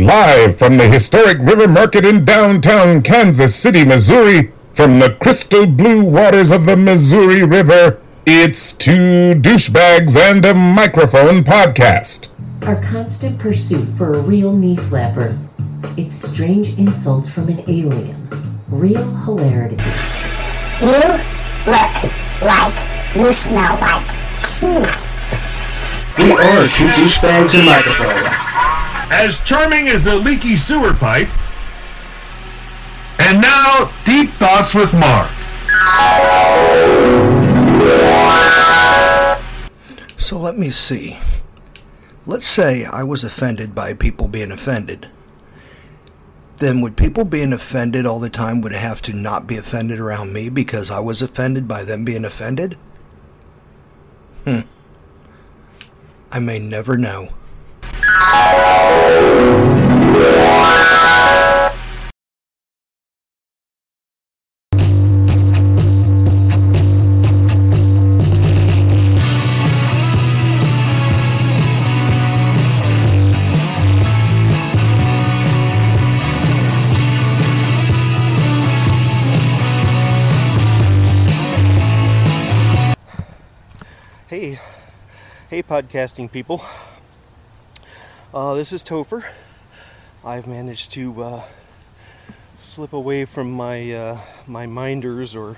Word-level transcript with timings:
Live 0.00 0.56
from 0.56 0.78
the 0.78 0.88
historic 0.88 1.36
River 1.40 1.68
Market 1.68 2.06
in 2.06 2.24
downtown 2.24 3.02
Kansas 3.02 3.54
City, 3.54 3.84
Missouri, 3.84 4.50
from 4.72 4.98
the 4.98 5.14
crystal 5.20 5.66
blue 5.66 6.02
waters 6.02 6.50
of 6.50 6.64
the 6.64 6.74
Missouri 6.74 7.44
River, 7.44 8.00
it's 8.24 8.72
Two 8.72 9.34
Douchebags 9.34 10.16
and 10.16 10.46
a 10.46 10.54
Microphone 10.54 11.44
podcast. 11.44 12.28
Our 12.66 12.82
constant 12.82 13.38
pursuit 13.38 13.88
for 13.98 14.14
a 14.14 14.20
real 14.20 14.54
knee 14.54 14.76
slapper. 14.76 15.38
It's 15.98 16.14
strange 16.14 16.78
insults 16.78 17.28
from 17.28 17.48
an 17.48 17.60
alien. 17.68 18.28
Real 18.68 19.04
hilarity. 19.04 19.76
You 20.80 20.92
look 20.96 21.20
like 22.40 22.74
you 23.16 23.32
smell 23.32 23.76
like 23.82 24.06
cheese. 24.40 26.06
We 26.16 26.32
are 26.32 26.68
two 26.68 26.88
douchebags 26.88 27.54
and 27.58 27.66
microphone. 27.66 28.49
As 29.10 29.40
charming 29.40 29.88
as 29.88 30.06
a 30.06 30.14
leaky 30.14 30.56
sewer 30.56 30.94
pipe. 30.94 31.28
And 33.18 33.42
now, 33.42 33.92
deep 34.04 34.30
thoughts 34.34 34.74
with 34.74 34.94
Mark. 34.94 35.30
So 40.16 40.38
let 40.38 40.56
me 40.56 40.70
see. 40.70 41.18
Let's 42.24 42.46
say 42.46 42.84
I 42.84 43.02
was 43.02 43.24
offended 43.24 43.74
by 43.74 43.94
people 43.94 44.28
being 44.28 44.52
offended. 44.52 45.08
Then 46.58 46.80
would 46.82 46.96
people 46.96 47.24
being 47.24 47.52
offended 47.52 48.06
all 48.06 48.20
the 48.20 48.30
time 48.30 48.60
would 48.60 48.72
have 48.72 49.02
to 49.02 49.12
not 49.12 49.46
be 49.46 49.56
offended 49.56 49.98
around 49.98 50.32
me 50.32 50.50
because 50.50 50.90
I 50.90 51.00
was 51.00 51.22
offended 51.22 51.66
by 51.66 51.84
them 51.84 52.04
being 52.04 52.24
offended? 52.24 52.76
Hmm. 54.44 54.60
I 56.30 56.38
may 56.38 56.58
never 56.58 56.96
know. 56.96 57.30
Hey, 84.30 84.60
hey, 85.50 85.62
podcasting 85.64 86.30
people. 86.30 86.62
Uh, 88.32 88.54
this 88.54 88.72
is 88.72 88.84
Topher. 88.84 89.24
I've 90.24 90.46
managed 90.46 90.92
to 90.92 91.20
uh, 91.20 91.42
slip 92.54 92.92
away 92.92 93.24
from 93.24 93.50
my 93.50 93.92
uh, 93.92 94.18
my 94.46 94.66
minders 94.66 95.34
or 95.34 95.56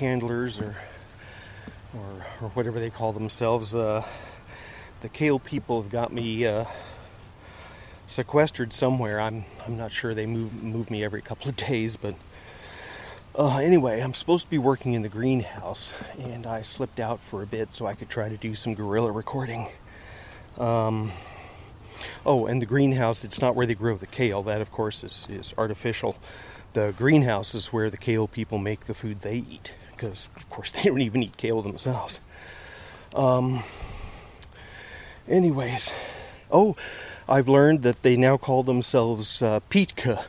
handlers 0.00 0.58
or 0.58 0.74
or, 1.94 2.26
or 2.40 2.48
whatever 2.54 2.80
they 2.80 2.90
call 2.90 3.12
themselves. 3.12 3.72
Uh, 3.72 4.04
the 5.00 5.08
Kale 5.08 5.38
people 5.38 5.80
have 5.80 5.92
got 5.92 6.12
me 6.12 6.44
uh, 6.44 6.64
sequestered 8.08 8.72
somewhere. 8.72 9.20
I'm 9.20 9.44
I'm 9.64 9.76
not 9.76 9.92
sure. 9.92 10.12
They 10.12 10.26
move 10.26 10.60
move 10.60 10.90
me 10.90 11.04
every 11.04 11.22
couple 11.22 11.50
of 11.50 11.54
days, 11.54 11.96
but 11.96 12.16
uh, 13.36 13.58
anyway, 13.58 14.00
I'm 14.00 14.14
supposed 14.14 14.46
to 14.46 14.50
be 14.50 14.58
working 14.58 14.94
in 14.94 15.02
the 15.02 15.08
greenhouse, 15.08 15.92
and 16.18 16.48
I 16.48 16.62
slipped 16.62 16.98
out 16.98 17.20
for 17.20 17.44
a 17.44 17.46
bit 17.46 17.72
so 17.72 17.86
I 17.86 17.94
could 17.94 18.10
try 18.10 18.28
to 18.28 18.36
do 18.36 18.56
some 18.56 18.74
guerrilla 18.74 19.12
recording. 19.12 19.68
Um, 20.58 21.12
oh, 22.24 22.46
and 22.46 22.60
the 22.60 22.66
greenhouse, 22.66 23.24
it's 23.24 23.40
not 23.40 23.54
where 23.54 23.66
they 23.66 23.74
grow 23.74 23.96
the 23.96 24.06
kale. 24.06 24.42
That, 24.42 24.60
of 24.60 24.70
course, 24.70 25.04
is, 25.04 25.28
is 25.30 25.54
artificial. 25.56 26.16
The 26.72 26.94
greenhouse 26.96 27.54
is 27.54 27.72
where 27.72 27.90
the 27.90 27.96
kale 27.96 28.26
people 28.26 28.58
make 28.58 28.86
the 28.86 28.94
food 28.94 29.20
they 29.20 29.44
eat, 29.48 29.74
because, 29.92 30.28
of 30.36 30.48
course, 30.48 30.72
they 30.72 30.84
don't 30.84 31.00
even 31.00 31.22
eat 31.22 31.36
kale 31.36 31.62
themselves. 31.62 32.20
Um, 33.14 33.62
anyways, 35.28 35.92
oh, 36.50 36.76
I've 37.28 37.48
learned 37.48 37.82
that 37.82 38.02
they 38.02 38.16
now 38.16 38.36
call 38.36 38.62
themselves 38.62 39.42
uh, 39.42 39.60
Pitka, 39.70 40.24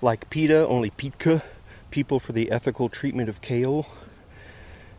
like 0.00 0.28
PETA, 0.30 0.66
only 0.66 0.90
Pitka 0.90 1.42
people 1.92 2.18
for 2.18 2.32
the 2.32 2.50
ethical 2.50 2.88
treatment 2.88 3.28
of 3.28 3.40
kale. 3.40 3.86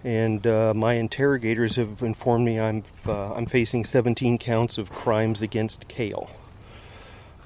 And 0.04 0.46
uh, 0.46 0.74
my 0.74 0.94
interrogators 0.94 1.78
have 1.78 2.02
informed 2.02 2.46
me 2.46 2.60
I'm 2.60 2.84
uh, 3.08 3.34
I'm 3.34 3.46
facing 3.46 3.86
17 3.86 4.38
counts 4.38 4.78
of 4.78 4.92
crimes 4.92 5.42
against 5.42 5.88
kale. 5.88 6.30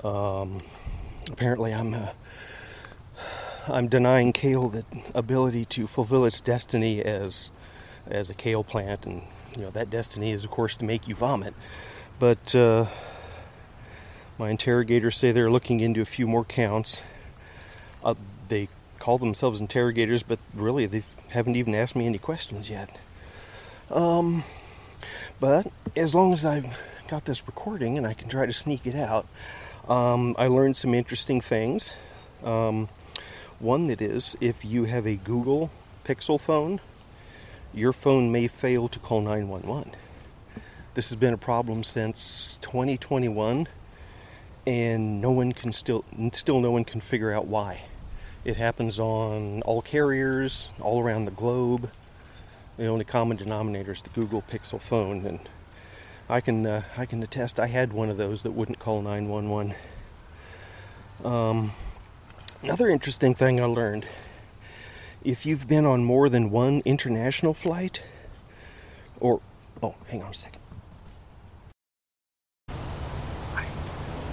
Um, 0.03 0.59
apparently, 1.29 1.73
I'm 1.73 1.93
uh, 1.93 2.09
I'm 3.67 3.87
denying 3.87 4.33
kale 4.33 4.69
the 4.69 4.85
ability 5.13 5.65
to 5.65 5.85
fulfill 5.85 6.25
its 6.25 6.41
destiny 6.41 7.03
as 7.03 7.51
as 8.07 8.29
a 8.29 8.33
kale 8.33 8.63
plant, 8.63 9.05
and 9.05 9.21
you 9.55 9.63
know 9.63 9.69
that 9.71 9.89
destiny 9.89 10.31
is, 10.31 10.43
of 10.43 10.49
course, 10.49 10.75
to 10.77 10.85
make 10.85 11.07
you 11.07 11.13
vomit. 11.13 11.53
But 12.17 12.55
uh, 12.55 12.87
my 14.39 14.49
interrogators 14.49 15.15
say 15.15 15.31
they're 15.31 15.51
looking 15.51 15.79
into 15.79 16.01
a 16.01 16.05
few 16.05 16.27
more 16.27 16.45
counts. 16.45 17.03
Uh, 18.03 18.15
they 18.49 18.69
call 19.07 19.17
themselves 19.17 19.61
interrogators, 19.61 20.21
but 20.21 20.37
really 20.53 20.85
they 20.85 21.01
haven't 21.29 21.55
even 21.55 21.73
asked 21.73 21.95
me 21.95 22.05
any 22.05 22.17
questions 22.17 22.69
yet. 22.69 22.89
Um, 23.89 24.43
but 25.39 25.71
as 25.95 26.13
long 26.13 26.33
as 26.33 26.43
I've 26.45 26.65
got 27.07 27.23
this 27.23 27.47
recording 27.47 27.97
and 27.97 28.05
I 28.05 28.13
can 28.13 28.27
try 28.27 28.45
to 28.45 28.51
sneak 28.51 28.85
it 28.85 28.95
out, 28.95 29.31
um, 29.87 30.35
I 30.37 30.47
learned 30.47 30.75
some 30.75 30.93
interesting 30.93 31.39
things. 31.39 31.93
Um, 32.43 32.89
one 33.59 33.87
that 33.87 34.01
is, 34.01 34.35
if 34.41 34.65
you 34.65 34.83
have 34.83 35.07
a 35.07 35.15
Google 35.15 35.71
Pixel 36.03 36.37
phone, 36.37 36.81
your 37.73 37.93
phone 37.93 38.29
may 38.29 38.49
fail 38.49 38.89
to 38.89 38.99
call 38.99 39.21
911. 39.21 39.95
This 40.95 41.07
has 41.07 41.15
been 41.15 41.33
a 41.33 41.37
problem 41.37 41.81
since 41.85 42.57
2021, 42.59 43.69
and 44.65 45.21
no 45.21 45.31
one 45.31 45.53
can 45.53 45.71
still 45.71 46.03
still 46.33 46.59
no 46.59 46.71
one 46.71 46.83
can 46.83 46.99
figure 46.99 47.31
out 47.31 47.47
why. 47.47 47.85
It 48.47 48.55
happens 48.55 48.97
on 48.97 49.61
all 49.63 49.81
carriers 49.81 50.69
all 50.79 51.03
around 51.03 51.25
the 51.25 51.31
globe. 51.31 51.91
The 52.77 52.85
only 52.85 53.03
common 53.03 53.35
denominator 53.35 53.91
is 53.91 54.01
the 54.01 54.09
Google 54.09 54.41
Pixel 54.41 54.79
phone, 54.79 55.25
and 55.25 55.39
I 56.29 56.39
can 56.39 56.65
uh, 56.65 56.83
I 56.95 57.05
can 57.05 57.21
attest 57.21 57.59
I 57.59 57.67
had 57.67 57.91
one 57.91 58.09
of 58.09 58.15
those 58.15 58.43
that 58.43 58.51
wouldn't 58.51 58.79
call 58.79 59.01
911. 59.01 59.75
Um, 61.25 61.71
another 62.63 62.87
interesting 62.87 63.35
thing 63.35 63.59
I 63.59 63.65
learned: 63.65 64.05
if 65.25 65.45
you've 65.45 65.67
been 65.67 65.85
on 65.85 66.05
more 66.05 66.29
than 66.29 66.49
one 66.49 66.81
international 66.85 67.53
flight, 67.53 68.01
or 69.19 69.41
oh, 69.83 69.95
hang 70.07 70.23
on 70.23 70.31
a 70.31 70.33
second. 70.33 70.61
I, 72.69 73.65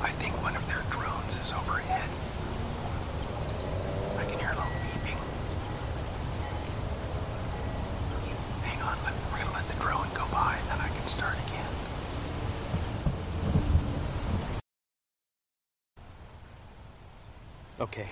I 0.01 0.11
think 0.11 0.41
one 0.41 0.55
of 0.55 0.65
their 0.69 0.83
drones 0.91 1.37
is 1.37 1.53
overhead. 1.53 2.09
I 4.17 4.25
can 4.27 4.39
hear 4.39 4.49
a 4.49 4.55
little 4.55 4.71
beeping. 4.83 5.19
Hang 8.63 8.81
on, 8.83 8.97
let, 9.05 9.15
we're 9.31 9.39
gonna 9.39 9.53
let 9.57 9.69
the 9.69 9.81
drone 9.81 10.09
go 10.15 10.27
by 10.33 10.57
and 10.59 10.69
then 10.71 10.81
I 10.81 10.89
can 10.89 11.07
start 11.07 11.37
again. 11.47 11.67
Okay. 17.81 18.09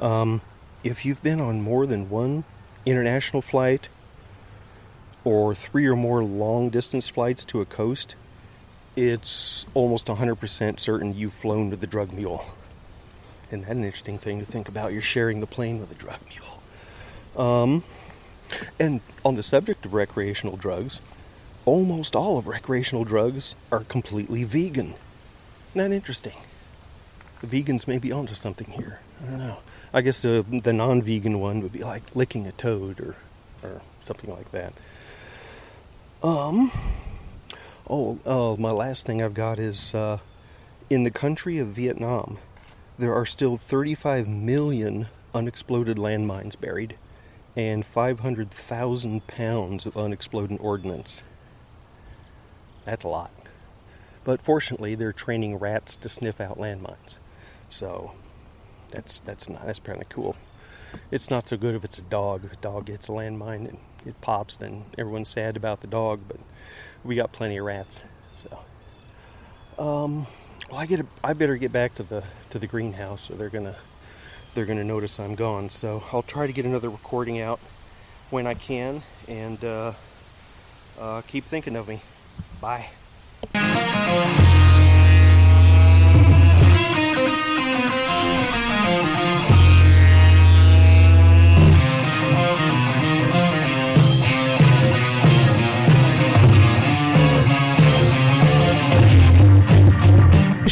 Um, 0.00 0.40
if 0.92 1.06
you've 1.06 1.22
been 1.22 1.40
on 1.40 1.62
more 1.62 1.86
than 1.86 2.10
one 2.10 2.44
international 2.84 3.40
flight 3.40 3.88
or 5.24 5.54
three 5.54 5.86
or 5.86 5.96
more 5.96 6.22
long 6.22 6.68
distance 6.68 7.08
flights 7.08 7.46
to 7.46 7.62
a 7.62 7.64
coast, 7.64 8.14
it's 8.94 9.64
almost 9.72 10.06
100% 10.06 10.78
certain 10.78 11.16
you've 11.16 11.32
flown 11.32 11.70
with 11.70 11.80
the 11.80 11.86
drug 11.86 12.12
mule. 12.12 12.44
Isn't 13.48 13.62
that 13.62 13.70
an 13.70 13.84
interesting 13.84 14.18
thing 14.18 14.38
to 14.40 14.44
think 14.44 14.68
about? 14.68 14.92
You're 14.92 15.00
sharing 15.00 15.40
the 15.40 15.46
plane 15.46 15.80
with 15.80 15.90
a 15.90 15.94
drug 15.94 16.18
mule. 16.28 16.62
Um, 17.42 17.84
and 18.78 19.00
on 19.24 19.36
the 19.36 19.42
subject 19.42 19.86
of 19.86 19.94
recreational 19.94 20.58
drugs, 20.58 21.00
almost 21.64 22.14
all 22.14 22.36
of 22.36 22.46
recreational 22.46 23.04
drugs 23.04 23.54
are 23.70 23.84
completely 23.84 24.44
vegan. 24.44 24.94
That 25.74 25.90
interesting? 25.90 26.36
The 27.40 27.46
vegans 27.46 27.88
may 27.88 27.96
be 27.96 28.12
onto 28.12 28.34
something 28.34 28.72
here. 28.72 29.00
I 29.22 29.30
don't 29.30 29.38
know. 29.38 29.58
I 29.94 30.00
guess 30.00 30.22
the 30.22 30.44
the 30.48 30.72
non-vegan 30.72 31.38
one 31.38 31.60
would 31.62 31.72
be 31.72 31.84
like 31.84 32.16
licking 32.16 32.46
a 32.46 32.52
toad 32.52 33.00
or 33.00 33.16
or 33.62 33.80
something 34.00 34.30
like 34.30 34.50
that. 34.52 34.72
Um. 36.22 36.70
Oh, 37.90 38.18
oh, 38.24 38.56
my 38.56 38.70
last 38.70 39.06
thing 39.06 39.20
I've 39.20 39.34
got 39.34 39.58
is 39.58 39.92
uh, 39.92 40.18
in 40.88 41.02
the 41.02 41.10
country 41.10 41.58
of 41.58 41.68
Vietnam, 41.68 42.38
there 42.96 43.12
are 43.12 43.26
still 43.26 43.56
35 43.56 44.28
million 44.28 45.08
unexploded 45.34 45.96
landmines 45.96 46.58
buried 46.58 46.96
and 47.56 47.84
500,000 47.84 49.26
pounds 49.26 49.84
of 49.84 49.96
unexploded 49.96 50.58
ordnance. 50.60 51.22
That's 52.84 53.04
a 53.04 53.08
lot. 53.08 53.30
But 54.24 54.40
fortunately, 54.40 54.94
they're 54.94 55.12
training 55.12 55.56
rats 55.56 55.96
to 55.96 56.08
sniff 56.08 56.40
out 56.40 56.58
landmines. 56.58 57.18
So 57.68 58.12
that's 58.92 59.20
that's 59.20 59.48
not 59.48 59.66
that's 59.66 59.80
of 60.00 60.08
cool. 60.08 60.36
It's 61.10 61.30
not 61.30 61.48
so 61.48 61.56
good 61.56 61.74
if 61.74 61.84
it's 61.84 61.98
a 61.98 62.02
dog. 62.02 62.44
If 62.44 62.52
a 62.52 62.56
dog 62.56 62.86
gets 62.86 63.08
a 63.08 63.12
landmine 63.12 63.68
and 63.68 63.78
it 64.06 64.20
pops, 64.20 64.56
then 64.58 64.84
everyone's 64.96 65.30
sad 65.30 65.56
about 65.56 65.80
the 65.80 65.86
dog. 65.86 66.20
But 66.28 66.38
we 67.02 67.16
got 67.16 67.32
plenty 67.32 67.56
of 67.56 67.64
rats. 67.64 68.02
So, 68.34 68.58
um, 69.78 70.26
well, 70.70 70.80
I 70.80 70.86
get 70.86 71.00
a, 71.00 71.06
I 71.24 71.32
better 71.32 71.56
get 71.56 71.72
back 71.72 71.94
to 71.96 72.02
the 72.02 72.22
to 72.50 72.58
the 72.58 72.66
greenhouse, 72.66 73.30
or 73.30 73.34
they're 73.34 73.48
gonna 73.50 73.76
they're 74.54 74.66
gonna 74.66 74.84
notice 74.84 75.18
I'm 75.18 75.34
gone. 75.34 75.68
So 75.70 76.04
I'll 76.12 76.22
try 76.22 76.46
to 76.46 76.52
get 76.52 76.64
another 76.64 76.90
recording 76.90 77.40
out 77.40 77.60
when 78.30 78.46
I 78.46 78.54
can, 78.54 79.02
and 79.28 79.64
uh, 79.64 79.92
uh, 80.98 81.22
keep 81.22 81.44
thinking 81.44 81.76
of 81.76 81.88
me. 81.88 82.00
Bye. 82.60 82.88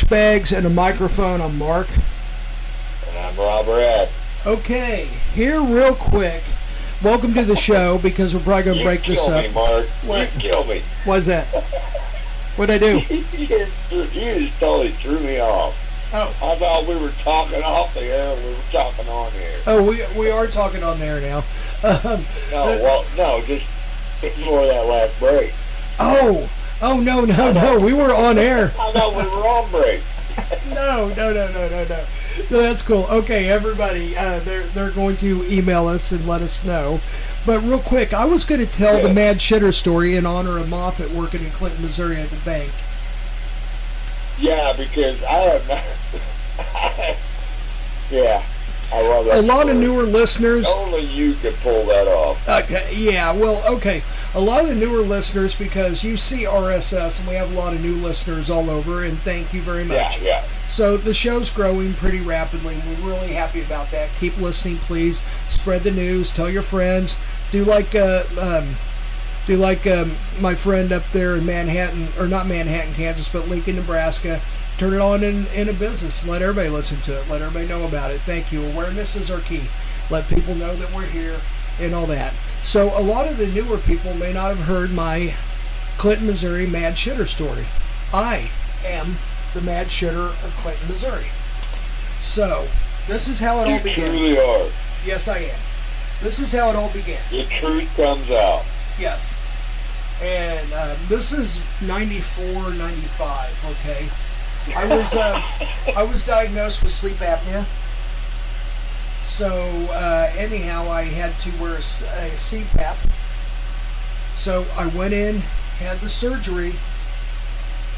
Bags 0.08 0.52
and 0.52 0.66
a 0.66 0.70
microphone. 0.70 1.40
I'm 1.40 1.56
Mark. 1.58 1.88
And 3.08 3.18
I'm 3.18 3.36
Robert. 3.36 4.08
Okay, 4.46 5.06
here 5.34 5.60
real 5.62 5.94
quick. 5.94 6.42
Welcome 7.02 7.32
to 7.34 7.44
the 7.44 7.54
show 7.56 7.98
because 7.98 8.34
we're 8.34 8.42
probably 8.42 8.62
gonna 8.64 8.78
You 8.78 8.84
break 8.84 9.04
this 9.04 9.26
up. 9.28 9.44
me, 9.44 9.52
Mark. 9.52 9.86
What? 10.04 10.34
You 10.34 10.40
kill 10.50 10.64
me. 10.64 10.82
What's 11.04 11.26
that? 11.26 11.46
What'd 12.56 12.74
I 12.74 12.78
do? 12.78 12.98
you, 13.36 13.46
just, 13.46 13.72
you 13.90 14.06
just 14.48 14.58
totally 14.58 14.90
threw 14.92 15.20
me 15.20 15.38
off. 15.40 15.74
Oh. 16.12 16.34
I 16.42 16.56
thought 16.58 16.86
we 16.88 16.96
were 16.96 17.12
talking 17.22 17.62
off 17.62 17.94
the 17.94 18.02
air. 18.02 18.34
We 18.36 18.50
were 18.50 18.56
talking 18.72 19.08
on 19.08 19.32
the 19.32 19.38
air. 19.44 19.60
Oh, 19.66 19.82
we 19.88 20.04
we 20.18 20.30
are 20.30 20.46
talking 20.48 20.82
on 20.82 20.98
there 20.98 21.20
now. 21.20 21.44
Um, 21.82 22.26
No, 22.50 22.64
uh, 22.64 22.78
well, 22.82 23.04
no, 23.16 23.42
just 23.46 23.64
before 24.20 24.66
that 24.66 24.84
last 24.84 25.18
break. 25.18 25.54
oh, 25.98 26.50
oh 26.82 27.00
no, 27.00 27.24
no, 27.24 27.52
no. 27.52 27.78
We 27.78 27.92
were 27.92 28.14
on 28.14 28.38
air. 28.38 28.72
I 28.78 28.92
thought 28.92 29.16
we 29.16 29.24
were 29.24 29.46
on 29.46 29.70
break. 29.70 30.02
No, 30.68 31.08
no, 31.08 31.32
no, 31.32 31.48
no, 31.52 31.68
no, 31.68 31.84
no. 31.84 32.06
No, 32.50 32.62
that's 32.62 32.82
cool. 32.82 33.04
Okay, 33.10 33.48
everybody, 33.48 34.16
uh, 34.16 34.38
they're 34.40 34.66
they're 34.68 34.90
going 34.90 35.16
to 35.18 35.44
email 35.44 35.88
us 35.88 36.12
and 36.12 36.26
let 36.26 36.42
us 36.42 36.64
know. 36.64 37.00
But 37.44 37.60
real 37.62 37.80
quick, 37.80 38.12
I 38.12 38.24
was 38.24 38.44
going 38.44 38.60
to 38.60 38.66
tell 38.66 39.02
the 39.02 39.12
mad 39.12 39.38
shitter 39.38 39.74
story 39.74 40.16
in 40.16 40.26
honor 40.26 40.58
of 40.58 40.68
Moffat 40.68 41.10
working 41.10 41.44
in 41.44 41.50
Clinton, 41.50 41.82
Missouri 41.82 42.16
at 42.16 42.30
the 42.30 42.36
bank. 42.36 42.72
Yeah, 44.38 44.72
because 44.74 45.22
I 45.22 45.32
have 45.32 45.68
not. 45.68 45.84
yeah, 48.10 48.42
I 48.42 48.42
love 48.42 48.42
that. 48.42 48.44
A 48.92 49.40
lot 49.42 49.68
of 49.68 49.76
newer 49.76 50.02
listeners. 50.02 50.66
Only 50.68 51.00
you 51.02 51.34
could 51.34 51.54
pull 51.56 51.86
that 51.86 52.08
off. 52.08 52.38
Okay, 52.48 52.92
yeah, 52.94 53.32
well, 53.32 53.62
okay. 53.76 54.02
A 54.34 54.40
lot 54.40 54.62
of 54.62 54.68
the 54.68 54.74
newer 54.74 55.02
listeners, 55.02 55.54
because 55.54 56.02
you 56.02 56.16
see 56.16 56.44
RSS, 56.44 57.20
and 57.20 57.28
we 57.28 57.34
have 57.34 57.52
a 57.52 57.54
lot 57.56 57.72
of 57.72 57.80
new 57.80 57.94
listeners 57.94 58.50
all 58.50 58.68
over, 58.70 59.04
and 59.04 59.18
thank 59.20 59.54
you 59.54 59.62
very 59.62 59.84
Yeah, 59.84 60.04
much. 60.04 60.20
yeah. 60.20 60.44
So 60.68 60.96
the 60.96 61.14
show's 61.14 61.50
growing 61.50 61.94
pretty 61.94 62.20
rapidly. 62.20 62.74
and 62.74 63.02
We're 63.04 63.10
really 63.10 63.32
happy 63.32 63.60
about 63.62 63.90
that. 63.92 64.10
Keep 64.18 64.38
listening, 64.38 64.78
please. 64.78 65.20
Spread 65.48 65.82
the 65.84 65.90
news. 65.92 66.30
Tell 66.32 66.50
your 66.50 66.62
friends. 66.62 67.16
Do 67.52 67.64
like 67.64 67.94
uh, 67.94 68.24
um, 68.40 68.76
do 69.46 69.56
like 69.56 69.86
um, 69.86 70.16
my 70.40 70.54
friend 70.54 70.92
up 70.92 71.02
there 71.12 71.36
in 71.36 71.46
Manhattan, 71.46 72.08
or 72.18 72.26
not 72.28 72.46
Manhattan, 72.46 72.94
Kansas, 72.94 73.28
but 73.28 73.48
Lincoln, 73.48 73.76
Nebraska. 73.76 74.40
Turn 74.80 74.94
it 74.94 75.00
on 75.02 75.22
in, 75.22 75.46
in 75.48 75.68
a 75.68 75.74
business. 75.74 76.26
Let 76.26 76.40
everybody 76.40 76.70
listen 76.70 77.02
to 77.02 77.20
it. 77.20 77.28
Let 77.28 77.42
everybody 77.42 77.68
know 77.68 77.86
about 77.86 78.12
it. 78.12 78.22
Thank 78.22 78.50
you. 78.50 78.64
Awareness 78.64 79.14
is 79.14 79.30
our 79.30 79.42
key. 79.42 79.64
Let 80.08 80.26
people 80.26 80.54
know 80.54 80.74
that 80.74 80.90
we're 80.94 81.04
here 81.04 81.38
and 81.78 81.94
all 81.94 82.06
that. 82.06 82.32
So 82.62 82.98
a 82.98 83.02
lot 83.02 83.28
of 83.28 83.36
the 83.36 83.46
newer 83.46 83.76
people 83.76 84.14
may 84.14 84.32
not 84.32 84.56
have 84.56 84.66
heard 84.66 84.90
my 84.90 85.34
Clinton, 85.98 86.28
Missouri 86.28 86.66
mad 86.66 86.94
shitter 86.94 87.26
story. 87.26 87.66
I 88.10 88.50
am 88.82 89.18
the 89.52 89.60
mad 89.60 89.88
shitter 89.88 90.30
of 90.42 90.56
Clinton, 90.56 90.88
Missouri. 90.88 91.26
So, 92.22 92.66
this 93.06 93.28
is 93.28 93.38
how 93.38 93.60
it 93.60 93.70
all 93.70 93.80
began. 93.80 94.14
You 94.14 94.34
truly 94.34 94.38
are. 94.38 94.70
Yes, 95.04 95.28
I 95.28 95.40
am. 95.40 95.60
This 96.22 96.40
is 96.40 96.52
how 96.52 96.70
it 96.70 96.76
all 96.76 96.90
began. 96.90 97.20
The 97.30 97.44
truth 97.60 97.94
comes 97.96 98.30
out. 98.30 98.64
Yes. 98.98 99.36
And 100.22 100.72
uh, 100.72 100.96
this 101.10 101.32
is 101.32 101.60
94, 101.82 102.72
95, 102.72 103.50
okay? 103.72 104.08
I 104.74 104.86
was 104.86 105.14
uh, 105.14 105.42
I 105.96 106.02
was 106.02 106.24
diagnosed 106.24 106.82
with 106.82 106.92
sleep 106.92 107.16
apnea. 107.16 107.66
So 109.22 109.48
uh, 109.90 110.32
anyhow, 110.36 110.90
I 110.90 111.04
had 111.04 111.38
to 111.40 111.50
wear 111.60 111.74
a 111.74 111.78
CPAP. 111.78 112.96
So 114.36 114.66
I 114.76 114.86
went 114.86 115.12
in, 115.12 115.38
had 115.78 116.00
the 116.00 116.08
surgery 116.08 116.74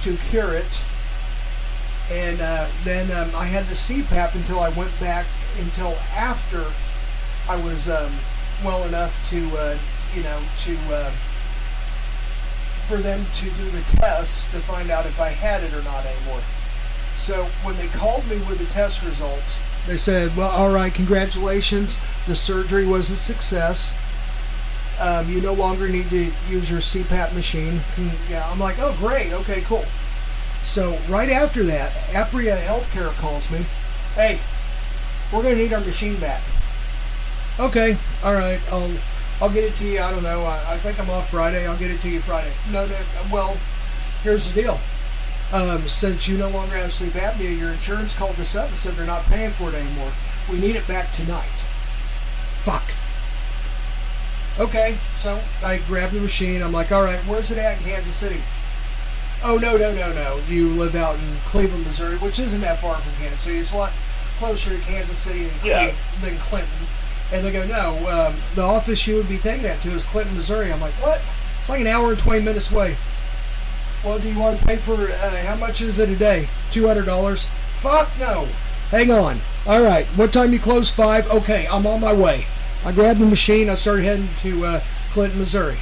to 0.01 0.17
cure 0.17 0.53
it, 0.53 0.81
and 2.11 2.41
uh, 2.41 2.69
then 2.85 3.11
um, 3.11 3.35
I 3.35 3.47
had 3.47 3.67
the 3.67 3.75
CPAP 3.75 4.35
until 4.35 4.61
I 4.61 4.71
went 4.71 4.99
back 4.99 5.27
until 5.59 5.97
after 6.15 6.73
I 7.49 7.57
was 7.57 7.89
um, 7.89 8.13
well 8.65 8.85
enough 8.85 9.29
to 9.31 9.57
uh, 9.57 9.79
you 10.15 10.23
know 10.23 10.41
to 10.59 10.77
uh, 10.93 11.13
for 12.87 12.97
them 12.97 13.27
to 13.35 13.51
do 13.51 13.71
the 13.71 13.83
test 13.83 14.51
to 14.51 14.61
find 14.61 14.91
out 14.91 15.07
if 15.07 15.21
I 15.21 15.29
had 15.29 15.63
it 15.63 15.73
or 15.75 15.83
not 15.83 16.05
anymore. 16.05 16.43
So 17.17 17.45
when 17.63 17.77
they 17.77 17.89
called 17.89 18.27
me 18.27 18.39
with 18.39 18.59
the 18.59 18.65
test 18.65 19.05
results, 19.05 19.59
they 19.87 19.97
said, 19.97 20.37
"Well, 20.37 20.51
all 20.51 20.71
right, 20.71 20.93
congratulations. 20.93 21.97
The 22.27 22.37
surgery 22.37 22.87
was 22.87 23.11
a 23.11 23.17
success. 23.17 23.95
Um, 24.99 25.29
you 25.29 25.41
no 25.41 25.53
longer 25.53 25.89
need 25.89 26.11
to 26.11 26.33
use 26.49 26.71
your 26.71 26.81
CPAP 26.81 27.33
machine." 27.33 27.83
Yeah, 28.31 28.49
I'm 28.51 28.59
like, 28.59 28.79
"Oh, 28.79 28.95
great. 28.99 29.33
Okay, 29.33 29.61
cool." 29.63 29.85
So 30.63 30.99
right 31.09 31.29
after 31.29 31.65
that, 31.65 31.93
Apria 32.13 32.61
Healthcare 32.61 33.13
calls 33.17 33.51
me. 33.51 33.67
Hey, 34.15 34.41
we're 35.33 35.43
gonna 35.43 35.57
need 35.57 35.73
our 35.73 35.81
machine 35.81 36.17
back. 36.17 36.43
Okay, 37.59 37.97
all 38.25 38.35
right. 38.35 38.61
I'll 38.71 38.91
I'll 39.41 39.51
get 39.51 39.65
it 39.65 39.75
to 39.77 39.85
you. 39.85 40.01
I 40.01 40.11
don't 40.11 40.23
know. 40.23 40.45
I, 40.45 40.75
I 40.75 40.79
think 40.79 41.01
I'm 41.01 41.11
off 41.11 41.31
Friday. 41.31 41.67
I'll 41.67 41.77
get 41.77 41.91
it 41.91 42.01
to 42.03 42.09
you 42.09 42.21
Friday. 42.21 42.53
No, 42.71 42.87
no. 42.87 42.97
Well, 43.33 43.57
here's 44.23 44.51
the 44.51 44.63
deal. 44.63 44.79
Um, 45.53 45.87
since 45.89 46.27
you 46.29 46.39
no 46.39 46.49
longer 46.49 46.77
have 46.77 46.93
sleep 46.93 47.13
apnea, 47.13 47.59
your 47.59 47.71
insurance 47.71 48.15
called 48.15 48.39
us 48.41 48.57
up 48.57 48.71
and 48.71 48.79
said 48.79 48.95
they're 48.95 49.07
not 49.07 49.25
paying 49.25 49.51
for 49.51 49.69
it 49.69 49.75
anymore. 49.75 50.13
We 50.51 50.59
need 50.59 50.77
it 50.77 50.89
back 50.89 51.13
tonight. 51.13 51.45
Fuck. 52.65 52.85
Okay, 54.59 54.99
so 55.17 55.41
I 55.63 55.79
grabbed 55.79 56.13
the 56.15 56.21
machine. 56.21 56.63
I'm 56.63 56.73
like, 56.73 56.91
all 56.93 57.03
right, 57.03 57.19
where's 57.21 57.51
it 57.51 57.59
at 57.59 57.79
in 57.79 57.85
Kansas 57.85 58.15
City? 58.15 58.41
Oh 59.43 59.57
no, 59.59 59.77
no, 59.77 59.93
no, 59.95 60.13
no. 60.13 60.41
You 60.49 60.69
live 60.71 60.95
out 60.95 61.17
in 61.17 61.37
Cleveland, 61.47 61.87
Missouri, 61.87 62.17
which 62.19 62.39
isn't 62.39 62.61
that 62.61 62.81
far 62.81 62.97
from 62.99 63.13
Kansas 63.15 63.43
City. 63.43 63.59
It's 63.59 63.73
a 63.73 63.77
lot 63.77 63.93
closer 64.39 64.71
to 64.71 64.79
Kansas 64.85 65.19
City 65.19 65.45
than, 65.47 65.55
Yeah. 65.65 65.93
than 66.21 66.37
Clinton. 66.39 66.87
And 67.33 67.45
they 67.45 67.51
go, 67.53 67.67
no, 67.67 67.97
um, 68.09 68.37
the 68.55 68.63
office 68.63 69.07
you 69.07 69.17
would 69.17 69.29
be 69.29 69.39
taking 69.39 69.63
that 69.63 69.81
to 69.83 69.91
is 69.91 70.03
Clinton, 70.05 70.37
Missouri. 70.37 70.71
I'm 70.73 70.81
like, 70.81 70.93
what? 70.95 71.21
It's 71.59 71.69
like 71.69 71.81
an 71.81 71.87
hour 71.87 72.11
and 72.11 72.19
20 72.19 72.43
minutes 72.45 72.71
away. 72.71 72.97
Well, 74.05 74.19
do 74.19 74.29
you 74.29 74.39
want 74.39 74.61
to 74.61 74.67
pay 74.67 74.77
for, 74.77 74.95
uh, 74.95 75.45
how 75.45 75.55
much 75.55 75.81
is 75.81 75.99
it 75.99 76.09
a 76.09 76.17
day? 76.17 76.49
$200? 76.73 77.47
Fuck 77.71 78.11
no. 78.19 78.49
Hang 78.91 79.11
on. 79.11 79.41
All 79.65 79.83
right. 79.83 80.07
What 80.17 80.33
time 80.33 80.53
you 80.53 80.59
close? 80.59 80.91
Five? 80.91 81.31
Okay, 81.31 81.69
I'm 81.71 81.87
on 81.87 82.01
my 82.01 82.13
way. 82.13 82.47
I 82.85 82.91
grabbed 82.91 83.21
the 83.21 83.27
machine. 83.27 83.71
I 83.71 83.77
started 83.77 84.03
heading 84.03 84.29
to 84.41 84.65
uh, 84.67 84.83
Clinton, 85.13 85.39
Missouri. 85.39 85.79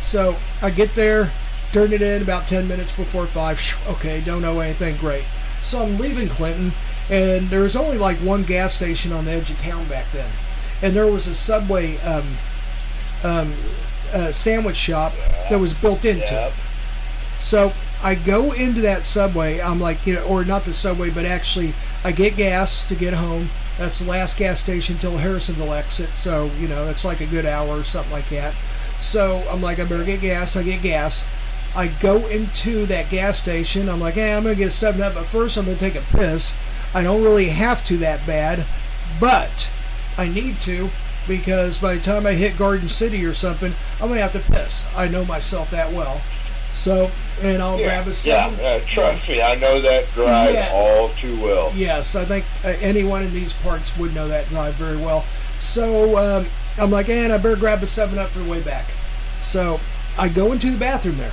So 0.00 0.36
I 0.60 0.70
get 0.70 0.94
there, 0.96 1.30
turn 1.72 1.92
it 1.92 2.02
in 2.02 2.20
about 2.20 2.48
10 2.48 2.66
minutes 2.66 2.92
before 2.92 3.26
5. 3.26 3.84
Okay, 3.88 4.20
don't 4.20 4.42
know 4.42 4.58
anything. 4.58 4.96
Great. 4.96 5.24
So 5.62 5.84
I'm 5.84 5.98
leaving 5.98 6.28
Clinton, 6.28 6.72
and 7.08 7.48
there 7.48 7.60
was 7.60 7.76
only 7.76 7.96
like 7.96 8.16
one 8.18 8.42
gas 8.42 8.74
station 8.74 9.12
on 9.12 9.26
the 9.26 9.30
edge 9.30 9.50
of 9.50 9.58
town 9.60 9.86
back 9.86 10.06
then. 10.12 10.30
And 10.82 10.96
there 10.96 11.06
was 11.06 11.26
a 11.26 11.34
Subway 11.34 11.98
um, 11.98 12.26
um, 13.22 13.54
uh, 14.12 14.32
sandwich 14.32 14.76
shop 14.76 15.12
that 15.48 15.60
was 15.60 15.74
built 15.74 16.04
into 16.04 16.46
it. 16.48 16.52
So 17.40 17.72
I 18.02 18.14
go 18.14 18.52
into 18.52 18.80
that 18.82 19.04
Subway. 19.04 19.60
I'm 19.60 19.80
like, 19.80 20.06
you 20.06 20.14
know, 20.14 20.22
or 20.22 20.44
not 20.44 20.64
the 20.64 20.72
Subway, 20.72 21.10
but 21.10 21.24
actually 21.24 21.74
I 22.04 22.12
get 22.12 22.36
gas 22.36 22.84
to 22.84 22.94
get 22.94 23.14
home. 23.14 23.50
That's 23.78 23.98
the 23.98 24.10
last 24.10 24.36
gas 24.36 24.60
station 24.60 24.98
till 24.98 25.18
Harrisonville 25.18 25.76
exit. 25.76 26.10
So, 26.14 26.50
you 26.60 26.68
know, 26.68 26.84
that's 26.84 27.04
like 27.04 27.20
a 27.20 27.26
good 27.26 27.46
hour 27.46 27.78
or 27.78 27.82
something 27.82 28.12
like 28.12 28.28
that. 28.28 28.54
So 29.00 29.42
I'm 29.50 29.62
like, 29.62 29.78
I 29.78 29.84
better 29.84 30.04
get 30.04 30.20
gas. 30.20 30.54
I 30.54 30.62
get 30.62 30.82
gas. 30.82 31.26
I 31.74 31.86
go 31.86 32.26
into 32.26 32.84
that 32.86 33.10
gas 33.10 33.38
station. 33.38 33.88
I'm 33.88 34.00
like, 34.00 34.14
hey, 34.14 34.34
I'm 34.34 34.42
going 34.42 34.54
to 34.54 34.58
get 34.58 34.72
7 34.72 35.00
Up, 35.00 35.14
but 35.14 35.26
first 35.26 35.56
I'm 35.56 35.64
going 35.64 35.78
to 35.78 35.80
take 35.80 35.94
a 35.94 36.04
piss. 36.16 36.52
I 36.92 37.02
don't 37.02 37.22
really 37.22 37.48
have 37.48 37.84
to 37.86 37.96
that 37.98 38.26
bad, 38.26 38.66
but 39.20 39.70
I 40.18 40.28
need 40.28 40.60
to 40.62 40.90
because 41.28 41.78
by 41.78 41.94
the 41.94 42.00
time 42.00 42.26
I 42.26 42.32
hit 42.32 42.58
Garden 42.58 42.88
City 42.88 43.24
or 43.24 43.34
something, 43.34 43.72
I'm 43.94 44.08
going 44.08 44.18
to 44.18 44.28
have 44.28 44.32
to 44.32 44.52
piss. 44.52 44.86
I 44.96 45.06
know 45.06 45.24
myself 45.24 45.70
that 45.70 45.92
well. 45.92 46.20
So, 46.72 47.10
and 47.42 47.60
I'll 47.62 47.78
grab 47.78 48.06
a 48.06 48.10
Yeah, 48.10 48.12
seven. 48.50 48.64
uh, 48.64 48.80
trust 48.86 49.28
me, 49.28 49.42
I 49.42 49.54
know 49.56 49.80
that 49.80 50.12
drive 50.14 50.54
Yeah. 50.54 50.70
all 50.72 51.08
too 51.20 51.40
well. 51.40 51.72
Yes, 51.74 52.14
I 52.14 52.24
think 52.24 52.44
uh, 52.64 52.68
anyone 52.80 53.22
in 53.22 53.32
these 53.32 53.52
parts 53.52 53.96
would 53.96 54.14
know 54.14 54.28
that 54.28 54.48
drive 54.48 54.74
very 54.74 54.96
well. 54.96 55.24
So 55.58 56.16
um, 56.16 56.46
I'm 56.78 56.90
like, 56.90 57.08
and 57.08 57.32
I 57.32 57.38
better 57.38 57.56
grab 57.56 57.82
a 57.82 57.86
7 57.86 58.18
Up 58.18 58.30
for 58.30 58.38
the 58.38 58.50
way 58.50 58.60
back. 58.60 58.86
So 59.42 59.80
I 60.16 60.28
go 60.28 60.52
into 60.52 60.70
the 60.70 60.76
bathroom 60.76 61.18
there, 61.18 61.32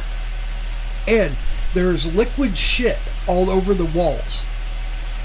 and 1.08 1.36
there's 1.74 2.14
liquid 2.16 2.58
shit 2.58 2.98
all 3.28 3.50
over 3.50 3.74
the 3.74 3.86
walls. 3.86 4.46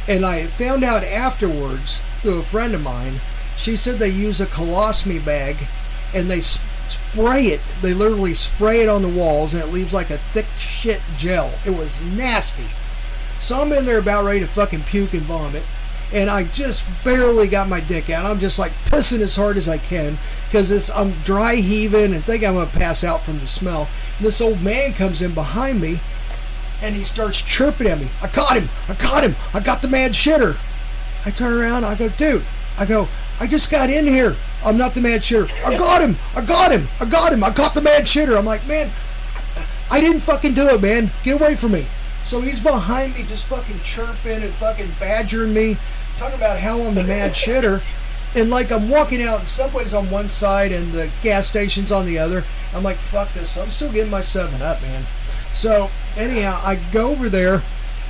And 0.09 0.26
I 0.26 0.47
found 0.47 0.83
out 0.85 1.04
afterwards 1.04 2.02
through 2.23 2.38
a 2.38 2.42
friend 2.42 2.75
of 2.75 2.83
mine, 2.83 3.21
she 3.57 3.76
said 3.76 3.99
they 3.99 4.09
use 4.09 4.40
a 4.40 4.47
colostomy 4.47 5.25
bag 5.25 5.57
and 6.12 6.28
they 6.31 6.40
spray 6.92 7.44
it. 7.46 7.61
They 7.80 7.94
literally 7.94 8.34
spray 8.34 8.82
it 8.82 8.88
on 8.88 9.02
the 9.02 9.08
walls 9.08 9.54
and 9.54 9.62
it 9.62 9.72
leaves 9.72 9.94
like 9.94 10.11
a 10.11 10.18
thick 10.18 10.46
shit 10.58 11.00
gel. 11.16 11.52
It 11.64 11.70
was 11.70 12.00
nasty. 12.00 12.66
So 13.40 13.61
I'm 13.61 13.72
in 13.72 13.84
there 13.84 13.99
about 13.99 14.25
ready 14.25 14.40
to 14.40 14.46
fucking 14.46 14.82
puke 14.84 15.14
and 15.14 15.22
vomit. 15.22 15.64
And 16.12 16.28
I 16.28 16.44
just 16.44 16.84
barely 17.02 17.49
got 17.49 17.68
my 17.68 17.80
dick 17.80 18.11
out. 18.11 18.26
I'm 18.26 18.38
just 18.38 18.58
like 18.58 18.72
pissing 18.87 19.20
as 19.20 19.34
hard 19.34 19.56
as 19.56 19.68
I 19.68 19.78
can 19.78 20.18
because 20.46 20.90
I'm 20.90 21.12
dry 21.25 21.54
heaving 21.54 22.12
and 22.12 22.22
think 22.22 22.44
I'm 22.44 22.54
going 22.54 22.68
to 22.68 22.76
pass 22.76 23.02
out 23.02 23.22
from 23.22 23.38
the 23.38 23.46
smell. 23.46 23.88
And 24.18 24.26
this 24.26 24.40
old 24.40 24.61
man 24.61 24.92
comes 24.92 25.22
in 25.22 25.32
behind 25.32 25.80
me 25.80 26.00
and 26.82 26.94
he 26.94 27.04
starts 27.04 27.40
chirping 27.40 27.87
at 27.87 27.99
me. 27.99 28.08
I 28.20 28.26
caught 28.26 28.56
him. 28.56 28.68
I 28.88 28.94
caught 28.94 29.25
him. 29.25 29.37
I 29.54 29.61
got 29.61 29.80
the 29.80 29.88
mad 29.88 30.12
shitter. 30.12 30.58
I 31.25 31.30
turn 31.30 31.58
around. 31.58 31.84
I 31.84 31.94
go, 31.94 32.08
dude. 32.11 32.44
I 32.76 32.84
go, 32.84 33.08
I 33.42 33.49
just 33.49 33.72
got 33.72 33.90
in 33.90 34.06
here. 34.06 34.37
I'm 34.64 34.76
not 34.76 34.94
the 34.94 35.00
mad 35.00 35.22
shitter. 35.22 35.50
I 35.64 35.76
got 35.76 36.00
him. 36.00 36.14
I 36.37 36.42
got 36.42 36.70
him. 36.70 36.87
I 37.00 37.04
got 37.04 37.32
him. 37.32 37.42
I 37.42 37.50
caught 37.50 37.75
the 37.75 37.80
mad 37.82 38.04
shitter. 38.04 38.38
I'm 38.38 38.44
like, 38.44 38.64
man, 38.68 38.88
I 39.90 40.00
didn't 40.00 40.20
fucking 40.20 40.54
do 40.54 40.68
it, 40.68 40.80
man. 40.80 41.11
Get 41.25 41.40
away 41.40 41.56
from 41.56 41.72
me. 41.72 41.88
So 42.22 42.40
he's 42.40 42.61
behind 42.61 43.16
me, 43.16 43.25
just 43.25 43.46
fucking 43.46 43.80
chirping 43.80 44.44
and 44.44 44.54
fucking 44.54 44.92
badgering 45.00 45.52
me, 45.52 45.76
talking 46.18 46.37
about 46.37 46.61
how 46.61 46.82
I'm 46.82 46.94
the 46.94 47.02
mad 47.02 47.32
shitter. 47.32 47.82
And 48.37 48.49
like 48.49 48.70
I'm 48.70 48.88
walking 48.88 49.20
out, 49.20 49.40
and 49.40 49.49
Subway's 49.49 49.92
on 49.92 50.08
one 50.08 50.28
side 50.28 50.70
and 50.70 50.92
the 50.92 51.11
gas 51.20 51.49
station's 51.49 51.90
on 51.90 52.06
the 52.06 52.20
other. 52.20 52.44
I'm 52.72 52.84
like, 52.84 52.99
fuck 52.99 53.32
this. 53.32 53.58
I'm 53.58 53.70
still 53.70 53.90
getting 53.90 54.12
my 54.12 54.20
seven 54.20 54.62
up, 54.62 54.80
man. 54.82 55.04
So 55.52 55.90
anyhow, 56.16 56.61
I 56.62 56.76
go 56.92 57.11
over 57.11 57.28
there, 57.28 57.64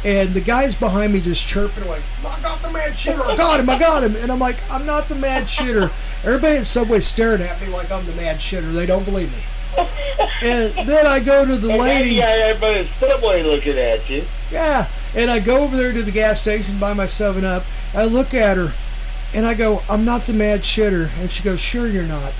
and 0.05 0.35
the 0.35 0.41
guy's 0.41 0.75
behind 0.75 1.13
me 1.13 1.21
just 1.21 1.47
chirping 1.47 1.87
like, 1.87 2.03
I 2.27 2.41
got 2.43 2.61
the 2.63 2.71
mad 2.71 2.93
shitter. 2.93 3.21
I 3.23 3.37
got 3.37 3.61
him. 3.61 3.71
I 3.71 3.79
got 3.79 4.03
him. 4.03 4.17
And 4.17 4.33
I'm 4.33 4.39
like, 4.41 4.57
I'm 4.71 4.85
not 4.85 5.09
the 5.09 5.15
mad 5.15 5.45
shitter. 5.45 5.93
Everybody 6.25 6.57
at 6.57 6.67
Subway 6.67 7.01
staring 7.01 7.41
at 7.43 7.61
me 7.61 7.69
like 7.69 7.91
I'm 7.93 8.05
the 8.07 8.13
mad 8.15 8.39
shitter. 8.39 8.73
They 8.73 8.87
don't 8.87 9.05
believe 9.05 9.31
me. 9.31 9.39
And 10.43 10.89
then 10.89 11.07
I 11.07 11.21
go 11.21 11.47
to 11.47 11.57
the 11.57 11.71
And 11.71 11.81
lady. 11.81 12.17
guy 12.17 12.33
everybody 12.33 12.81
at 12.81 12.87
Subway 12.99 13.43
looking 13.45 13.79
at 13.79 14.09
you. 14.11 14.25
Yeah. 14.51 14.89
And 15.15 15.31
I 15.31 15.39
go 15.39 15.63
over 15.63 15.77
there 15.77 15.93
to 15.93 16.03
the 16.03 16.11
gas 16.11 16.41
station, 16.41 16.79
buy 16.81 16.95
my 16.95 17.07
7 17.07 17.45
Up. 17.45 17.65
I 17.95 18.05
look 18.05 18.35
at 18.35 18.57
her 18.57 18.75
and 19.33 19.47
I 19.47 19.55
go, 19.55 19.83
I'm 19.89 20.05
not 20.05 20.27
the 20.27 20.33
mad 20.33 20.61
shitter. 20.63 21.11
And 21.21 21.31
she 21.31 21.43
goes, 21.43 21.61
Sure, 21.61 21.87
you're 21.87 22.03
not. 22.05 22.35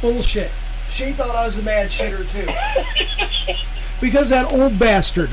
Bullshit. 0.00 0.50
She 0.88 1.12
thought 1.12 1.34
I 1.34 1.44
was 1.46 1.56
the 1.56 1.62
mad 1.62 1.88
shitter 1.88 2.28
too. 2.28 2.46
because 4.00 4.28
that 4.28 4.52
old 4.52 4.78
bastard. 4.78 5.30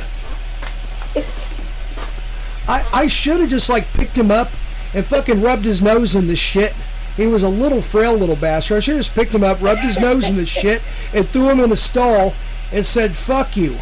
I, 2.67 2.85
I 2.93 3.07
should 3.07 3.39
have 3.39 3.49
just 3.49 3.69
like 3.69 3.87
picked 3.93 4.17
him 4.17 4.31
up 4.31 4.51
and 4.93 5.05
fucking 5.05 5.41
rubbed 5.41 5.65
his 5.65 5.81
nose 5.81 6.15
in 6.15 6.27
the 6.27 6.35
shit. 6.35 6.73
He 7.17 7.27
was 7.27 7.43
a 7.43 7.49
little 7.49 7.81
frail 7.81 8.15
little 8.15 8.35
bastard. 8.35 8.77
I 8.77 8.79
should 8.79 8.95
have 8.95 9.05
just 9.05 9.15
picked 9.15 9.33
him 9.33 9.43
up, 9.43 9.61
rubbed 9.61 9.81
his 9.81 9.99
nose 9.99 10.29
in 10.29 10.37
the 10.37 10.45
shit, 10.45 10.81
and 11.13 11.27
threw 11.27 11.49
him 11.49 11.59
in 11.59 11.71
a 11.71 11.75
stall 11.75 12.33
and 12.71 12.85
said, 12.85 13.15
fuck 13.15 13.57
you. 13.57 13.77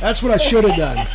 That's 0.00 0.22
what 0.22 0.32
I 0.32 0.36
should 0.36 0.64
have 0.64 0.76
done. 0.76 1.08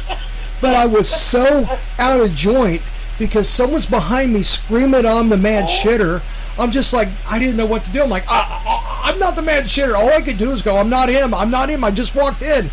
But 0.60 0.76
I 0.76 0.86
was 0.86 1.10
so 1.10 1.80
out 1.98 2.22
of 2.22 2.34
joint 2.34 2.82
because 3.18 3.48
someone's 3.48 3.86
behind 3.86 4.34
me 4.34 4.44
screaming 4.44 5.06
I'm 5.06 5.30
the 5.30 5.38
mad 5.38 5.66
shitter. 5.66 6.22
I'm 6.58 6.72
just 6.72 6.94
like, 6.94 7.08
I 7.28 7.40
didn't 7.40 7.58
know 7.58 7.66
what 7.66 7.86
to 7.86 7.92
do. 7.92 8.04
I'm 8.04 8.10
like, 8.10 8.26
I, 8.28 9.02
I'm 9.04 9.20
not 9.20 9.36
the 9.36 9.42
mad 9.42 9.66
shitter. 9.66 9.96
All 9.96 10.10
I 10.10 10.22
could 10.22 10.38
do 10.38 10.52
is 10.52 10.62
go, 10.62 10.78
I'm 10.78 10.90
not 10.90 11.10
him. 11.10 11.34
I'm 11.34 11.50
not 11.50 11.70
him. 11.70 11.84
I 11.84 11.92
just 11.92 12.16
walked 12.16 12.42
in. 12.42 12.70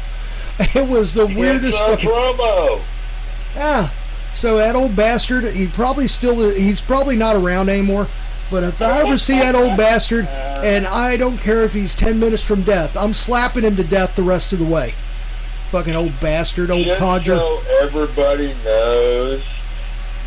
It 0.75 0.87
was 0.88 1.14
the 1.14 1.26
weirdest 1.26 1.79
fucking. 1.79 2.09
promo. 2.09 2.83
Yeah. 3.55 3.90
So 4.35 4.59
that 4.59 4.76
old 4.76 4.95
bastard, 4.95 5.45
he 5.55 5.67
probably 5.67 6.07
still 6.07 6.50
he's 6.55 6.81
probably 6.81 7.17
not 7.17 7.35
around 7.35 7.69
anymore. 7.69 8.07
But 8.50 8.64
if 8.64 8.83
I 8.83 9.00
ever 9.00 9.17
see 9.17 9.38
that 9.38 9.55
old 9.55 9.76
bastard, 9.76 10.26
and 10.26 10.87
I 10.87 11.17
don't 11.17 11.38
care 11.38 11.62
if 11.64 11.73
he's 11.73 11.95
ten 11.95 12.19
minutes 12.19 12.43
from 12.43 12.62
death, 12.62 12.97
I'm 12.97 13.14
slapping 13.14 13.62
him 13.64 13.76
to 13.76 13.85
death 13.85 14.17
the 14.17 14.23
rest 14.23 14.52
of 14.52 14.59
the 14.59 14.64
way. 14.64 14.95
Fucking 15.71 15.95
old 15.95 16.19
bastard, 16.21 16.71
old 16.71 16.85
Just 16.85 16.99
codger. 16.99 17.37
so 17.38 17.62
everybody 17.81 18.55
knows, 18.64 19.43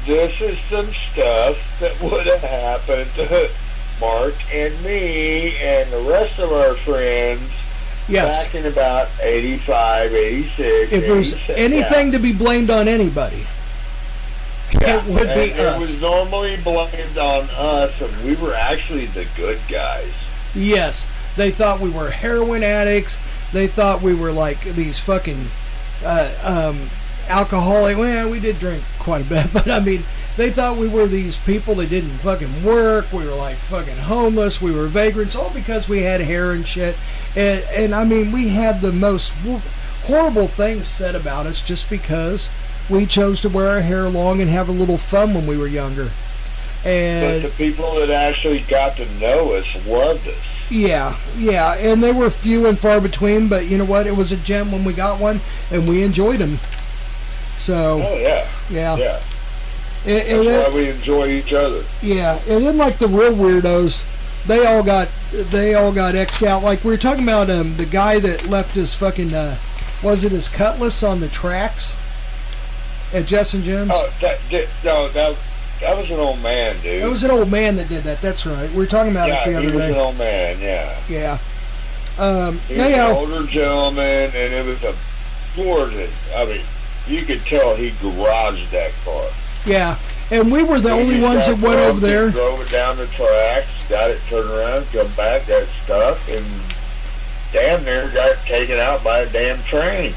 this 0.06 0.40
is 0.40 0.58
some 0.70 0.88
stuff 1.12 1.58
that 1.82 2.00
would 2.02 2.26
have 2.26 2.40
happened 2.42 3.10
to 3.16 3.50
Mark 4.00 4.36
and 4.54 4.82
me 4.84 5.58
and 5.58 5.92
the 5.92 6.02
rest 6.10 6.40
of 6.40 6.52
our 6.52 6.76
friends 6.78 7.44
Yes. 8.08 8.46
back 8.46 8.56
in 8.56 8.66
about 8.66 9.08
85, 9.22 10.14
86. 10.14 10.92
If 10.92 11.02
there's 11.06 11.34
87. 11.34 11.56
anything 11.74 12.12
to 12.12 12.20
be 12.20 12.34
blamed 12.34 12.70
on 12.70 12.88
anybody, 12.88 13.46
Yeah. 14.82 14.98
it 14.98 15.06
would 15.06 15.28
And 15.30 15.40
be 15.40 15.46
it 15.56 15.60
us. 15.60 15.76
It 15.76 15.94
was 15.94 16.02
normally 16.02 16.58
blamed 16.58 17.18
on 17.18 17.50
us, 17.52 17.94
and 18.02 18.24
we 18.26 18.36
were 18.36 18.54
actually 18.56 19.06
the 19.08 19.26
good 19.36 19.60
guys. 19.70 20.10
Yes, 20.56 21.08
they 21.38 21.52
thought 21.52 21.80
we 21.80 21.90
were 21.90 22.10
heroin 22.12 22.64
addicts. 22.64 23.20
They 23.54 23.68
thought 23.68 24.02
we 24.02 24.14
were 24.14 24.32
like 24.32 24.62
these 24.64 25.00
fucking 25.00 25.50
uh, 26.04 26.32
um, 26.44 26.90
alcoholic. 27.28 27.98
Well, 27.98 28.30
we 28.30 28.40
did 28.40 28.60
drink 28.60 28.84
quite 29.00 29.22
a 29.22 29.26
bit, 29.26 29.48
but 29.54 29.70
I 29.70 29.80
mean, 29.80 30.04
they 30.38 30.50
thought 30.50 30.78
we 30.78 30.88
were 30.88 31.08
these 31.08 31.38
people 31.38 31.76
that 31.76 31.90
didn't 31.90 32.18
fucking 32.20 32.64
work. 32.64 33.12
We 33.12 33.26
were 33.26 33.36
like 33.36 33.58
fucking 33.58 33.98
homeless. 33.98 34.62
We 34.62 34.72
were 34.72 34.88
vagrants, 34.88 35.36
all 35.36 35.52
because 35.52 35.88
we 35.88 36.02
had 36.02 36.22
hair 36.22 36.52
and 36.52 36.68
shit. 36.68 36.96
And, 37.36 37.64
and 37.72 37.96
I 37.96 38.04
mean, 38.04 38.32
we 38.32 38.50
had 38.50 38.82
the 38.82 38.92
most 38.92 39.30
horrible 40.04 40.48
things 40.48 40.88
said 40.88 41.16
about 41.16 41.46
us 41.46 41.62
just 41.62 41.90
because 41.90 42.50
we 42.90 43.06
chose 43.06 43.42
to 43.42 43.50
wear 43.50 43.68
our 43.70 43.82
hair 43.82 44.10
long 44.10 44.42
and 44.42 44.50
have 44.50 44.68
a 44.70 44.74
little 44.74 44.98
fun 44.98 45.34
when 45.34 45.46
we 45.48 45.58
were 45.58 45.68
younger. 45.68 46.12
But 46.84 46.90
And 46.90 47.44
the 47.46 47.50
people 47.50 47.96
that 47.96 48.10
actually 48.10 48.60
got 48.62 48.98
to 48.98 49.10
know 49.20 49.54
us 49.54 49.68
loved 49.86 50.28
us. 50.28 50.36
Yeah, 50.70 51.16
yeah, 51.38 51.76
and 51.76 52.04
they 52.04 52.12
were 52.12 52.30
few 52.30 52.66
and 52.68 52.78
far 52.80 53.00
between, 53.00 53.48
but 53.48 53.68
you 53.68 53.78
know 53.78 53.86
what? 53.86 54.08
It 54.08 54.18
was 54.18 54.32
a 54.32 54.38
gem 54.38 54.72
when 54.72 54.84
we 54.84 54.92
got 54.94 55.20
one, 55.20 55.40
and 55.72 55.88
we 55.88 56.04
enjoyed 56.04 56.40
them. 56.40 56.60
So, 57.60 58.02
Oh, 58.06 58.18
yeah. 58.18 58.50
yeah. 58.70 58.98
Yeah. 58.98 59.22
And, 60.06 60.18
and 60.18 60.40
That's 60.40 60.48
then, 60.48 60.72
why 60.74 60.76
we 60.78 60.90
enjoy 60.90 61.28
each 61.30 61.54
other. 61.54 61.84
yeah, 62.02 62.40
and 62.48 62.66
then 62.66 62.78
like 62.78 63.00
the 63.00 63.08
real 63.08 63.34
weirdos, 63.34 64.04
they 64.46 64.66
all 64.66 64.84
got 64.84 65.08
they 65.32 65.74
all 65.76 65.94
got 65.94 66.16
xed 66.16 66.46
out. 66.46 66.62
Like 66.64 66.84
we 66.84 66.92
were 66.92 66.98
talking 66.98 67.24
about 67.24 67.50
um 67.50 67.78
the 67.78 67.86
guy 67.86 68.20
that 68.20 68.48
left 68.48 68.76
his 68.76 68.94
fucking 68.94 69.34
uh, 69.34 69.58
was 70.02 70.26
it 70.26 70.34
his 70.34 70.50
cutlass 70.50 71.04
on 71.04 71.22
the 71.22 71.30
tracks 71.30 71.96
at 73.14 73.26
Jess 73.28 73.54
and 73.54 73.64
Jim's? 73.64 73.92
Oh, 73.94 74.14
that, 74.22 74.40
that, 74.52 74.68
no, 74.84 75.08
that, 75.10 75.38
that 75.80 75.98
was 75.98 76.10
an 76.10 76.20
old 76.20 76.42
man, 76.42 76.76
dude. 76.82 77.04
It 77.04 77.08
was 77.08 77.24
an 77.24 77.32
old 77.32 77.50
man 77.50 77.78
that 77.78 77.88
did 77.88 78.04
that. 78.04 78.22
That's 78.22 78.46
right. 78.46 78.70
We 78.72 78.78
were 78.78 78.86
talking 78.88 79.12
about 79.12 79.30
yeah, 79.30 79.48
it 79.48 79.52
the 79.52 79.58
other 79.58 79.66
day. 79.68 79.72
he 79.72 79.76
was 79.78 79.86
an 79.86 79.94
day. 79.94 80.00
old 80.02 80.18
man, 80.18 80.60
yeah. 80.60 81.00
Yeah. 81.08 81.40
Um, 82.18 82.60
He 82.68 82.76
was 82.76 82.86
an 82.88 83.12
older 83.12 83.48
gentleman, 83.48 84.32
and 84.36 84.54
it 84.54 84.66
was 84.66 84.84
a 84.84 84.96
gorgeous. 85.56 86.14
I 86.36 86.46
mean, 86.46 86.62
you 87.08 87.24
could 87.24 87.42
tell 87.46 87.76
he 87.76 87.92
garaged 87.92 88.70
that 88.72 88.92
car. 89.06 89.26
Yeah, 89.66 89.98
and 90.32 90.52
we 90.52 90.64
were 90.64 90.80
the 90.80 90.94
He 90.96 91.02
only 91.02 91.22
ones 91.22 91.48
that 91.48 91.60
went 91.60 91.80
over 91.80 92.00
there. 92.00 92.32
Drove 92.32 92.62
it 92.62 92.70
down 92.72 92.98
the 92.98 93.08
tracks, 93.08 93.68
got 93.90 94.10
it 94.12 94.20
turned 94.30 94.50
around, 94.50 94.86
come 94.92 95.12
back, 95.14 95.48
got 95.48 95.68
stuck, 95.84 96.18
and 96.30 96.46
damn 97.52 97.84
near 97.84 98.10
got 98.10 98.38
taken 98.46 98.80
out 98.80 99.04
by 99.04 99.20
a 99.20 99.30
damn 99.30 99.62
train. 99.64 100.14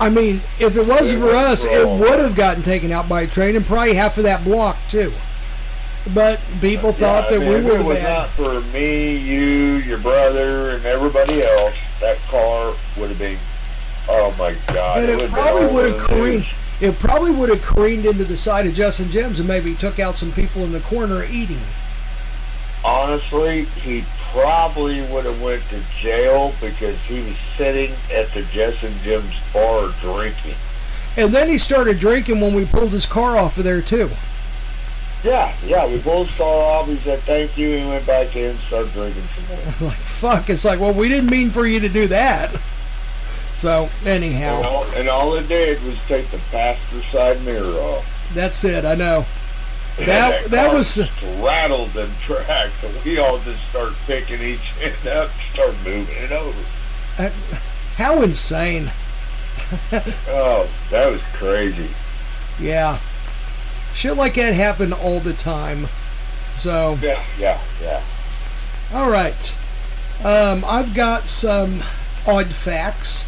I 0.00 0.10
mean, 0.10 0.40
if 0.60 0.76
it 0.76 0.86
wasn't 0.86 1.22
for 1.22 1.30
us, 1.30 1.64
it 1.64 1.86
would 1.86 2.20
have 2.20 2.36
gotten 2.36 2.62
taken 2.62 2.92
out 2.92 3.08
by 3.08 3.22
a 3.22 3.26
train 3.26 3.56
and 3.56 3.66
probably 3.66 3.94
half 3.94 4.16
of 4.16 4.24
that 4.24 4.44
block 4.44 4.76
too. 4.88 5.12
But 6.14 6.40
people 6.60 6.92
thought 6.92 7.30
Yeah, 7.30 7.38
that 7.38 7.42
I 7.42 7.44
mean, 7.44 7.48
we 7.48 7.54
if 7.56 7.64
were 7.64 7.74
it 7.74 7.78
the 7.78 7.84
was 7.84 7.96
bad. 7.98 8.12
not 8.18 8.30
for 8.30 8.60
me, 8.72 9.16
you, 9.16 9.76
your 9.78 9.98
brother, 9.98 10.70
and 10.70 10.86
everybody 10.86 11.42
else, 11.42 11.74
that 12.00 12.16
car 12.28 12.74
would 12.96 13.08
have 13.10 13.18
been. 13.18 13.36
Oh 14.08 14.34
my 14.38 14.54
God! 14.68 14.94
But 14.94 15.08
it 15.10 15.16
would've 15.16 15.30
probably 15.32 15.66
would 15.66 15.92
have 15.92 16.00
careened. 16.00 16.46
It 16.80 16.98
probably 16.98 17.32
would 17.32 17.48
have 17.48 17.62
careened 17.62 18.04
into 18.04 18.24
the 18.24 18.36
side 18.36 18.66
of 18.66 18.74
Jess 18.74 19.00
and 19.00 19.10
Jim's 19.10 19.40
and 19.40 19.48
maybe 19.48 19.74
took 19.74 19.98
out 19.98 20.16
some 20.16 20.30
people 20.30 20.62
in 20.62 20.72
the 20.72 20.80
corner 20.80 21.24
eating. 21.24 21.62
Honestly, 22.84 23.64
he 23.64 24.04
probably 24.30 25.00
would 25.08 25.24
have 25.24 25.40
went 25.42 25.62
to 25.70 25.80
jail 26.00 26.54
because 26.60 26.96
he 27.00 27.20
was 27.20 27.34
sitting 27.56 27.92
at 28.12 28.32
the 28.32 28.40
and 28.82 29.00
Jim's 29.00 29.34
bar 29.52 29.92
drinking. 30.00 30.54
And 31.16 31.34
then 31.34 31.48
he 31.48 31.58
started 31.58 31.98
drinking 31.98 32.40
when 32.40 32.54
we 32.54 32.64
pulled 32.64 32.92
his 32.92 33.06
car 33.06 33.36
off 33.36 33.58
of 33.58 33.64
there 33.64 33.82
too. 33.82 34.10
Yeah, 35.24 35.52
yeah. 35.64 35.84
We 35.84 35.98
both 35.98 36.30
saw 36.36 36.78
off. 36.78 36.86
He 36.86 36.96
said 36.98 37.18
thank 37.20 37.58
you. 37.58 37.76
He 37.76 37.84
went 37.84 38.06
back 38.06 38.36
in 38.36 38.50
and 38.50 38.58
started 38.60 38.92
drinking 38.92 39.24
some 39.34 39.46
more. 39.48 39.74
Like 39.88 39.98
fuck, 39.98 40.48
it's 40.50 40.64
like, 40.64 40.78
well, 40.78 40.94
we 40.94 41.08
didn't 41.08 41.30
mean 41.30 41.50
for 41.50 41.66
you 41.66 41.80
to 41.80 41.88
do 41.88 42.06
that. 42.08 42.54
So 43.58 43.88
And 44.00 44.08
anyhow, 44.08 44.62
all, 44.62 44.84
and 44.94 45.08
all 45.08 45.34
it 45.34 45.48
did 45.48 45.82
was 45.82 45.96
take 46.06 46.30
the 46.30 46.38
passenger 46.50 47.04
side 47.10 47.42
mirror 47.44 47.66
off. 47.80 48.06
that's 48.34 48.62
it. 48.64 48.84
I 48.84 48.94
know. 48.94 49.26
And 49.98 50.06
That 50.06 50.50
that 50.52 50.66
car 50.66 50.74
was 50.76 50.94
just 50.94 51.10
rattled 51.40 51.92
them 51.92 52.12
tracks, 52.24 52.72
and 52.84 53.04
we 53.04 53.18
all 53.18 53.38
just 53.40 53.60
started 53.70 53.96
picking 54.06 54.40
each 54.40 54.60
end 54.80 55.06
up, 55.08 55.30
and 55.30 55.40
started 55.52 55.76
moving 55.84 56.14
it 56.16 56.30
over. 56.30 56.58
uh, 57.18 57.30
how 57.96 58.22
insane. 58.22 58.92
Oh, 60.28 60.68
that 60.90 61.10
was 61.10 61.20
crazy. 61.34 61.90
Yeah. 62.60 63.00
Shit 63.92 64.16
like 64.16 64.34
that 64.34 64.54
happened 64.54 64.94
all 64.94 65.18
the 65.18 65.32
time. 65.34 65.88
So, 66.56 66.96
Yeah, 67.02 67.24
yeah, 67.38 67.60
yeah. 67.82 68.02
all 68.92 69.10
right. 69.10 69.54
Um, 70.24 70.64
I've 70.64 70.94
got 70.94 71.28
some 71.28 71.82
odd 72.26 72.52
facts. 72.52 73.26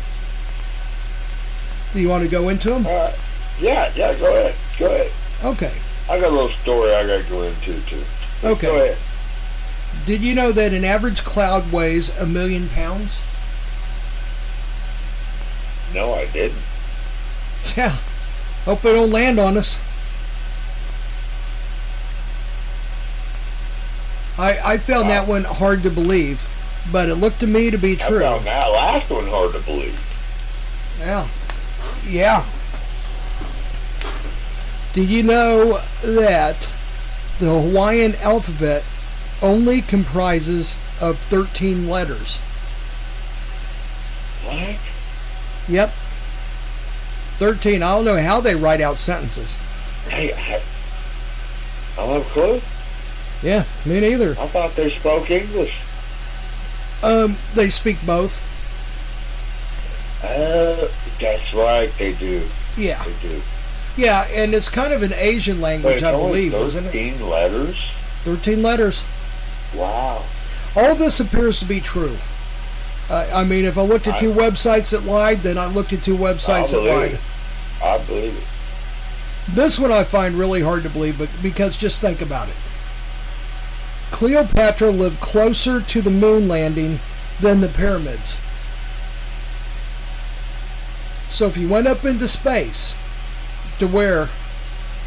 Do 1.92 2.00
you 2.00 2.09
want 2.09 2.23
to 2.23 2.28
go 2.28 2.49
into 2.49 2.70
them? 2.70 2.85
Right. 2.85 2.92
Uh, 2.92 3.12
yeah, 3.61 3.92
yeah. 3.94 4.14
Go 4.18 4.26
ahead. 4.26 4.54
Go 4.78 4.87
ahead. 4.87 5.12
Okay. 5.44 5.73
I 6.09 6.20
got 6.20 6.28
a 6.28 6.35
little 6.35 6.50
story 6.50 6.94
I 6.94 7.06
got 7.06 7.23
to 7.23 7.28
go 7.28 7.42
into 7.42 7.80
too. 7.82 8.02
Okay. 8.42 8.66
Go 8.66 8.76
ahead. 8.76 8.99
Did 10.06 10.23
you 10.23 10.35
know 10.35 10.52
that 10.52 10.73
an 10.73 10.85
average 10.85 11.25
cloud 11.25 11.73
weighs 11.73 12.16
a 12.16 12.26
million 12.26 12.68
pounds? 12.68 13.20
No, 15.92 16.14
I 16.14 16.26
didn't. 16.26 16.59
Yeah. 17.76 17.99
Hope 18.64 18.85
it 18.85 18.92
don't 18.92 19.11
land 19.11 19.38
on 19.38 19.56
us. 19.56 19.78
I 24.38 24.59
I 24.75 24.78
found 24.78 25.11
that 25.11 25.28
one 25.28 25.44
hard 25.44 25.82
to 25.82 25.90
believe, 25.90 26.49
but 26.90 27.09
it 27.09 27.16
looked 27.16 27.40
to 27.40 27.47
me 27.47 27.70
to 27.70 27.76
be 27.76 27.97
true. 27.97 28.25
I 28.25 28.30
found 28.30 28.47
that 28.47 28.66
last 28.68 29.11
one 29.11 29.26
hard 29.26 29.52
to 29.52 29.61
believe. 29.61 30.00
Yeah. 30.99 31.28
Yeah. 32.07 32.47
Did 34.92 35.09
you 35.09 35.23
know 35.23 35.80
that 36.02 36.69
the 37.38 37.47
Hawaiian 37.47 38.16
alphabet 38.16 38.85
only 39.40 39.80
comprises 39.80 40.76
of 41.00 41.19
13 41.19 41.88
letters? 41.88 42.38
What? 44.45 44.76
Yep. 45.69 45.92
13. 47.38 47.83
I 47.83 47.97
don't 47.97 48.04
know 48.04 48.21
how 48.21 48.40
they 48.40 48.54
write 48.54 48.80
out 48.80 48.99
sentences. 48.99 49.57
Hey, 50.09 50.33
I, 50.33 50.61
I 51.97 52.07
don't 52.07 52.23
have 52.23 52.26
a 52.26 52.30
clue. 52.30 52.61
Yeah, 53.42 53.64
me 53.87 54.00
neither. 54.00 54.33
I 54.38 54.47
thought 54.49 54.76
they 54.76 54.90
spoke 54.90 55.30
English. 55.30 55.75
Um, 57.02 57.38
they 57.54 57.71
speak 57.71 57.97
both. 58.04 58.42
Uh, 60.23 60.88
that's 61.20 61.54
right, 61.54 61.90
they 61.98 62.12
do. 62.14 62.46
Yeah. 62.76 63.02
They 63.04 63.28
do. 63.28 63.42
Yeah, 63.96 64.26
and 64.32 64.54
it's 64.54 64.68
kind 64.68 64.92
of 64.92 65.02
an 65.02 65.12
Asian 65.12 65.60
language, 65.60 66.02
I 66.02 66.12
believe, 66.12 66.54
isn't 66.54 66.86
it? 66.86 66.92
13 66.92 67.28
letters? 67.28 67.90
13 68.24 68.62
letters. 68.62 69.04
Wow. 69.74 70.24
All 70.76 70.94
this 70.94 71.20
appears 71.20 71.58
to 71.60 71.64
be 71.64 71.80
true. 71.80 72.16
Uh, 73.08 73.28
I 73.32 73.44
mean, 73.44 73.64
if 73.64 73.76
I 73.76 73.82
looked 73.82 74.06
at 74.06 74.20
two 74.20 74.32
websites 74.32 74.92
that 74.92 75.04
lied, 75.04 75.42
then 75.42 75.58
I 75.58 75.66
looked 75.66 75.92
at 75.92 76.02
two 76.02 76.16
websites 76.16 76.70
that 76.70 76.78
believe 76.78 76.94
lied. 76.94 77.12
it. 77.12 77.20
I 77.82 77.98
believe 77.98 78.36
it. 78.36 78.44
This 79.52 79.80
one 79.80 79.90
I 79.90 80.04
find 80.04 80.36
really 80.36 80.62
hard 80.62 80.84
to 80.84 80.90
believe, 80.90 81.18
but 81.18 81.28
because 81.42 81.76
just 81.76 82.00
think 82.00 82.20
about 82.20 82.48
it. 82.48 82.54
Cleopatra 84.12 84.90
lived 84.90 85.20
closer 85.20 85.80
to 85.80 86.00
the 86.00 86.10
moon 86.10 86.46
landing 86.46 87.00
than 87.40 87.60
the 87.60 87.68
pyramids. 87.68 88.38
So 91.30 91.46
if 91.46 91.56
you 91.56 91.68
went 91.68 91.87
up 91.87 92.04
into 92.04 92.28
space 92.28 92.94
to 93.78 93.87
where 93.87 94.28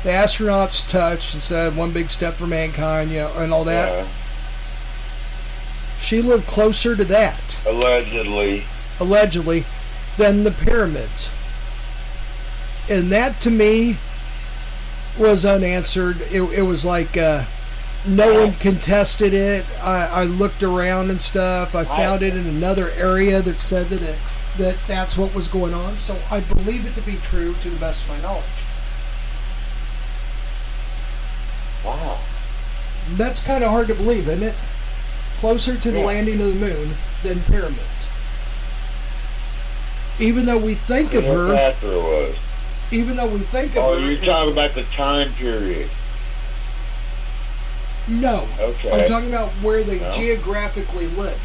the 0.03 0.10
astronauts 0.10 0.86
touched 0.88 1.34
and 1.34 1.44
said 1.44 1.75
one 1.77 1.92
big 1.92 2.10
step 2.10 2.36
for 2.36 2.48
mankind, 2.48 3.12
you 3.12 3.20
know, 3.20 3.34
and 3.38 3.53
all 3.53 3.63
that, 3.65 3.92
Yeah. 3.94 4.08
she 6.00 6.22
lived 6.22 6.48
closer 6.48 6.96
to 6.96 7.05
that, 7.05 7.59
Allegedly. 7.66 8.64
allegedly, 9.00 9.66
than 10.18 10.44
the 10.44 10.51
pyramids. 10.51 11.31
And 12.90 13.12
that 13.12 13.40
to 13.42 13.51
me 13.51 13.98
was 15.18 15.46
unanswered. 15.46 16.22
It, 16.31 16.42
it 16.42 16.64
was 16.64 16.83
like 16.83 17.16
uh, 17.16 17.44
no 18.05 18.33
one 18.46 18.53
contested 18.55 19.33
it. 19.33 19.66
I, 19.81 20.05
I 20.07 20.24
looked 20.25 20.64
around 20.64 21.09
and 21.09 21.22
stuff. 21.22 21.75
I 21.75 21.83
found 21.86 22.22
it 22.24 22.36
in 22.36 22.46
another 22.46 22.90
area 22.92 23.42
that 23.42 23.57
said 23.57 23.88
that 23.90 24.01
it, 24.01 24.18
that 24.57 24.77
that's 24.87 25.18
what 25.18 25.33
was 25.33 25.48
going 25.48 25.74
on. 25.74 25.98
So 25.98 26.18
I 26.29 26.39
believe 26.42 26.85
it 26.85 26.96
to 26.96 27.01
be 27.01 27.16
true 27.18 27.55
to 27.61 27.70
the 27.70 27.79
best 27.79 28.03
of 28.03 28.09
my 28.09 28.22
knowledge. 28.22 28.44
Wow. 31.83 32.20
That's 33.16 33.42
kind 33.42 33.63
of 33.63 33.70
hard 33.72 33.87
to 33.87 33.96
believe, 33.96 34.27
isn't 34.29 34.44
it? 34.44 34.55
Closer 35.39 35.75
to 35.77 35.92
the 35.92 36.00
Yeah. 36.00 36.05
landing 36.05 36.39
of 36.42 36.48
the 36.48 36.53
moon 36.55 36.98
than 37.24 37.42
pyramids. 37.44 38.07
Even 40.20 40.46
though 40.46 40.57
we 40.57 40.75
think 40.75 41.13
of 41.13 41.25
her, 41.25 41.48
Cleopatra 41.48 41.89
was. 42.00 42.35
even 42.92 43.18
though 43.18 43.25
we 43.27 43.39
think 43.39 43.72
of 43.75 43.83
Oh, 43.83 44.00
her, 44.00 44.11
you're 44.11 44.24
talking 44.24 44.53
about 44.53 44.75
the 44.75 44.83
time 44.96 45.33
period. 45.33 45.89
no. 48.07 48.48
Okay. 48.59 48.92
I'm 48.92 49.07
talking 49.07 49.29
about 49.29 49.50
where 49.61 49.83
they 49.83 50.00
No. 50.00 50.11
geographically 50.11 51.07
lived. 51.07 51.39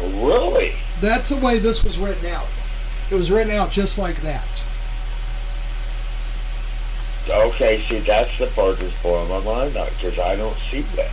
Really? 0.00 0.74
That's 1.00 1.28
the 1.28 1.36
way 1.36 1.58
this 1.58 1.84
was 1.84 1.98
written 1.98 2.26
out. 2.26 2.46
It 3.10 3.14
was 3.14 3.30
written 3.30 3.52
out 3.52 3.70
just 3.70 3.98
like 3.98 4.20
that. 4.22 4.46
Okay, 7.28 7.84
see, 7.88 7.98
that's 8.00 8.36
the 8.38 8.46
part 8.48 8.80
that's 8.80 8.96
blowing 9.02 9.28
my 9.28 9.40
mind 9.40 9.76
out 9.76 9.90
because 9.90 10.18
I 10.18 10.34
don't 10.36 10.56
see 10.70 10.80
that. 10.96 11.10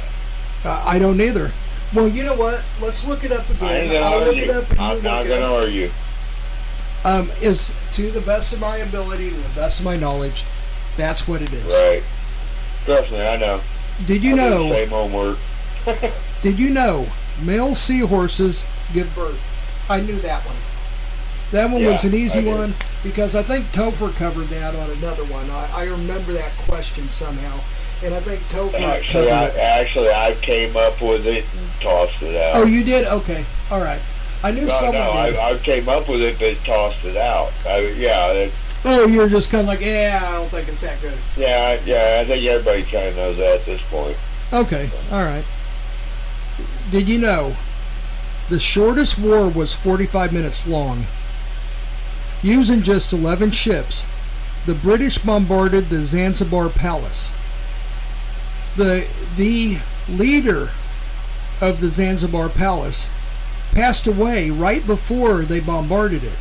Uh, 0.64 0.82
I 0.86 0.98
don't 0.98 1.20
either. 1.20 1.52
Well, 1.94 2.08
you 2.08 2.24
know 2.24 2.36
what? 2.36 2.64
Let's 2.82 3.06
look 3.06 3.24
it 3.24 3.32
up 3.32 3.50
again. 3.50 4.02
I'll 4.04 4.24
look 4.24 4.38
it 4.38 4.50
up 4.50 4.70
and 4.72 4.80
I'm 4.80 4.98
you 4.98 5.04
not 5.04 5.28
gonna 5.28 5.46
up. 5.46 5.64
argue. 5.64 5.92
Um, 7.04 7.32
is 7.42 7.74
to 7.94 8.10
the 8.12 8.22
best 8.22 8.52
of 8.54 8.60
my 8.60 8.78
ability, 8.78 9.30
to 9.30 9.36
the 9.36 9.50
best 9.50 9.80
of 9.80 9.86
my 9.86 9.96
knowledge, 9.96 10.46
that's 10.98 11.28
what 11.28 11.42
it 11.42 11.54
is. 11.54 11.66
Right. 11.66 12.04
Trust 12.86 13.12
me, 13.12 13.22
I 13.22 13.36
know. 13.38 13.62
Did 14.06 14.24
you 14.24 14.34
I 14.34 14.38
know? 14.38 14.70
Same 14.70 14.90
homework. 14.90 15.38
Did 16.42 16.58
you 16.58 16.70
know 16.70 17.08
male 17.42 17.76
seahorses 17.76 18.66
give 18.94 19.14
birth? 19.14 19.52
I 19.90 20.02
knew 20.02 20.20
that 20.22 20.46
one. 20.46 20.56
That 21.52 21.70
one 21.70 21.86
was 21.86 22.04
an 22.04 22.16
easy 22.16 22.44
one 22.44 22.74
because 23.04 23.36
I 23.36 23.44
think 23.44 23.68
Topher 23.68 24.14
covered 24.16 24.48
that 24.48 24.76
on 24.76 24.90
another 24.90 25.24
one. 25.26 25.50
I, 25.50 25.72
I 25.74 25.84
remember 25.84 26.34
that 26.34 26.52
question 26.58 27.08
somehow, 27.10 27.60
and 28.04 28.14
I 28.14 28.20
think 28.20 28.42
Topher 28.50 28.80
Actually, 28.82 29.28
covered 29.28 29.32
I, 29.32 29.46
it. 29.46 29.56
actually, 29.58 30.10
I 30.10 30.36
came 30.42 30.76
up 30.76 31.02
with 31.02 31.28
it 31.28 31.46
and 31.56 31.70
tossed 31.82 32.22
it 32.24 32.36
out. 32.36 32.56
Oh, 32.56 32.66
you 32.66 32.84
did? 32.84 33.06
Okay, 33.06 33.46
all 33.70 33.80
right. 33.80 34.02
I 34.44 34.52
knew 34.52 34.66
no, 34.66 34.74
someone 34.74 34.96
no. 34.96 35.12
I, 35.12 35.54
I 35.54 35.58
came 35.60 35.88
up 35.88 36.10
with 36.10 36.22
it, 36.22 36.40
but 36.40 36.58
tossed 36.66 37.06
it 37.06 37.16
out. 37.16 37.54
I, 37.66 37.80
yeah, 37.90 38.34
that, 38.34 38.52
oh, 38.84 39.06
you 39.06 39.20
were 39.20 39.30
just 39.30 39.52
kind 39.52 39.62
of 39.62 39.68
like, 39.68 39.82
yeah, 39.82 40.20
I 40.24 40.32
don't 40.34 40.50
think 40.50 40.68
it's 40.68 40.82
that 40.82 41.00
good. 41.02 41.18
yeah, 41.38 41.80
yeah. 41.86 42.20
I 42.22 42.26
think 42.26 42.44
everybody 42.46 42.84
kind 42.84 43.10
of 43.10 43.16
knows 43.16 43.38
that 43.38 43.62
at 43.62 43.66
this 43.66 43.82
point. 43.90 44.18
Okay, 44.52 44.90
all 45.12 45.24
right. 45.24 45.46
Did 46.92 47.08
you 47.08 47.20
know 47.20 47.56
the 48.50 48.60
shortest 48.60 49.18
war 49.18 49.50
was 49.50 49.74
45 49.74 50.32
minutes 50.32 50.68
long? 50.68 51.06
Using 52.42 52.84
just 52.84 53.12
11 53.12 53.52
ships, 53.52 54.06
the 54.66 54.76
British 54.76 55.18
bombarded 55.18 55.90
the 55.90 56.04
Zanzibar 56.04 56.70
Palace. 56.70 57.32
The, 58.76 59.08
the 59.36 59.80
leader 60.08 60.72
of 61.62 61.82
the 61.82 61.90
Zanzibar 61.90 62.50
Palace 62.50 63.10
passed 63.72 64.08
away 64.08 64.50
right 64.50 64.86
before 64.86 65.44
they 65.44 65.60
bombarded 65.60 66.24
it. 66.24 66.40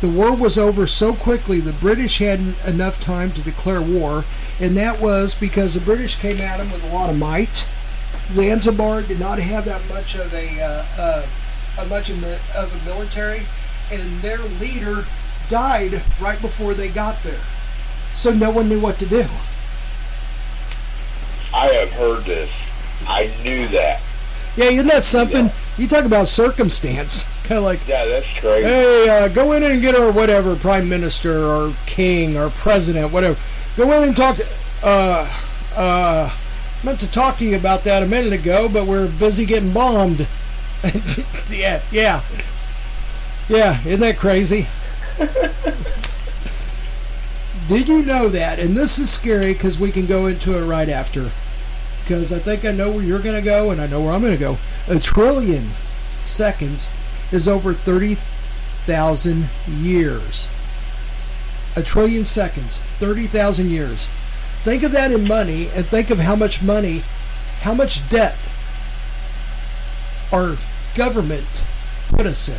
The 0.00 0.08
war 0.08 0.34
was 0.34 0.58
over 0.58 0.86
so 0.86 1.14
quickly 1.14 1.58
the 1.60 1.72
British 1.72 2.18
hadn't 2.18 2.62
enough 2.64 3.00
time 3.00 3.32
to 3.32 3.40
declare 3.40 3.80
war, 3.80 4.24
and 4.60 4.76
that 4.76 5.00
was 5.00 5.34
because 5.34 5.74
the 5.74 5.80
British 5.80 6.16
came 6.16 6.40
at 6.40 6.58
them 6.58 6.70
with 6.70 6.84
a 6.84 6.92
lot 6.92 7.08
of 7.08 7.16
might. 7.16 7.66
Zanzibar 8.32 9.02
did 9.02 9.20
not 9.20 9.38
have 9.38 9.64
that 9.66 9.86
much 9.88 10.16
of 10.16 10.32
a 10.32 10.60
uh, 10.60 10.84
uh, 10.98 11.26
a 11.78 11.84
much 11.86 12.10
of 12.10 12.22
a, 12.24 12.38
of 12.56 12.74
a 12.74 12.84
military, 12.84 13.42
and 13.90 14.20
their 14.22 14.38
leader 14.38 15.04
died 15.48 16.02
right 16.20 16.40
before 16.40 16.74
they 16.74 16.88
got 16.88 17.22
there, 17.22 17.40
so 18.14 18.32
no 18.32 18.50
one 18.50 18.68
knew 18.68 18.80
what 18.80 18.98
to 18.98 19.06
do. 19.06 19.26
I 21.54 21.68
have 21.68 21.90
heard 21.92 22.24
this. 22.24 22.50
I 23.06 23.32
knew 23.42 23.68
that. 23.68 24.00
Yeah, 24.56 24.66
isn't 24.66 24.86
that 24.88 25.04
something? 25.04 25.50
You 25.76 25.86
talk 25.86 26.04
about 26.04 26.28
circumstance, 26.28 27.24
kind 27.44 27.58
of 27.58 27.64
like 27.64 27.86
Yeah, 27.86 28.06
that's 28.06 28.26
crazy. 28.40 28.66
Hey, 28.66 29.08
uh, 29.08 29.28
go 29.28 29.52
in 29.52 29.62
and 29.62 29.80
get 29.80 29.94
our 29.94 30.10
whatever 30.10 30.56
prime 30.56 30.88
minister 30.88 31.44
or 31.44 31.74
king 31.86 32.36
or 32.36 32.50
president, 32.50 33.12
whatever. 33.12 33.38
Go 33.76 33.90
in 33.92 34.08
and 34.08 34.16
talk. 34.16 34.38
Uh, 34.82 35.30
uh, 35.74 36.36
meant 36.86 37.00
to 37.00 37.10
talk 37.10 37.36
to 37.36 37.44
you 37.44 37.56
about 37.56 37.82
that 37.82 38.04
a 38.04 38.06
minute 38.06 38.32
ago, 38.32 38.68
but 38.68 38.86
we're 38.86 39.08
busy 39.08 39.44
getting 39.44 39.72
bombed. 39.72 40.28
yeah, 41.50 41.82
yeah. 41.90 42.22
Yeah, 43.48 43.80
isn't 43.84 43.98
that 44.00 44.16
crazy? 44.16 44.68
Did 47.66 47.88
you 47.88 48.02
know 48.04 48.28
that? 48.28 48.60
And 48.60 48.76
this 48.76 49.00
is 49.00 49.10
scary 49.10 49.52
because 49.52 49.80
we 49.80 49.90
can 49.90 50.06
go 50.06 50.26
into 50.26 50.56
it 50.56 50.64
right 50.64 50.88
after. 50.88 51.32
Because 52.04 52.32
I 52.32 52.38
think 52.38 52.64
I 52.64 52.70
know 52.70 52.92
where 52.92 53.02
you're 53.02 53.18
going 53.18 53.34
to 53.34 53.42
go 53.42 53.70
and 53.70 53.80
I 53.80 53.88
know 53.88 54.02
where 54.02 54.12
I'm 54.12 54.20
going 54.20 54.34
to 54.34 54.38
go. 54.38 54.58
A 54.86 55.00
trillion 55.00 55.70
seconds 56.22 56.88
is 57.32 57.48
over 57.48 57.74
30,000 57.74 59.48
years. 59.66 60.48
A 61.74 61.82
trillion 61.82 62.24
seconds, 62.24 62.78
30,000 63.00 63.70
years. 63.70 64.08
Think 64.66 64.82
of 64.82 64.90
that 64.90 65.12
in 65.12 65.28
money 65.28 65.68
and 65.76 65.86
think 65.86 66.10
of 66.10 66.18
how 66.18 66.34
much 66.34 66.60
money, 66.60 67.04
how 67.60 67.72
much 67.72 68.06
debt 68.08 68.34
our 70.32 70.56
government 70.96 71.46
put 72.08 72.26
us 72.26 72.48
in. 72.48 72.58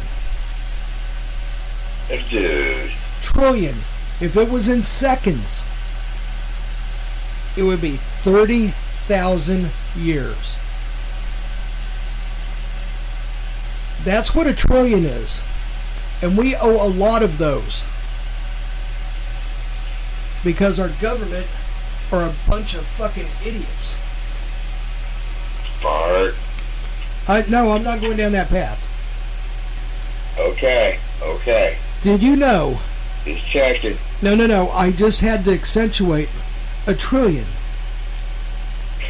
Dude. 2.29 2.93
Trillion. 3.21 3.79
If 4.21 4.37
it 4.37 4.49
was 4.49 4.69
in 4.69 4.83
seconds, 4.83 5.65
it 7.57 7.63
would 7.63 7.81
be 7.81 7.99
30,000 8.21 9.71
years. 9.97 10.55
That's 14.05 14.33
what 14.33 14.47
a 14.47 14.53
trillion 14.53 15.03
is. 15.03 15.41
And 16.21 16.37
we 16.37 16.55
owe 16.55 16.87
a 16.87 16.87
lot 16.87 17.21
of 17.21 17.37
those. 17.37 17.83
Because 20.45 20.79
our 20.79 20.87
government 20.87 21.47
are 22.11 22.23
a 22.27 22.35
bunch 22.47 22.73
of 22.75 22.85
fucking 22.85 23.27
idiots. 23.45 23.97
Fart. 25.81 26.33
I 27.27 27.43
no, 27.49 27.71
I'm 27.71 27.83
not 27.83 28.01
going 28.01 28.17
down 28.17 28.31
that 28.33 28.49
path. 28.49 28.87
Okay. 30.37 30.99
Okay. 31.21 31.77
Did 32.01 32.23
you 32.23 32.35
know? 32.35 32.79
Just 33.25 33.45
checking. 33.47 33.97
No, 34.21 34.35
no, 34.35 34.47
no. 34.47 34.69
I 34.71 34.91
just 34.91 35.21
had 35.21 35.43
to 35.45 35.51
accentuate 35.53 36.29
a 36.85 36.93
trillion. 36.93 37.45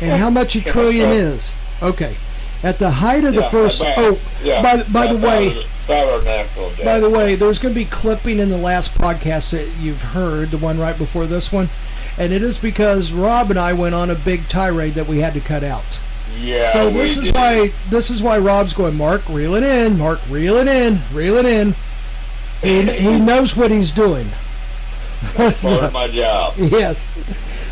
And 0.01 0.13
how 0.19 0.29
much 0.29 0.55
a 0.55 0.61
trillion 0.61 1.09
is. 1.11 1.53
Okay. 1.81 2.17
At 2.63 2.79
the 2.79 2.89
height 2.89 3.23
of 3.23 3.35
the 3.35 3.47
first 3.49 3.81
about- 3.81 3.97
oh 3.97 4.19
yeah, 4.43 4.61
by 4.63 4.83
by 4.83 5.07
the 5.07 5.13
that- 5.13 5.21
that 5.21 5.27
way 5.27 5.47
was- 5.55 5.65
that 5.87 6.05
was 6.05 6.25
natural 6.25 6.71
by 6.83 6.99
the 6.99 7.09
way, 7.09 7.35
there's 7.35 7.59
going 7.59 7.73
to 7.73 7.79
be 7.79 7.85
clipping 7.85 8.39
in 8.39 8.49
the 8.49 8.57
last 8.57 8.93
podcast 8.95 9.51
that 9.51 9.69
you've 9.79 10.01
heard, 10.01 10.51
the 10.51 10.57
one 10.57 10.77
right 10.77 10.97
before 10.97 11.25
this 11.25 11.49
one, 11.49 11.69
and 12.17 12.33
it 12.33 12.41
is 12.41 12.57
because 12.57 13.11
Rob 13.11 13.49
and 13.49 13.59
I 13.59 13.73
went 13.73 13.95
on 13.95 14.09
a 14.09 14.15
big 14.15 14.47
tirade 14.47 14.95
that 14.95 15.07
we 15.07 15.19
had 15.19 15.33
to 15.33 15.39
cut 15.39 15.63
out. 15.63 15.99
Yeah. 16.39 16.71
so 16.71 16.89
this 16.91 17.17
is 17.17 17.25
did. 17.27 17.35
why 17.35 17.73
this 17.89 18.11
is 18.11 18.21
why 18.21 18.37
Rob's 18.37 18.73
going, 18.73 18.95
Mark, 18.95 19.27
reel 19.27 19.55
it 19.55 19.63
in, 19.63 19.97
Mark, 19.97 20.19
reel 20.29 20.55
it 20.57 20.67
in, 20.67 20.99
reel 21.11 21.35
it 21.37 21.45
in. 21.45 21.75
He, 22.61 22.83
he 22.83 23.19
knows 23.19 23.55
what 23.55 23.71
he's 23.71 23.91
doing. 23.91 24.29
Part 25.35 25.63
of 25.63 25.93
my 25.93 26.07
job. 26.11 26.53
yes. 26.57 27.09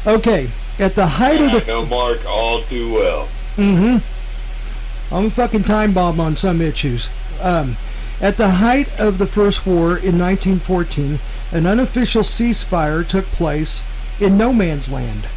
Okay. 0.05 0.49
At 0.79 0.95
the 0.95 1.05
height 1.07 1.41
of 1.41 1.51
I 1.51 1.59
the 1.59 1.65
know 1.67 1.85
Mark 1.85 2.25
all 2.25 2.63
too 2.63 2.91
well. 2.93 3.29
Mm-hmm. 3.55 5.13
I'm 5.13 5.25
a 5.27 5.29
fucking 5.29 5.63
time 5.63 5.93
bomb 5.93 6.19
on 6.19 6.35
some 6.35 6.59
issues. 6.59 7.09
Um, 7.39 7.77
at 8.19 8.37
the 8.37 8.49
height 8.49 8.89
of 8.99 9.17
the 9.17 9.25
First 9.25 9.65
War 9.65 9.91
in 9.97 10.17
1914, 10.19 11.19
an 11.51 11.65
unofficial 11.65 12.23
ceasefire 12.23 13.07
took 13.07 13.25
place 13.27 13.83
in 14.19 14.37
no 14.37 14.53
man's 14.53 14.89
land. 14.89 15.27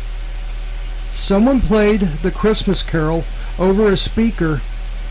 Someone 1.13 1.61
played 1.61 2.01
the 2.23 2.31
Christmas 2.31 2.83
Carol 2.83 3.25
over 3.59 3.89
a 3.89 3.97
speaker, 3.97 4.61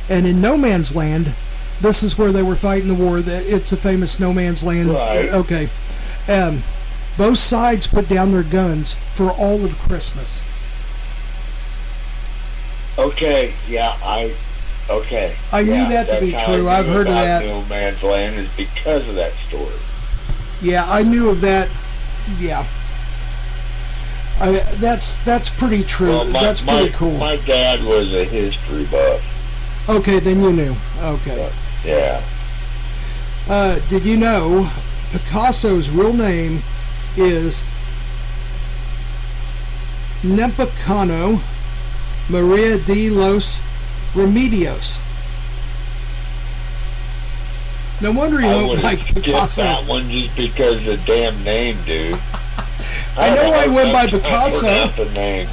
and 0.09 0.25
in 0.25 0.39
no 0.39 0.57
man's 0.57 0.95
land, 0.95 1.33
this 1.81 2.01
is 2.01 2.17
where 2.17 2.31
they 2.31 2.43
were 2.43 2.55
fighting 2.55 2.87
the 2.87 2.95
war. 2.95 3.19
It's 3.19 3.71
a 3.71 3.77
famous 3.77 4.19
no 4.19 4.33
man's 4.33 4.63
land. 4.63 4.89
Right. 4.89 5.29
Okay. 5.29 5.69
Um, 6.27 6.63
both 7.17 7.37
sides 7.37 7.87
put 7.87 8.07
down 8.07 8.31
their 8.31 8.43
guns 8.43 8.95
for 9.13 9.31
all 9.31 9.65
of 9.65 9.77
Christmas. 9.77 10.43
Okay. 12.97 13.53
Yeah. 13.67 13.97
I. 14.01 14.35
Okay. 14.89 15.35
I 15.51 15.63
knew 15.63 15.89
that 15.89 16.09
to 16.09 16.19
be 16.21 16.31
true. 16.31 16.69
I've 16.69 16.85
heard 16.85 17.07
of 17.07 17.13
that. 17.13 17.43
No 17.43 17.63
man's 17.65 18.01
land 18.01 18.39
is 18.39 18.49
because 18.55 19.07
of 19.09 19.15
that 19.15 19.33
story. 19.47 19.73
Yeah, 20.61 20.89
I 20.89 21.03
knew 21.03 21.29
of 21.29 21.41
that. 21.41 21.69
Yeah. 22.39 22.65
I, 24.39 24.59
that's 24.75 25.17
that's 25.19 25.49
pretty 25.49 25.83
true. 25.83 26.09
Well, 26.09 26.25
my, 26.25 26.43
that's 26.43 26.63
my, 26.63 26.81
pretty 26.81 26.93
cool. 26.93 27.17
My 27.17 27.37
dad 27.37 27.83
was 27.83 28.13
a 28.13 28.23
history 28.23 28.85
buff. 28.85 29.21
okay, 29.89 30.19
then 30.19 30.41
you 30.41 30.53
knew. 30.53 30.75
Okay. 30.99 31.51
Yeah. 31.83 32.23
Uh, 33.47 33.79
did 33.89 34.05
you 34.05 34.17
know 34.17 34.69
Picasso's 35.11 35.89
real 35.89 36.13
name 36.13 36.61
is 37.15 37.63
Nepomuceno 40.21 41.41
Maria 42.29 42.77
de 42.77 43.09
los 43.09 43.59
Remedios? 44.13 44.99
No 48.01 48.11
wonder 48.11 48.39
he 48.39 48.47
went 48.47 48.67
would 48.67 48.83
like 48.83 48.99
Picasso. 49.15 49.63
that 49.63 49.87
one 49.87 50.09
just 50.11 50.35
because 50.35 50.75
of 50.75 50.85
the 50.85 50.97
damn 51.07 51.43
name, 51.43 51.77
dude. 51.85 52.19
I 53.17 53.33
know 53.35 53.51
I 53.53 53.67
went 53.67 53.91
by 53.93 54.01
I 54.03 54.07
Picasso. 54.07 54.59
pronounce 54.61 54.95
the 54.95 55.05
name. 55.11 55.49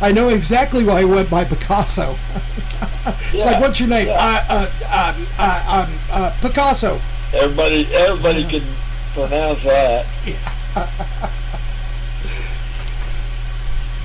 I 0.00 0.12
know 0.12 0.28
exactly 0.28 0.84
why 0.84 1.00
he 1.00 1.04
went 1.04 1.30
by 1.30 1.44
Picasso. 1.44 2.16
it's 3.06 3.32
Yeah, 3.34 3.44
like, 3.44 3.60
what's 3.60 3.80
your 3.80 3.88
name? 3.88 4.08
yeah. 4.08 4.44
Uh, 4.48 4.70
uh, 4.84 5.14
um, 5.16 5.26
uh, 5.38 5.86
um, 5.86 5.98
uh, 6.10 6.36
Picasso. 6.40 7.00
Everybody, 7.32 7.86
everybody 7.94 8.44
can 8.46 8.64
pronounce 9.14 9.62
that. 9.64 10.06
Yeah. 10.26 10.90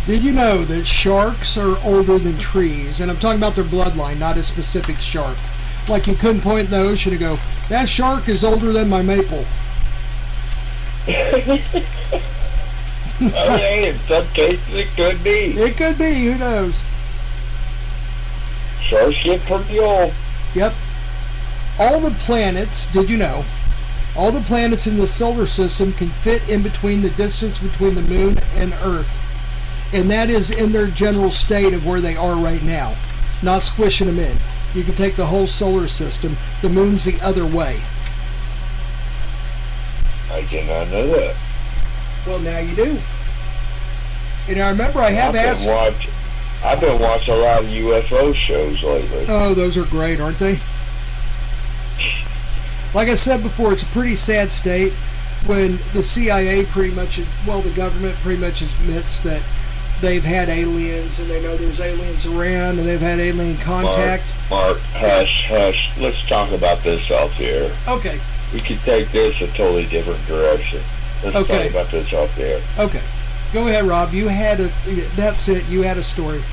Did 0.05 0.21
you 0.23 0.33
know 0.33 0.63
that 0.65 0.85
sharks 0.85 1.57
are 1.57 1.77
older 1.83 2.19
than 2.19 2.37
trees? 2.37 3.01
And 3.01 3.09
I'm 3.09 3.17
talking 3.17 3.39
about 3.39 3.55
their 3.55 3.63
bloodline, 3.63 4.19
not 4.19 4.37
a 4.37 4.43
specific 4.43 4.99
shark. 4.99 5.35
Like 5.89 6.05
you 6.05 6.15
couldn't 6.15 6.41
point 6.41 6.65
in 6.65 6.71
the 6.71 6.77
ocean 6.79 7.11
and 7.13 7.19
go, 7.19 7.37
that 7.69 7.89
shark 7.89 8.29
is 8.29 8.43
older 8.43 8.71
than 8.71 8.87
my 8.87 9.01
maple. 9.01 9.45
Okay, 13.21 13.89
in 13.89 13.99
some 14.07 14.27
cases 14.29 14.73
it 14.73 14.87
could 14.95 15.23
be. 15.23 15.57
It 15.57 15.77
could 15.77 15.97
be, 15.97 16.25
who 16.25 16.37
knows? 16.37 16.83
Sharks 18.81 19.23
get 19.23 19.41
pretty 19.41 19.79
old. 19.79 20.13
Yep. 20.53 20.73
All 21.79 21.99
the 21.99 22.11
planets, 22.11 22.87
did 22.87 23.09
you 23.09 23.17
know? 23.17 23.45
All 24.15 24.31
the 24.31 24.41
planets 24.41 24.87
in 24.87 24.97
the 24.97 25.07
solar 25.07 25.45
system 25.45 25.93
can 25.93 26.09
fit 26.09 26.47
in 26.47 26.61
between 26.61 27.01
the 27.01 27.09
distance 27.09 27.59
between 27.59 27.95
the 27.95 28.01
moon 28.01 28.39
and 28.55 28.73
Earth. 28.81 29.19
And 29.93 30.09
that 30.11 30.29
is 30.29 30.51
in 30.51 30.71
their 30.71 30.87
general 30.87 31.31
state 31.31 31.73
of 31.73 31.85
where 31.85 32.01
they 32.01 32.15
are 32.15 32.35
right 32.35 32.63
now, 32.63 32.95
not 33.41 33.63
squishing 33.63 34.07
them 34.07 34.19
in. 34.19 34.37
You 34.73 34.83
can 34.83 34.95
take 34.95 35.15
the 35.15 35.27
whole 35.27 35.47
solar 35.47 35.87
system, 35.87 36.37
the 36.61 36.69
moon's 36.69 37.05
the 37.05 37.19
other 37.21 37.45
way. 37.45 37.81
I 40.31 40.41
did 40.49 40.67
not 40.67 40.89
know 40.89 41.07
that. 41.07 41.35
Well, 42.25 42.39
now 42.39 42.59
you 42.59 42.75
do. 42.75 42.99
And 44.47 44.59
I 44.61 44.69
remember 44.69 44.99
I 44.99 45.11
have 45.11 45.35
I've 45.35 45.45
asked. 45.45 45.69
watch, 45.69 46.07
I've 46.63 46.79
been 46.79 46.99
watching 47.01 47.33
a 47.33 47.37
lot 47.37 47.63
of 47.63 47.69
UFO 47.69 48.33
shows 48.33 48.81
lately. 48.83 49.25
Oh, 49.27 49.53
those 49.53 49.77
are 49.77 49.85
great, 49.85 50.19
aren't 50.19 50.39
they? 50.39 50.59
Like 52.93 53.09
I 53.09 53.15
said 53.15 53.43
before, 53.43 53.73
it's 53.73 53.83
a 53.83 53.87
pretty 53.87 54.15
sad 54.15 54.51
state 54.51 54.93
when 55.45 55.79
the 55.93 56.01
CIA 56.01 56.65
pretty 56.65 56.93
much, 56.93 57.19
well, 57.45 57.61
the 57.61 57.71
government 57.71 58.15
pretty 58.17 58.39
much 58.39 58.61
admits 58.61 59.21
that 59.21 59.43
they've 60.01 60.23
had 60.23 60.49
aliens 60.49 61.19
and 61.19 61.29
they 61.29 61.41
know 61.41 61.57
there's 61.57 61.79
aliens 61.79 62.25
around 62.25 62.79
and 62.79 62.87
they've 62.87 63.01
had 63.01 63.19
alien 63.19 63.57
contact. 63.57 64.33
Mark, 64.49 64.77
Mark, 64.77 64.79
hush, 64.93 65.45
hush. 65.47 65.89
Let's 65.97 66.25
talk 66.27 66.51
about 66.51 66.83
this 66.83 67.09
off 67.11 67.31
here. 67.33 67.75
Okay, 67.87 68.19
We 68.53 68.61
could 68.61 68.79
take 68.81 69.11
this 69.11 69.39
a 69.41 69.47
totally 69.47 69.85
different 69.87 70.25
direction. 70.25 70.81
Let's 71.23 71.35
Okay. 71.35 71.63
talk 71.63 71.71
about 71.71 71.91
this 71.91 72.13
off 72.13 72.35
there. 72.35 72.61
okay. 72.79 73.01
Go 73.53 73.67
ahead, 73.67 73.85
Rob. 73.85 74.13
You 74.13 74.27
had 74.27 74.59
a. 74.59 74.67
That's 75.15 75.47
it. 75.47 75.67
You 75.69 75.81
had 75.83 75.97
a 75.97 76.03
story. 76.03 76.43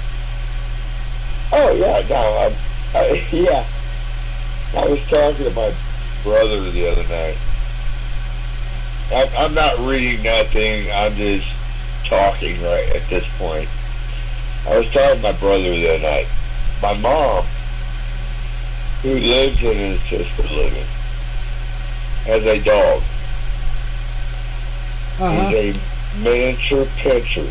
Oh 1.51 1.73
yeah, 1.73 2.05
no, 2.09 2.15
I, 2.95 2.99
I, 2.99 3.27
yeah. 3.33 3.67
I 4.75 4.87
was 4.87 5.01
talking 5.09 5.45
to 5.45 5.51
my 5.51 5.75
brother 6.23 6.71
the 6.71 6.89
other 6.91 7.03
night. 7.09 7.37
I'm, 9.13 9.29
I'm 9.37 9.55
not 9.55 9.79
reading 9.81 10.23
nothing. 10.23 10.91
I'm 10.93 11.15
just 11.17 11.47
talking 12.07 12.63
right 12.63 12.89
at 12.91 13.09
this 13.11 13.25
point. 13.37 13.69
I 14.67 14.79
was 14.79 14.87
talking 14.93 15.17
to 15.17 15.23
my 15.23 15.33
brother 15.33 15.71
the 15.71 15.89
other 15.95 15.99
night. 16.03 16.27
My 16.81 16.95
mom, 16.95 17.45
who 19.03 19.15
lives 19.19 19.61
in 19.61 19.77
an 19.77 19.93
assisted 19.99 20.51
living, 20.53 20.87
has 22.25 22.45
a 22.45 22.61
dog. 22.63 23.03
Uh 25.19 25.31
huh. 25.31 25.49
He's 25.49 25.77
a 25.77 26.19
miniature 26.19 26.85
pinscher. 26.97 27.51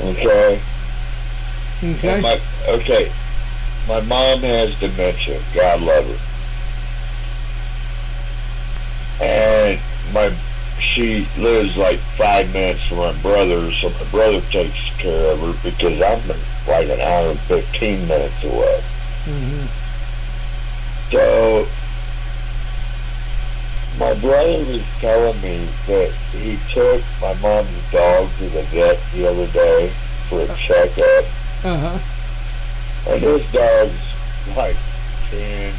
Okay. 0.00 0.60
Okay. 1.82 2.20
My, 2.20 2.40
okay. 2.68 3.12
my 3.86 4.00
mom 4.00 4.40
has 4.40 4.78
dementia. 4.80 5.42
God 5.54 5.80
love 5.80 6.06
her. 6.06 6.18
And 9.20 9.80
my 10.12 10.36
she 10.80 11.26
lives 11.36 11.76
like 11.76 11.98
five 12.16 12.52
minutes 12.52 12.86
from 12.86 12.98
my 12.98 13.12
brother, 13.20 13.72
so 13.72 13.90
my 13.90 14.04
brother 14.10 14.40
takes 14.50 14.78
care 14.98 15.32
of 15.32 15.40
her 15.40 15.52
because 15.62 16.00
I'm 16.00 16.28
like 16.66 16.88
an 16.88 17.00
hour 17.00 17.30
and 17.30 17.40
fifteen 17.40 18.06
minutes 18.06 18.44
away. 18.44 18.82
Mm-hmm. 19.24 19.66
So 21.10 21.66
my 23.98 24.14
brother 24.14 24.64
was 24.64 24.82
telling 25.00 25.40
me 25.42 25.68
that 25.86 26.10
he 26.32 26.58
took 26.72 27.02
my 27.20 27.34
mom's 27.34 27.68
dog 27.90 28.28
to 28.38 28.48
the 28.50 28.62
vet 28.64 28.98
the 29.12 29.26
other 29.28 29.46
day 29.48 29.92
for 30.28 30.40
a 30.42 30.56
checkup, 30.56 31.24
Uh 31.64 31.76
huh. 31.78 31.98
and 33.10 33.22
his 33.22 33.42
dog's 33.52 33.92
like 34.56 34.76
10, 35.30 35.74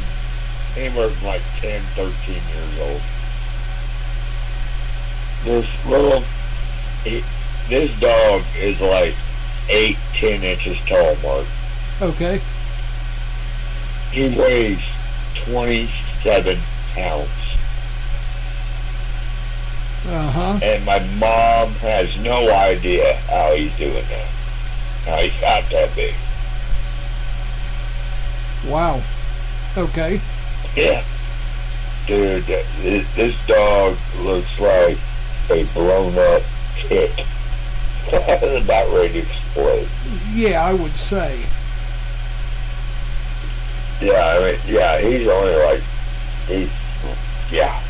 anywhere 0.76 1.10
from 1.10 1.26
like 1.26 1.42
10, 1.60 1.82
13 1.96 2.34
years 2.34 2.78
old. 2.80 3.00
This 5.44 5.66
little, 5.86 6.22
he, 7.04 7.24
this 7.68 7.98
dog 8.00 8.42
is 8.58 8.78
like 8.80 9.14
8, 9.70 9.96
10 10.16 10.42
inches 10.42 10.76
tall, 10.86 11.16
Mark. 11.22 11.46
Okay. 12.02 12.42
He 14.12 14.28
weighs 14.36 14.80
27 15.46 16.58
pounds. 16.94 17.28
Uh 20.12 20.28
huh. 20.28 20.58
and 20.60 20.84
my 20.84 20.98
mom 20.98 21.72
has 21.74 22.16
no 22.18 22.50
idea 22.52 23.14
how 23.28 23.54
he's 23.54 23.76
doing 23.78 24.04
that. 24.08 24.26
How 25.04 25.16
he's 25.18 25.40
got 25.40 25.70
that 25.70 25.94
big. 25.94 26.14
Wow. 28.66 29.02
Okay. 29.76 30.20
Yeah. 30.74 31.04
Dude, 32.08 32.44
this, 32.46 33.06
this 33.14 33.36
dog 33.46 33.96
looks 34.18 34.58
like 34.58 34.98
a 35.48 35.62
blown 35.74 36.18
up 36.18 36.42
kick. 36.74 37.24
About 38.08 38.92
ready 38.92 39.22
to 39.22 39.28
explode. 39.28 39.88
Yeah, 40.32 40.64
I 40.64 40.74
would 40.74 40.96
say. 40.96 41.46
Yeah, 44.00 44.12
I 44.12 44.52
mean, 44.52 44.60
yeah, 44.66 44.98
he's 44.98 45.28
only 45.28 45.54
like, 45.54 45.82
he's, 46.48 46.70
yeah. 47.52 47.80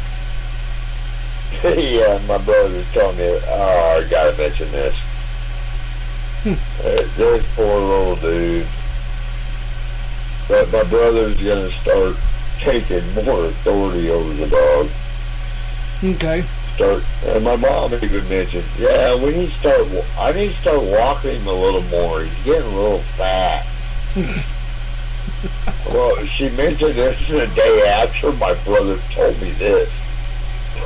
yeah, 1.64 2.20
my 2.26 2.38
brother 2.38 2.74
was 2.74 2.86
telling 2.92 3.18
me, 3.18 3.24
oh, 3.24 4.00
I 4.02 4.08
gotta 4.08 4.36
mention 4.36 4.70
this. 4.72 4.94
Hmm. 6.42 6.54
Uh, 6.80 7.16
this 7.16 7.44
poor 7.54 7.80
little 7.80 8.16
dude. 8.16 8.66
But 10.48 10.70
my 10.70 10.84
brother's 10.84 11.36
gonna 11.36 11.70
start 11.82 12.16
taking 12.60 13.12
more 13.14 13.46
authority 13.46 14.10
over 14.10 14.32
the 14.34 14.46
dog. 14.46 14.88
Okay. 16.02 16.44
Start, 16.76 17.02
and 17.26 17.44
my 17.44 17.56
mom 17.56 17.92
even 17.94 18.26
mentioned, 18.28 18.64
yeah, 18.78 19.14
we 19.14 19.32
need 19.32 19.50
to 19.50 19.58
start. 19.58 19.86
I 20.18 20.32
need 20.32 20.52
to 20.52 20.60
start 20.60 20.82
walking 20.82 21.40
him 21.40 21.46
a 21.46 21.52
little 21.52 21.82
more. 21.82 22.24
He's 22.24 22.44
getting 22.44 22.72
a 22.72 22.74
little 22.74 23.02
fat. 23.16 23.66
well, 25.86 26.24
she 26.26 26.48
mentioned 26.50 26.94
this 26.94 27.28
the 27.28 27.46
day 27.54 27.86
after 27.86 28.32
my 28.32 28.54
brother 28.64 28.98
told 29.12 29.38
me 29.42 29.50
this. 29.52 29.90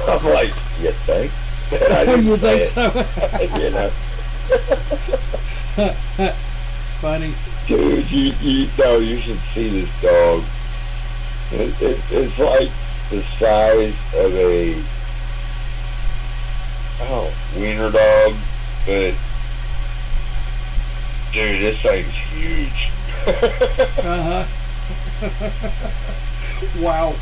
I'm 0.07 0.25
like, 0.25 0.55
you 0.81 0.93
think? 1.07 1.33
I 1.73 2.05
didn't 2.05 2.27
you 2.27 2.37
think 2.37 2.65
so? 2.67 2.93
you 3.59 3.71
know, 3.71 3.91
Funny. 7.01 7.35
dude, 7.67 8.11
you, 8.11 8.33
you 8.41 8.69
no, 8.79 8.99
you 8.99 9.21
should 9.21 9.41
see 9.55 9.81
this 9.81 9.91
dog. 10.03 10.45
It, 11.53 11.83
it, 11.83 12.01
it's 12.11 12.39
like 12.39 12.71
the 13.11 13.23
size 13.39 13.95
of 14.15 14.35
a 14.35 14.83
oh 17.01 17.35
wiener 17.57 17.91
dog, 17.91 18.35
but 18.87 19.15
dude, 21.33 21.63
this 21.63 21.81
thing's 21.81 22.15
huge. 22.33 22.91
Uh 23.27 24.47
huh. 25.23 25.31
wow. 26.79 27.15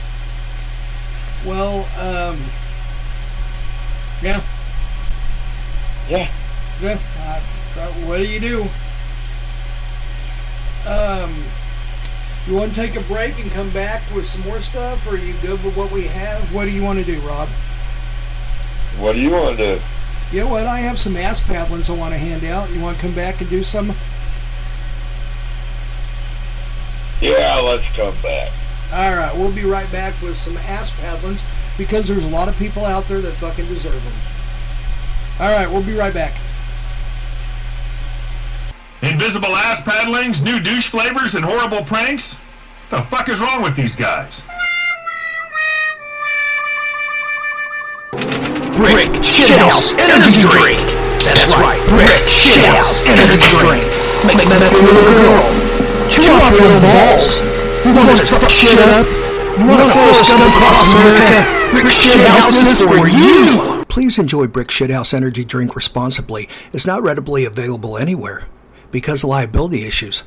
Well, 1.44 1.80
um, 1.98 2.38
yeah, 4.22 4.42
yeah. 6.08 6.30
yeah. 6.80 6.98
Uh, 7.18 7.40
so 7.74 7.80
what 8.06 8.18
do 8.18 8.28
you 8.28 8.38
do? 8.38 8.62
Um, 10.88 11.44
you 12.46 12.54
want 12.54 12.74
to 12.74 12.80
take 12.80 12.96
a 12.96 13.00
break 13.02 13.38
and 13.38 13.50
come 13.50 13.70
back 13.70 14.02
with 14.14 14.26
some 14.26 14.42
more 14.42 14.60
stuff, 14.60 15.06
or 15.06 15.14
are 15.14 15.18
you 15.18 15.34
good 15.42 15.62
with 15.64 15.76
what 15.76 15.90
we 15.90 16.06
have? 16.06 16.54
What 16.54 16.66
do 16.66 16.70
you 16.70 16.82
want 16.82 16.98
to 16.98 17.04
do, 17.04 17.20
Rob? 17.20 17.48
What 18.98 19.14
do 19.14 19.20
you 19.20 19.30
want 19.30 19.56
to 19.58 19.76
do? 19.76 19.82
You 20.32 20.40
know 20.40 20.48
what? 20.48 20.66
I 20.66 20.78
have 20.78 20.98
some 20.98 21.16
ass 21.16 21.40
paddlings 21.40 21.90
I 21.90 21.94
want 21.94 22.14
to 22.14 22.18
hand 22.18 22.44
out. 22.44 22.70
You 22.70 22.80
want 22.80 22.98
to 22.98 23.02
come 23.02 23.14
back 23.14 23.40
and 23.40 23.50
do 23.50 23.62
some? 23.62 23.94
Yeah, 27.20 27.60
let's 27.62 27.86
come 27.96 28.14
back. 28.22 28.50
All 28.92 29.16
right, 29.16 29.34
we'll 29.34 29.50
be 29.50 29.64
right 29.64 29.90
back 29.90 30.20
with 30.20 30.36
some 30.36 30.58
ass 30.58 30.90
paddlings 30.90 31.42
because 31.78 32.06
there's 32.06 32.24
a 32.24 32.28
lot 32.28 32.48
of 32.48 32.56
people 32.56 32.84
out 32.84 33.08
there 33.08 33.22
that 33.22 33.32
fucking 33.32 33.66
deserve 33.66 34.04
them. 34.04 34.12
All 35.40 35.50
right, 35.50 35.66
we'll 35.66 35.82
be 35.82 35.96
right 35.96 36.12
back. 36.12 36.34
Invisible 39.00 39.56
ass 39.56 39.82
paddlings, 39.82 40.44
new 40.44 40.60
douche 40.60 40.88
flavors, 40.88 41.34
and 41.34 41.44
horrible 41.44 41.82
pranks? 41.82 42.38
The 42.90 43.00
fuck 43.00 43.30
is 43.30 43.40
wrong 43.40 43.62
with 43.62 43.74
these 43.76 43.96
guys? 43.96 44.44
Brick 48.76 49.10
Shithouse 49.24 49.96
Energy 49.96 50.36
Drink. 50.38 50.84
That's 51.32 51.56
right, 51.56 51.80
Brick 51.88 52.28
Shithouse 52.28 53.08
Energy 53.08 53.56
Drink. 53.56 53.88
Make 54.28 54.36
make 54.36 54.60
that 54.60 54.72
little 54.76 55.02
girl. 55.16 55.72
Chew 56.12 56.28
off 56.28 56.52
your 56.60 56.80
balls. 56.84 57.61
You 57.92 57.98
want 57.98 58.18
to 58.20 58.24
fuck 58.24 58.48
shit 58.48 58.78
up? 58.78 59.06
You 59.60 59.66
want 59.66 59.82
to 59.82 59.92
throw 59.92 60.12
scum 60.12 60.40
across 60.40 60.94
America? 60.94 61.72
Brick 61.72 61.84
Shithouse 61.92 62.70
is 62.70 62.80
for 62.80 63.06
you. 63.06 63.84
Please 63.84 64.18
enjoy 64.18 64.46
Brick 64.46 64.68
Shithouse 64.68 65.12
Energy 65.12 65.44
Drink 65.44 65.76
responsibly. 65.76 66.48
It's 66.72 66.86
not 66.86 67.02
readily 67.02 67.44
available 67.44 67.98
anywhere 67.98 68.44
because 68.90 69.22
of 69.22 69.28
liability 69.28 69.84
issues. 69.84 70.24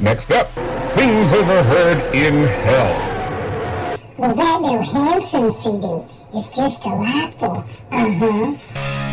Next 0.00 0.32
up, 0.32 0.52
things 0.96 1.32
overheard 1.32 2.16
in 2.16 2.42
hell. 2.42 3.98
Well, 4.18 4.34
that 4.34 4.60
new 4.60 4.80
Hanson 4.80 5.52
CD 5.52 6.04
is 6.36 6.50
just 6.50 6.82
delightful. 6.82 7.64
Uh 7.92 8.10
huh. 8.10 9.07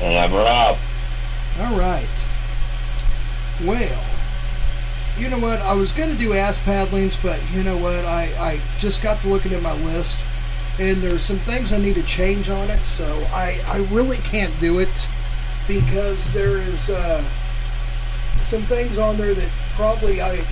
And 0.00 0.16
I'm 0.18 0.32
Rob. 0.32 0.78
All 1.58 1.78
right. 1.78 2.08
Well, 3.64 4.04
you 5.18 5.30
know 5.30 5.38
what? 5.38 5.60
I 5.60 5.72
was 5.72 5.92
going 5.92 6.10
to 6.10 6.16
do 6.16 6.34
ass 6.34 6.58
paddlings, 6.58 7.20
but 7.22 7.40
you 7.50 7.62
know 7.62 7.78
what? 7.78 8.04
I, 8.04 8.24
I 8.38 8.60
just 8.78 9.02
got 9.02 9.20
to 9.22 9.28
looking 9.28 9.52
at 9.52 9.62
my 9.62 9.72
list, 9.72 10.26
and 10.78 11.02
there's 11.02 11.22
some 11.22 11.38
things 11.38 11.72
I 11.72 11.78
need 11.78 11.94
to 11.94 12.02
change 12.02 12.50
on 12.50 12.68
it, 12.68 12.84
so 12.84 13.06
I, 13.32 13.62
I 13.66 13.78
really 13.90 14.18
can't 14.18 14.52
do 14.60 14.78
it 14.80 15.08
because 15.66 16.30
there 16.34 16.58
is 16.58 16.90
uh, 16.90 17.24
some 18.42 18.62
things 18.64 18.98
on 18.98 19.16
there 19.16 19.32
that 19.32 19.50
probably 19.70 20.20
I. 20.20 20.44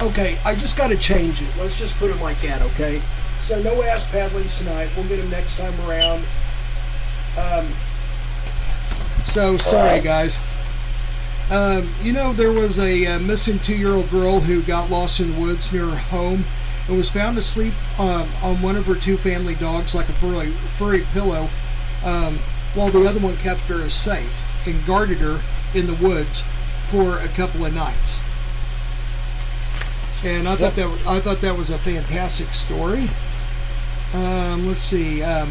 Okay, 0.00 0.38
I 0.44 0.54
just 0.54 0.78
got 0.78 0.88
to 0.88 0.96
change 0.96 1.42
it. 1.42 1.48
Let's 1.58 1.76
just 1.76 1.96
put 1.96 2.10
it 2.10 2.20
like 2.22 2.40
that, 2.42 2.62
okay? 2.62 3.02
So 3.40 3.60
no 3.60 3.82
ass 3.82 4.06
paddlings 4.06 4.56
tonight. 4.56 4.88
We'll 4.96 5.08
get 5.08 5.16
them 5.16 5.28
next 5.28 5.56
time 5.58 5.78
around. 5.80 6.24
Um, 7.36 7.68
so 9.24 9.56
sorry, 9.56 10.00
guys. 10.00 10.40
Um, 11.50 11.92
you 12.00 12.12
know, 12.12 12.32
there 12.32 12.52
was 12.52 12.78
a 12.78 13.06
uh, 13.06 13.18
missing 13.18 13.58
two-year-old 13.58 14.10
girl 14.10 14.40
who 14.40 14.62
got 14.62 14.88
lost 14.88 15.18
in 15.18 15.32
the 15.32 15.40
woods 15.40 15.72
near 15.72 15.86
her 15.86 15.96
home 15.96 16.44
and 16.86 16.96
was 16.96 17.10
found 17.10 17.36
asleep 17.38 17.74
um, 17.98 18.28
on 18.42 18.62
one 18.62 18.76
of 18.76 18.86
her 18.86 18.94
two 18.94 19.16
family 19.16 19.54
dogs, 19.56 19.94
like 19.94 20.08
a 20.08 20.12
furry, 20.12 20.50
furry 20.76 21.06
pillow, 21.12 21.48
um, 22.04 22.38
while 22.74 22.90
the 22.90 23.04
other 23.04 23.20
one 23.20 23.36
kept 23.36 23.62
her 23.62 23.90
safe 23.90 24.44
and 24.66 24.84
guarded 24.86 25.18
her 25.18 25.40
in 25.74 25.86
the 25.86 25.94
woods 25.94 26.44
for 26.86 27.18
a 27.18 27.28
couple 27.28 27.64
of 27.64 27.74
nights. 27.74 28.18
And 30.22 30.46
I 30.46 30.54
thought 30.54 30.76
that 30.76 30.86
I 31.06 31.18
thought 31.18 31.40
that 31.40 31.56
was 31.56 31.70
a 31.70 31.78
fantastic 31.78 32.52
story. 32.52 33.08
Um, 34.12 34.68
let's 34.68 34.82
see. 34.82 35.22
Um, 35.22 35.50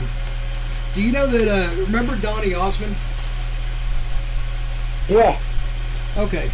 do 0.93 1.01
you 1.01 1.11
know 1.11 1.25
that? 1.25 1.47
Uh, 1.47 1.81
remember 1.81 2.15
Donny 2.15 2.53
Osmond? 2.53 2.95
Yeah. 5.09 5.39
Okay. 6.17 6.51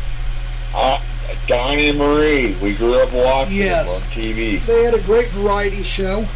Uh, 0.74 1.02
Donny 1.48 1.90
and 1.90 1.98
Marie. 2.00 2.56
We 2.62 2.74
grew 2.76 3.00
up 3.00 3.12
watching 3.12 3.56
Yes. 3.58 4.02
them 4.02 4.10
on 4.10 4.16
TV. 4.16 4.58
They 4.66 4.84
had 4.84 4.94
a 4.94 5.00
great 5.02 5.30
variety 5.30 5.84
show, 5.84 6.28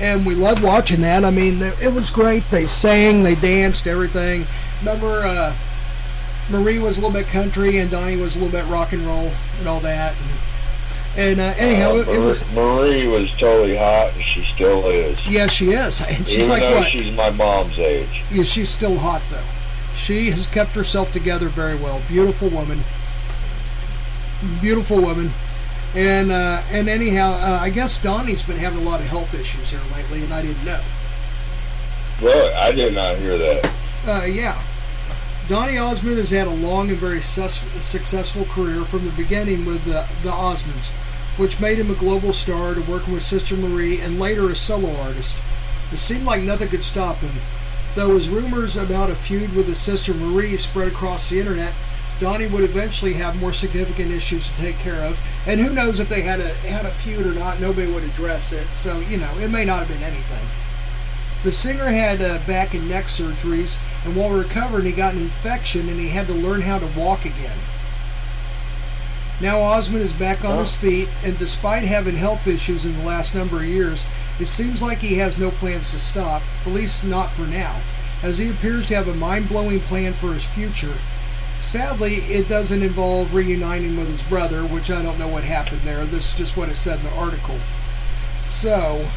and 0.00 0.24
we 0.26 0.34
loved 0.34 0.62
watching 0.62 1.00
that. 1.02 1.24
I 1.24 1.30
mean, 1.30 1.62
it 1.62 1.92
was 1.92 2.10
great. 2.10 2.44
They 2.50 2.66
sang, 2.66 3.22
they 3.22 3.34
danced, 3.34 3.86
everything. 3.86 4.46
Remember, 4.80 5.22
uh, 5.24 5.54
Marie 6.50 6.78
was 6.78 6.98
a 6.98 7.00
little 7.02 7.14
bit 7.14 7.28
country, 7.28 7.78
and 7.78 7.90
Donny 7.90 8.16
was 8.16 8.36
a 8.36 8.38
little 8.40 8.52
bit 8.52 8.66
rock 8.70 8.92
and 8.92 9.06
roll 9.06 9.32
and 9.58 9.68
all 9.68 9.80
that. 9.80 10.14
And, 11.16 11.38
and 11.38 11.40
uh, 11.40 11.54
anyhow, 11.58 11.90
Uh, 11.90 11.94
it, 11.96 12.08
it 12.08 12.18
was. 12.18 12.40
Marie 12.52 13.06
was 13.08 13.30
totally 13.38 13.76
hot, 13.76 14.12
and 14.14 14.22
she 14.24 14.44
still 14.54 14.86
is. 14.88 15.18
Yeah, 15.26 15.46
she 15.46 15.70
is. 15.72 16.00
And 16.08 16.26
she's 16.28 16.38
Even 16.46 16.50
like 16.50 16.62
though 16.62 16.74
what? 16.80 16.88
she's 16.90 17.14
my 17.14 17.30
mom's 17.30 17.78
age. 17.78 18.22
Yeah, 18.30 18.44
she's 18.44 18.70
still 18.70 18.96
hot 18.96 19.22
though. 19.30 19.42
She 19.98 20.30
has 20.30 20.46
kept 20.46 20.70
herself 20.70 21.12
together 21.12 21.48
very 21.48 21.74
well. 21.74 22.00
Beautiful 22.06 22.48
woman. 22.48 22.80
Beautiful 24.60 25.00
woman. 25.00 25.32
And 25.94 26.30
uh, 26.30 26.62
and 26.70 26.88
anyhow, 26.88 27.32
uh, 27.32 27.58
I 27.60 27.70
guess 27.70 28.00
Donny's 28.00 28.42
been 28.42 28.58
having 28.58 28.78
a 28.78 28.82
lot 28.82 29.00
of 29.00 29.08
health 29.08 29.34
issues 29.34 29.70
here 29.70 29.80
lately, 29.94 30.22
and 30.22 30.32
I 30.32 30.42
didn't 30.42 30.64
know. 30.64 30.80
Well, 32.22 32.56
I 32.56 32.72
did 32.72 32.94
not 32.94 33.16
hear 33.16 33.36
that. 33.36 33.72
Uh, 34.06 34.24
yeah. 34.24 34.62
Donny 35.48 35.78
Osmond 35.78 36.18
has 36.18 36.30
had 36.30 36.46
a 36.46 36.50
long 36.50 36.90
and 36.90 36.98
very 36.98 37.20
successful 37.20 38.44
career 38.44 38.84
from 38.84 39.04
the 39.04 39.12
beginning 39.12 39.64
with 39.64 39.84
the, 39.84 40.06
the 40.22 40.30
Osmonds, 40.30 40.90
which 41.38 41.58
made 41.58 41.78
him 41.78 41.90
a 41.90 41.94
global 41.94 42.32
star 42.32 42.74
to 42.74 42.82
working 42.82 43.14
with 43.14 43.22
Sister 43.22 43.56
Marie 43.56 44.00
and 44.00 44.20
later 44.20 44.50
a 44.50 44.54
solo 44.54 44.94
artist. 45.00 45.42
It 45.90 45.98
seemed 45.98 46.24
like 46.24 46.42
nothing 46.42 46.68
could 46.68 46.82
stop 46.82 47.16
him. 47.16 47.40
Though 47.94 48.14
his 48.14 48.28
rumors 48.28 48.76
about 48.76 49.10
a 49.10 49.14
feud 49.14 49.54
with 49.54 49.66
his 49.66 49.78
sister 49.78 50.14
Marie 50.14 50.56
spread 50.56 50.88
across 50.88 51.30
the 51.30 51.40
internet, 51.40 51.74
Donny 52.20 52.46
would 52.46 52.64
eventually 52.64 53.14
have 53.14 53.36
more 53.36 53.52
significant 53.52 54.10
issues 54.10 54.48
to 54.48 54.56
take 54.56 54.78
care 54.78 55.02
of. 55.04 55.20
And 55.46 55.60
who 55.60 55.72
knows 55.72 56.00
if 56.00 56.08
they 56.08 56.22
had 56.22 56.40
a 56.40 56.54
had 56.54 56.84
a 56.84 56.90
feud 56.90 57.26
or 57.26 57.32
not? 57.32 57.60
Nobody 57.60 57.90
would 57.90 58.04
address 58.04 58.52
it. 58.52 58.72
So 58.72 59.00
you 59.00 59.18
know, 59.18 59.32
it 59.38 59.48
may 59.48 59.64
not 59.64 59.80
have 59.80 59.88
been 59.88 60.02
anything. 60.02 60.46
The 61.44 61.52
singer 61.52 61.86
had 61.86 62.20
uh, 62.20 62.38
back 62.46 62.74
and 62.74 62.88
neck 62.88 63.04
surgeries, 63.04 63.78
and 64.04 64.16
while 64.16 64.30
recovering, 64.30 64.86
he 64.86 64.92
got 64.92 65.14
an 65.14 65.22
infection 65.22 65.88
and 65.88 66.00
he 66.00 66.08
had 66.08 66.26
to 66.26 66.34
learn 66.34 66.62
how 66.62 66.80
to 66.80 66.86
walk 66.98 67.24
again. 67.24 67.58
Now 69.40 69.60
Osmond 69.60 70.02
is 70.02 70.12
back 70.12 70.44
on 70.44 70.58
his 70.58 70.74
feet, 70.74 71.08
and 71.24 71.38
despite 71.38 71.84
having 71.84 72.16
health 72.16 72.48
issues 72.48 72.84
in 72.84 72.96
the 72.98 73.04
last 73.04 73.36
number 73.36 73.58
of 73.58 73.66
years, 73.66 74.04
it 74.38 74.46
seems 74.46 74.80
like 74.82 74.98
he 74.98 75.16
has 75.16 75.38
no 75.38 75.50
plans 75.50 75.90
to 75.92 75.98
stop, 75.98 76.42
at 76.64 76.72
least 76.72 77.04
not 77.04 77.32
for 77.32 77.42
now, 77.42 77.80
as 78.22 78.38
he 78.38 78.50
appears 78.50 78.86
to 78.88 78.94
have 78.94 79.08
a 79.08 79.14
mind 79.14 79.48
blowing 79.48 79.80
plan 79.80 80.12
for 80.14 80.32
his 80.32 80.44
future. 80.44 80.94
Sadly, 81.60 82.16
it 82.16 82.48
doesn't 82.48 82.82
involve 82.82 83.34
reuniting 83.34 83.96
with 83.96 84.08
his 84.08 84.22
brother, 84.22 84.64
which 84.64 84.90
I 84.90 85.02
don't 85.02 85.18
know 85.18 85.26
what 85.28 85.42
happened 85.44 85.80
there. 85.82 86.04
This 86.04 86.32
is 86.32 86.38
just 86.38 86.56
what 86.56 86.68
it 86.68 86.76
said 86.76 87.00
in 87.00 87.06
the 87.06 87.14
article. 87.14 87.58
So, 88.46 89.08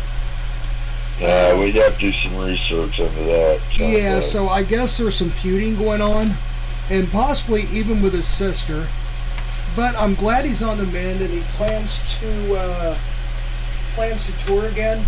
Uh, 1.22 1.56
we'd 1.60 1.76
have 1.76 1.94
to 2.00 2.12
do 2.12 2.14
some 2.14 2.36
research 2.38 3.00
into 3.00 3.24
that. 3.26 3.62
Yeah, 3.78 4.22
so 4.22 4.50
I 4.50 4.64
guess 4.64 4.98
there's 4.98 5.16
some 5.16 5.30
feuding 5.30 5.76
going 5.76 6.02
on, 6.02 6.36
and 6.90 7.12
possibly 7.12 7.68
even 7.72 8.02
with 8.02 8.14
his 8.14 8.26
sister. 8.28 8.88
But 9.76 9.96
I'm 9.96 10.16
glad 10.16 10.46
he's 10.46 10.64
on 10.64 10.78
the 10.78 10.86
mend, 10.86 11.22
and 11.22 11.32
he 11.32 11.42
plans 11.54 12.02
to 12.20 12.56
uh, 12.56 12.98
plans 13.94 14.26
to 14.28 14.32
tour 14.46 14.66
again, 14.66 15.06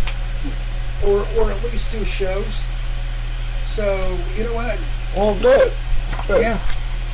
or 1.05 1.25
or 1.37 1.51
at 1.51 1.63
least 1.63 1.91
do 1.91 2.03
shows. 2.05 2.61
So 3.65 4.17
you 4.37 4.43
know 4.43 4.53
what? 4.53 4.79
Well, 5.15 5.39
good. 5.39 5.71
good. 6.27 6.41
Yeah, 6.41 6.59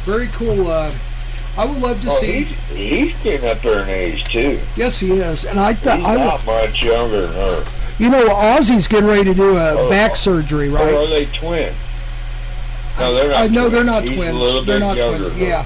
very 0.06 0.28
cool. 0.28 0.68
Uh, 0.68 0.94
I 1.58 1.66
would 1.66 1.82
love 1.82 2.02
to 2.04 2.10
Oh, 2.10 2.14
see. 2.14 2.44
he's, 2.44 2.58
he's 2.78 3.24
getting 3.24 3.50
up 3.50 3.62
there 3.62 3.84
in 3.84 3.90
age 3.90 4.24
too. 4.26 4.60
Yes, 4.76 5.00
he 5.00 5.12
is, 5.14 5.46
and 5.46 5.60
I 5.60 5.74
thought 5.74 5.98
He's 6.00 6.08
I 6.08 6.16
not 6.16 6.46
would. 6.46 6.70
much 6.70 6.84
younger 6.84 7.28
than 7.28 7.34
her. 7.34 7.66
You 7.98 8.10
know, 8.10 8.28
Ozzy's 8.30 8.88
getting 8.88 9.10
ready 9.10 9.26
to 9.26 9.34
do 9.34 9.58
a 9.58 9.72
Oh, 9.74 9.90
back 9.90 10.16
surgery, 10.16 10.70
Or 10.70 10.78
are 10.80 10.86
right? 10.86 11.10
they 11.10 11.26
twins? 11.26 11.76
No, 12.98 13.14
they're 13.14 13.30
not. 13.30 13.42
I 13.42 13.48
know 13.48 13.68
they're 13.70 13.84
not 13.84 14.04
He's 14.04 14.16
twins. 14.16 14.66
They're 14.66 14.80
not 14.80 14.94
twins. 14.96 15.38
Yeah. 15.38 15.66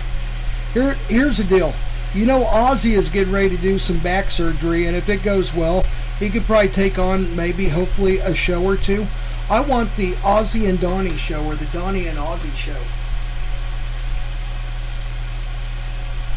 Here, 0.73 0.93
here's 1.09 1.37
the 1.37 1.43
deal. 1.43 1.73
You 2.13 2.26
know, 2.26 2.43
Ozzy 2.45 2.91
is 2.91 3.10
getting 3.10 3.34
ready 3.34 3.56
to 3.56 3.62
do 3.62 3.80
some 3.80 3.97
back 3.99 4.30
surgery, 4.30 4.86
and 4.86 4.95
if 4.95 5.10
it 5.10 5.23
goes 5.23 5.54
well, 5.54 5.84
he 6.19 6.30
could 6.30 6.43
probably 6.43 6.69
take 6.69 6.99
on 6.99 7.36
maybe, 7.36 7.69
hopefully, 7.69 8.19
a 8.19 8.36
show 8.36 8.63
or 8.63 8.78
two. 8.78 9.08
I 9.49 9.62
want 9.62 9.95
the 9.95 10.12
Ozzy 10.13 10.69
and 10.69 10.80
Donny 10.80 11.17
show 11.17 11.43
or 11.43 11.56
the 11.56 11.65
Donny 11.65 12.08
and 12.08 12.17
Ozzy 12.17 12.56
show. 12.56 12.78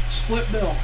Split 0.08 0.50
bill. 0.50 0.74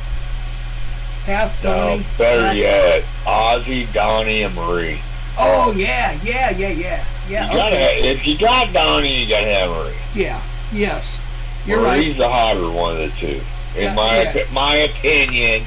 Half 1.25 1.63
No, 1.63 1.71
Donny. 1.75 2.07
better 2.19 2.43
half- 2.47 2.57
yet, 2.57 3.05
Ozzy, 3.25 3.93
Donny, 3.93 4.43
and 4.43 4.55
Marie. 4.55 5.01
Oh 5.39 5.73
yeah, 5.75 6.19
yeah, 6.23 6.51
yeah, 6.51 6.69
yeah, 6.69 7.05
yeah. 7.29 7.47
You 7.51 7.57
gotta 7.57 7.75
okay. 7.77 7.97
have, 7.97 8.17
if 8.17 8.27
you 8.27 8.37
got 8.37 8.73
Donny, 8.73 9.23
you 9.23 9.29
gotta 9.29 9.47
have 9.49 9.71
Marie. 9.71 9.95
Yeah. 10.15 10.43
Yes. 10.73 11.19
You're 11.65 11.81
Marie's 11.81 12.09
right. 12.09 12.19
the 12.19 12.29
hotter 12.29 12.69
one 12.71 12.93
of 12.93 12.99
the 12.99 13.17
two, 13.19 13.41
in 13.77 13.83
Yeah, 13.85 13.95
my 13.95 14.23
yeah. 14.23 14.45
my 14.53 14.75
opinion. 14.77 15.65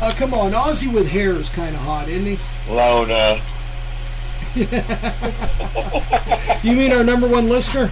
Oh 0.00 0.12
come 0.16 0.32
on, 0.34 0.52
Ozzy 0.52 0.92
with 0.92 1.10
hair 1.10 1.32
is 1.34 1.48
kind 1.48 1.74
of 1.74 1.80
hot, 1.82 2.08
isn't 2.08 2.26
he? 2.36 2.72
Lona. 2.72 3.40
You 6.62 6.74
mean 6.74 6.92
our 6.92 7.04
number 7.04 7.28
one 7.28 7.48
listener? 7.48 7.90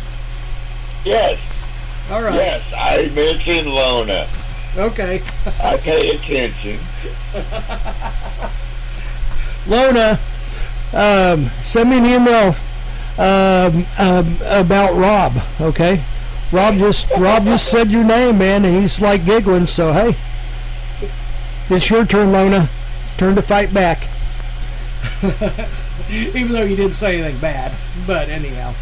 Yes, 1.04 1.38
All 2.10 2.22
right. 2.22 2.34
yes, 2.34 2.64
I 2.76 3.08
mentioned 3.14 3.68
Lona. 3.68 4.26
Okay. 4.76 5.22
I 5.62 5.76
pay 5.76 6.10
attention. 6.10 6.80
Lona, 9.66 10.18
um, 10.92 11.50
send 11.62 11.90
me 11.90 11.98
an 11.98 12.06
email 12.06 12.54
um, 13.18 13.86
um, 13.98 14.36
about 14.42 14.94
Rob. 14.96 15.38
Okay. 15.60 16.02
Rob 16.52 16.76
just 16.76 17.10
Rob 17.18 17.44
just 17.44 17.68
said 17.70 17.90
your 17.90 18.04
name, 18.04 18.38
man, 18.38 18.64
and 18.64 18.80
he's 18.80 19.00
like 19.00 19.24
giggling. 19.24 19.66
So 19.66 19.92
hey, 19.92 20.16
it's 21.68 21.90
your 21.90 22.06
turn, 22.06 22.32
Lona. 22.32 22.68
Turn 23.18 23.34
to 23.36 23.42
fight 23.42 23.72
back. 23.74 24.08
Even 26.10 26.52
though 26.52 26.62
you 26.62 26.76
didn't 26.76 26.94
say 26.94 27.18
anything 27.20 27.40
bad, 27.40 27.76
but 28.06 28.28
anyhow. 28.28 28.74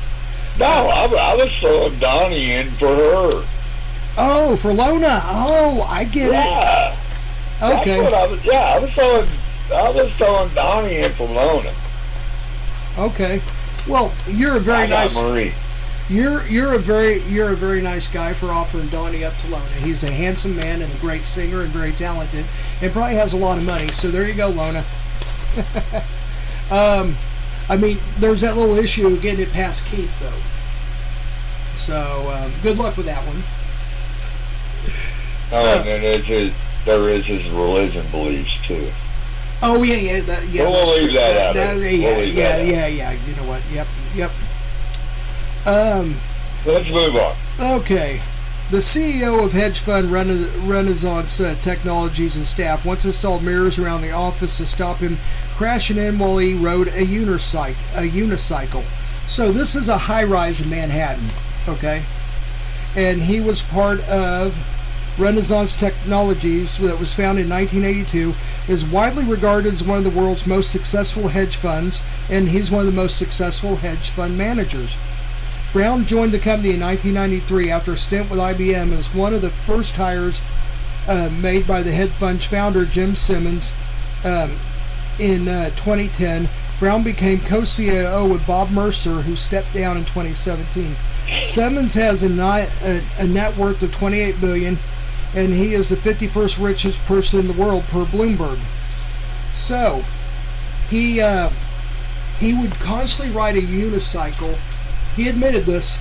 No, 0.59 0.67
I, 0.67 1.05
I 1.07 1.35
was 1.35 1.51
throwing 1.59 1.99
Donny 1.99 2.53
in 2.53 2.71
for 2.73 2.89
her. 2.95 3.47
Oh, 4.17 4.57
for 4.57 4.73
Lona. 4.73 5.21
Oh, 5.25 5.83
I 5.89 6.05
get 6.05 6.31
Yeah, 6.33 6.93
it. 6.93 6.97
that's 7.61 7.87
what 8.03 8.15
I 8.15 8.27
was. 8.27 8.45
Yeah, 8.45 8.61
I 8.61 8.79
was 8.79 8.91
throwing. 8.93 9.27
I 9.73 9.91
was 9.91 10.13
throwing 10.13 10.55
Donny 10.55 10.97
in 10.99 11.13
for 11.13 11.27
Lona. 11.27 11.73
Okay. 12.99 13.41
Well, 13.89 14.13
you're 14.29 14.57
a 14.57 14.61
very 14.61 14.83
I 14.85 14.87
got 14.87 15.03
nice. 15.05 15.21
Marie. 15.23 15.53
You're 16.09 16.47
you're 16.47 16.75
a 16.75 16.79
very 16.79 17.23
you're 17.23 17.53
a 17.53 17.57
very 17.57 17.81
nice 17.81 18.09
guy 18.09 18.35
for 18.35 18.47
offering 18.51 18.89
Donny 18.89 19.25
up 19.25 19.37
to 19.39 19.49
Lona. 19.49 19.65
He's 19.65 20.05
a 20.05 20.11
handsome 20.11 20.55
man 20.55 20.83
and 20.83 20.93
a 20.93 20.97
great 20.97 21.25
singer 21.25 21.63
and 21.63 21.73
very 21.73 21.93
talented, 21.93 22.45
and 22.83 22.93
probably 22.93 23.15
has 23.15 23.33
a 23.33 23.39
lot 23.39 23.57
of 23.57 23.65
money. 23.65 23.91
So 23.91 24.11
there 24.11 24.29
you 24.29 24.35
go, 24.35 24.51
Lona. 24.51 24.85
um, 26.71 27.17
I 27.71 27.77
mean, 27.79 27.99
there's 28.19 28.43
that 28.43 28.57
little 28.57 28.77
issue 28.77 29.07
of 29.07 29.23
getting 29.23 29.41
it 29.41 29.53
past 29.53 29.87
Keith 29.87 30.13
though. 30.21 30.43
So 31.77 32.31
um, 32.31 32.53
good 32.63 32.79
luck 32.79 32.99
with 32.99 33.07
that 33.07 33.27
one. 33.27 33.43
Oh, 35.53 35.63
So- 35.63 35.79
and 35.81 36.05
there's 36.05 36.25
his, 36.27 36.53
there 36.85 37.09
is 37.09 37.25
his 37.25 37.49
religion 37.51 38.07
beliefs 38.11 38.55
too. 38.67 38.91
Oh 39.63 39.83
yeah, 39.83 39.95
yeah, 39.95 40.21
that, 40.21 40.49
yeah. 40.49 40.65
But 40.65 40.73
we'll 40.73 41.03
leave 41.03 41.15
that 41.15 41.37
out 41.39 41.55
yeah, 41.55 42.17
We'll 42.17 42.25
yeah, 42.29 42.59
yeah, 42.59 42.87
yeah. 42.87 43.13
You 43.27 43.37
know 43.37 43.45
what? 43.45 43.63
Yep, 43.73 43.87
yep. 44.15 44.31
Um. 45.67 46.17
Let's 46.67 46.89
move 46.89 47.17
on. 47.17 47.37
Okay. 47.61 48.23
The 48.71 48.79
CEO 48.79 49.45
of 49.45 49.53
hedge 49.53 49.79
fund 49.79 50.11
Rena- 50.11 50.49
Renaissance 50.61 51.39
uh, 51.39 51.55
Technologies 51.61 52.37
and 52.37 52.47
staff 52.47 52.87
once 52.87 53.05
installed 53.05 53.43
mirrors 53.43 53.79
around 53.79 54.01
the 54.01 54.11
office 54.11 54.57
to 54.57 54.67
stop 54.67 54.99
him 54.99 55.19
crashing 55.55 55.99
in 55.99 56.19
while 56.19 56.39
he 56.39 56.55
rode 56.55 56.89
a 56.89 57.07
unicycle. 57.07 57.77
A 57.95 58.09
unicycle. 58.09 58.85
So 59.29 59.53
this 59.53 59.75
is 59.75 59.89
a 59.89 59.99
high 59.99 60.25
rise 60.25 60.61
in 60.61 60.71
Manhattan. 60.71 61.29
Okay. 61.69 62.05
And 62.97 63.23
he 63.23 63.41
was 63.41 63.61
part 63.61 64.01
of 64.09 64.57
Renaissance 65.19 65.77
Technologies 65.77 66.79
that 66.79 66.99
was 66.99 67.15
founded 67.15 67.45
in 67.45 67.51
1982 67.51 68.35
is 68.67 68.85
widely 68.85 69.25
regarded 69.25 69.73
as 69.73 69.85
one 69.85 69.99
of 69.99 70.05
the 70.05 70.11
world's 70.11 70.47
most 70.47 70.71
successful 70.71 71.29
hedge 71.29 71.57
funds 71.57 72.01
and 72.29 72.49
he's 72.49 72.71
one 72.71 72.81
of 72.81 72.87
the 72.87 72.93
most 72.93 73.17
successful 73.17 73.77
hedge 73.77 74.11
fund 74.11 74.37
managers. 74.37 74.97
Brown 75.75 76.05
joined 76.07 76.31
the 76.31 76.39
company 76.39 76.73
in 76.73 76.81
1993 76.81 77.69
after 77.69 77.95
a 77.95 77.97
stint 77.97 78.31
with 78.31 78.39
IBM 78.39 78.93
as 78.93 79.13
one 79.13 79.35
of 79.35 79.43
the 79.43 79.51
first 79.51 79.97
hires 79.97 80.41
uh, 81.09 81.29
made 81.31 81.67
by 81.67 81.83
the 81.83 81.91
hedge 81.91 82.13
fund's 82.13 82.45
founder 82.45 82.87
Jim 82.87 83.17
Simons 83.17 83.73
um, 84.25 84.57
in 85.19 85.49
uh, 85.49 85.71
2010. 85.71 86.49
Brown 86.79 87.03
became 87.03 87.41
co-CEO 87.41 88.31
with 88.31 88.47
Bob 88.47 88.71
Mercer, 88.71 89.23
who 89.23 89.35
stepped 89.35 89.75
down 89.75 89.97
in 89.97 90.05
2017. 90.05 90.95
Simmons 91.43 91.95
has 91.95 92.23
a, 92.23 92.29
ni- 92.29 92.69
a, 92.85 93.03
a 93.19 93.27
net 93.27 93.57
worth 93.57 93.83
of 93.83 93.91
28 93.91 94.41
billion, 94.41 94.79
and 95.35 95.53
he 95.53 95.75
is 95.75 95.89
the 95.89 95.97
51st 95.97 96.65
richest 96.65 97.01
person 97.01 97.41
in 97.41 97.49
the 97.49 97.53
world 97.53 97.83
per 97.89 98.05
Bloomberg. 98.05 98.61
So, 99.57 100.05
he 100.89 101.21
uh, 101.21 101.51
he 102.39 102.55
would 102.55 102.75
constantly 102.79 103.35
ride 103.35 103.57
a 103.57 103.63
unicycle. 103.63 104.57
He 105.17 105.29
admitted 105.29 105.65
this 105.65 105.99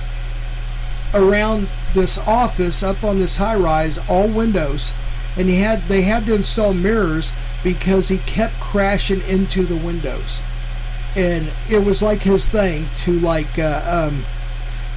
around 1.12 1.68
this 1.94 2.18
office 2.18 2.82
up 2.82 3.04
on 3.04 3.18
this 3.18 3.36
high 3.36 3.56
rise, 3.56 3.98
all 4.08 4.28
windows, 4.28 4.92
and 5.36 5.48
he 5.48 5.56
had 5.56 5.82
they 5.88 6.02
had 6.02 6.26
to 6.26 6.34
install 6.34 6.74
mirrors 6.74 7.32
because 7.62 8.08
he 8.08 8.18
kept 8.18 8.54
crashing 8.60 9.22
into 9.22 9.64
the 9.64 9.76
windows, 9.76 10.40
and 11.14 11.50
it 11.70 11.84
was 11.84 12.02
like 12.02 12.22
his 12.22 12.46
thing 12.46 12.86
to 12.96 13.18
like 13.18 13.58
uh, 13.58 14.08
um, 14.10 14.24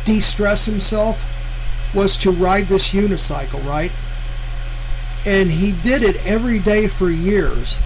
de-stress 0.05 0.65
himself 0.65 1.25
was 1.93 2.17
to 2.17 2.31
ride 2.31 2.67
this 2.67 2.93
unicycle, 2.93 3.63
right? 3.65 3.91
And 5.25 5.51
he 5.51 5.71
did 5.71 6.03
it 6.03 6.15
every 6.25 6.59
day 6.59 6.87
for 6.87 7.09
years, 7.09 7.79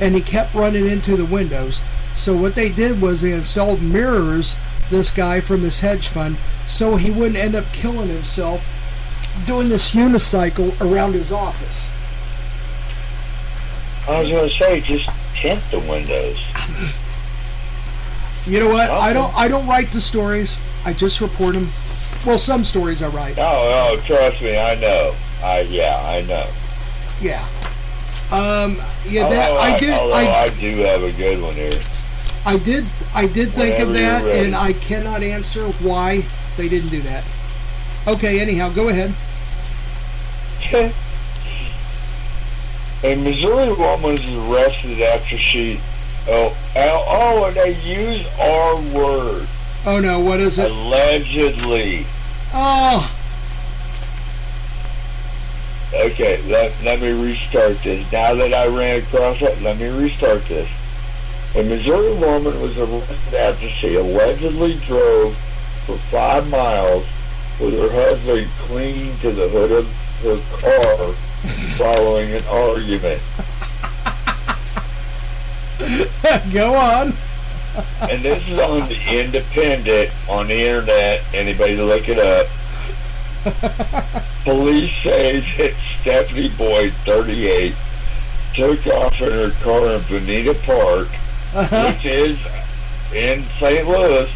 and 0.00 0.14
he 0.14 0.20
kept 0.20 0.54
running 0.54 0.86
into 0.86 1.16
the 1.16 1.24
windows. 1.24 1.80
So 2.14 2.36
what 2.36 2.54
they 2.54 2.68
did 2.68 3.00
was 3.00 3.22
they 3.22 3.32
installed 3.32 3.80
mirrors. 3.80 4.56
This 4.90 5.10
guy 5.10 5.40
from 5.40 5.62
his 5.62 5.80
hedge 5.80 6.08
fund, 6.08 6.38
so 6.66 6.96
he 6.96 7.10
wouldn't 7.10 7.36
end 7.36 7.54
up 7.54 7.66
killing 7.72 8.08
himself 8.08 8.64
doing 9.46 9.68
this 9.68 9.94
unicycle 9.94 10.78
around 10.80 11.12
his 11.12 11.30
office. 11.30 11.88
I 14.08 14.20
was 14.20 14.28
going 14.28 14.48
to 14.48 14.54
say, 14.56 14.80
just 14.80 15.08
tint 15.34 15.62
the 15.70 15.80
windows. 15.80 16.40
You 18.46 18.60
know 18.60 18.68
what? 18.68 18.90
I 18.90 19.12
don't. 19.12 19.34
I 19.36 19.46
don't 19.46 19.66
write 19.66 19.92
the 19.92 20.00
stories. 20.00 20.56
I 20.86 20.94
just 20.94 21.20
report 21.20 21.52
them. 21.52 21.68
Well, 22.24 22.38
some 22.38 22.64
stories 22.64 23.02
I 23.02 23.08
write. 23.08 23.38
Oh, 23.38 23.42
oh, 23.44 24.00
trust 24.06 24.40
me, 24.40 24.56
I 24.56 24.74
know. 24.74 25.14
I 25.42 25.60
yeah, 25.60 26.02
I 26.02 26.22
know. 26.22 26.50
Yeah. 27.20 27.46
Um. 28.32 28.80
Yeah. 29.06 29.28
That 29.28 29.50
Although 29.50 29.60
I 29.60 29.78
did. 29.78 29.92
Although 29.92 30.14
I, 30.14 30.42
I, 30.44 30.48
do 30.48 30.76
have 30.78 31.02
a 31.02 31.12
good 31.12 31.42
one 31.42 31.54
here. 31.54 31.70
I 32.44 32.56
did. 32.56 32.86
I 33.14 33.26
did 33.26 33.54
think 33.54 33.78
of 33.78 33.92
that, 33.92 34.24
and 34.24 34.54
I 34.54 34.72
cannot 34.72 35.22
answer 35.22 35.66
why 35.82 36.24
they 36.56 36.68
didn't 36.68 36.90
do 36.90 37.02
that. 37.02 37.24
Okay. 38.06 38.40
Anyhow, 38.40 38.70
go 38.70 38.88
ahead. 38.88 39.14
A 43.04 43.14
Missouri 43.14 43.72
woman 43.72 44.14
was 44.14 44.28
arrested 44.28 45.00
after 45.02 45.36
she. 45.36 45.80
Oh, 46.26 46.56
oh, 46.76 47.04
oh, 47.08 47.44
and 47.44 47.56
they 47.56 47.80
use 47.80 48.26
our 48.38 48.76
word. 48.94 49.48
Oh 49.86 50.00
no. 50.00 50.20
What 50.20 50.40
is 50.40 50.58
it? 50.58 50.70
Allegedly. 50.70 52.06
Oh. 52.52 53.14
Okay, 55.94 56.42
let, 56.42 56.72
let 56.82 57.00
me 57.00 57.12
restart 57.12 57.82
this. 57.82 58.10
Now 58.12 58.34
that 58.34 58.52
I 58.52 58.66
ran 58.66 59.02
across 59.02 59.40
it, 59.40 59.62
let 59.62 59.78
me 59.78 59.88
restart 59.88 60.46
this. 60.46 60.68
A 61.54 61.62
Missouri 61.62 62.14
woman 62.14 62.60
was 62.60 62.76
arrested 62.76 63.34
after 63.34 63.68
she 63.68 63.94
allegedly 63.94 64.74
drove 64.86 65.36
for 65.86 65.98
five 66.10 66.48
miles 66.48 67.06
with 67.58 67.74
her 67.74 67.90
husband 67.90 68.48
clinging 68.58 69.18
to 69.20 69.32
the 69.32 69.48
hood 69.48 69.72
of 69.72 69.86
her 70.22 70.38
car 70.60 71.14
following 71.76 72.32
an 72.32 72.44
argument. 72.44 73.22
go 76.52 76.74
on. 76.74 77.14
And 78.00 78.24
this 78.24 78.46
is 78.48 78.58
on 78.58 78.88
the 78.88 78.98
Independent 79.08 80.10
on 80.28 80.48
the 80.48 80.60
internet. 80.60 81.22
Anybody 81.32 81.76
look 81.76 82.08
it 82.08 82.18
up. 82.18 82.48
Police 84.44 84.92
say 85.02 85.40
that 85.58 85.74
Stephanie 86.00 86.48
Boyd, 86.48 86.92
38, 87.04 87.74
took 88.54 88.86
off 88.88 89.20
in 89.20 89.30
her 89.30 89.50
car 89.62 89.92
in 89.92 90.02
Bonita 90.08 90.54
Park, 90.54 91.08
Uh-huh. 91.54 91.92
which 91.92 92.04
is 92.04 92.38
in 93.14 93.44
St. 93.58 93.88
Louis. 93.88 94.30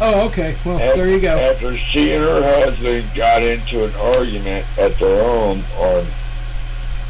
Oh, 0.00 0.26
okay. 0.28 0.56
Well, 0.64 0.76
af- 0.76 0.96
there 0.96 1.08
you 1.08 1.20
go. 1.20 1.36
After 1.36 1.76
she 1.76 2.12
and 2.12 2.24
her 2.24 2.42
husband 2.42 3.10
got 3.14 3.42
into 3.42 3.84
an 3.84 3.94
argument 3.96 4.64
at 4.78 4.98
their 4.98 5.22
home 5.22 5.62
on 5.76 6.06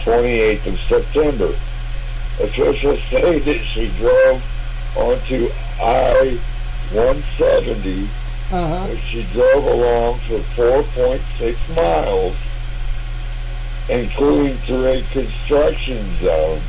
28th 0.01 0.67
of 0.67 0.81
September. 0.89 1.55
Officials 2.41 3.01
say 3.11 3.39
that 3.41 3.65
she 3.65 3.89
drove 3.99 4.43
onto 4.97 5.51
I-170 5.81 8.09
Uh-huh. 8.51 8.97
she 9.11 9.23
drove 9.33 9.65
along 9.67 10.21
for 10.21 10.39
4.6 10.57 11.59
miles, 11.77 12.35
including 13.91 14.57
through 14.59 14.87
a 14.87 15.03
construction 15.13 16.17
zone, 16.23 16.63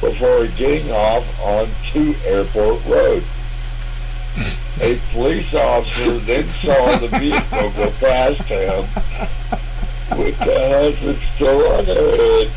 before 0.00 0.46
getting 0.48 0.90
off 0.90 1.24
onto 1.40 2.14
Airport 2.24 2.84
Road. 2.86 3.24
A 4.80 5.00
police 5.12 5.54
officer 5.54 6.18
then 6.18 6.48
saw 6.62 6.98
the 6.98 7.08
vehicle 7.08 7.70
go 7.70 7.90
past 7.92 8.42
him 8.42 8.86
with 10.18 10.38
the 10.38 10.68
husband 10.68 11.18
still 11.34 11.66
on 11.72 11.84
the 11.86 11.94
hood, 11.94 12.50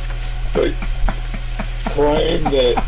but 0.54 0.74
claimed 1.94 2.46
that 2.48 2.84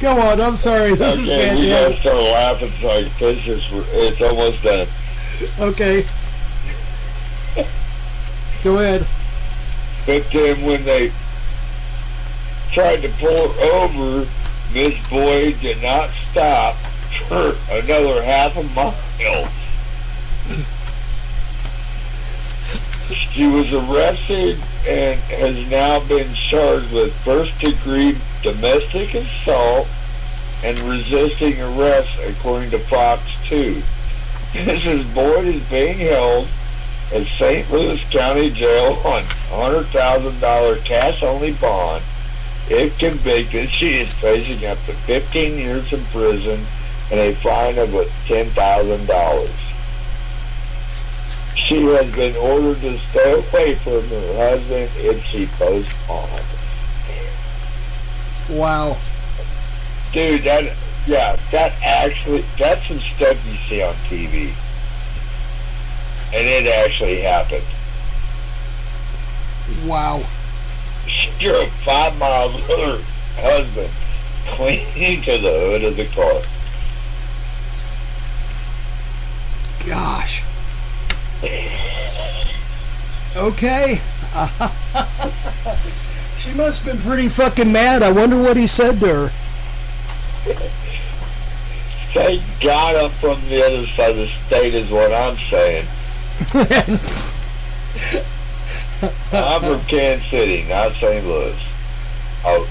Go 0.00 0.18
on. 0.18 0.40
I'm 0.40 0.56
sorry. 0.56 0.94
This 0.94 1.18
is 1.18 1.28
okay, 1.28 1.54
we 1.54 1.68
gotta 1.68 1.94
fantastic. 1.94 2.00
start 2.00 2.16
laughing 2.16 2.72
so 2.80 2.88
I 2.88 3.02
can 3.02 3.10
finish 3.10 3.46
this. 3.46 3.64
It's 3.92 4.20
almost 4.22 4.62
done. 4.62 4.88
Okay. 5.58 6.06
Go 8.64 8.78
ahead. 8.78 9.06
But 10.06 10.30
then 10.32 10.62
when 10.64 10.84
they 10.84 11.12
tried 12.72 13.02
to 13.02 13.08
pull 13.18 13.48
her 13.48 13.60
over, 13.72 14.28
Miss 14.72 14.96
Boyd 15.08 15.60
did 15.60 15.82
not 15.82 16.10
stop 16.30 16.76
for 17.28 17.56
another 17.70 18.22
half 18.22 18.56
a 18.56 18.62
mile. 18.62 19.50
She 23.32 23.46
was 23.46 23.72
arrested 23.72 24.62
and 24.86 25.18
has 25.20 25.68
now 25.68 26.00
been 26.00 26.32
charged 26.34 26.92
with 26.92 27.12
first 27.24 27.58
degree 27.58 28.18
domestic 28.42 29.14
assault 29.14 29.88
and 30.62 30.78
resisting 30.80 31.60
arrest 31.60 32.10
according 32.24 32.70
to 32.70 32.78
Fox 32.78 33.22
2. 33.46 33.82
Mrs. 34.52 35.12
Boyd 35.14 35.46
is 35.46 35.62
being 35.64 35.98
held 35.98 36.48
at 37.12 37.26
St. 37.38 37.70
Louis 37.70 38.00
County 38.10 38.50
Jail 38.50 38.94
on 39.04 39.22
$100,000 39.22 40.84
cash-only 40.84 41.52
bond. 41.54 42.04
If 42.70 42.96
convicted, 42.98 43.68
she 43.68 44.00
is 44.00 44.12
facing 44.14 44.64
up 44.64 44.78
to 44.86 44.92
15 44.92 45.58
years 45.58 45.92
in 45.92 46.04
prison 46.06 46.64
and 47.10 47.18
a 47.18 47.34
fine 47.34 47.76
of 47.78 47.88
$10,000. 47.90 49.50
She 51.56 51.82
has 51.82 52.14
been 52.14 52.36
ordered 52.36 52.80
to 52.82 52.98
stay 53.10 53.32
away 53.32 53.74
from 53.74 54.08
her 54.08 54.36
husband 54.36 54.88
if 54.98 55.20
she 55.24 55.46
posts 55.46 55.92
bond. 56.06 56.44
Wow. 58.48 58.98
Dude, 60.12 60.44
that, 60.44 60.76
yeah, 61.08 61.36
that 61.50 61.72
actually, 61.82 62.44
that's 62.56 62.86
some 62.86 63.00
stuff 63.00 63.36
you 63.46 63.56
see 63.68 63.82
on 63.82 63.94
TV. 63.94 64.54
And 66.32 66.46
it 66.46 66.68
actually 66.68 67.20
happened. 67.20 67.64
Wow. 69.84 70.24
She 71.06 71.30
drove 71.38 71.70
five 71.84 72.16
miles 72.18 72.54
with 72.54 72.66
her 72.66 73.02
husband 73.36 73.90
clinging 74.46 75.22
to 75.22 75.38
the 75.38 75.50
hood 75.50 75.84
of 75.84 75.96
the 75.96 76.06
car. 76.06 76.42
Gosh. 79.86 80.42
Okay. 83.36 84.00
she 86.36 86.52
must 86.54 86.82
have 86.82 86.84
been 86.84 86.98
pretty 86.98 87.28
fucking 87.28 87.72
mad. 87.72 88.02
I 88.02 88.12
wonder 88.12 88.40
what 88.40 88.56
he 88.56 88.66
said 88.66 89.00
to 89.00 89.06
her. 89.06 89.32
Thank 92.12 92.42
God 92.60 92.96
I'm 92.96 93.10
from 93.12 93.40
the 93.48 93.64
other 93.64 93.86
side 93.88 94.10
of 94.10 94.16
the 94.16 94.30
state 94.46 94.74
is 94.74 94.90
what 94.90 95.12
I'm 95.12 95.36
saying. 95.48 95.86
I'm 99.32 99.60
from 99.62 99.80
Kansas 99.86 100.28
City, 100.30 100.64
not 100.68 100.92
St. 100.94 101.26
Louis. 101.26 101.58
Oh, 102.44 102.68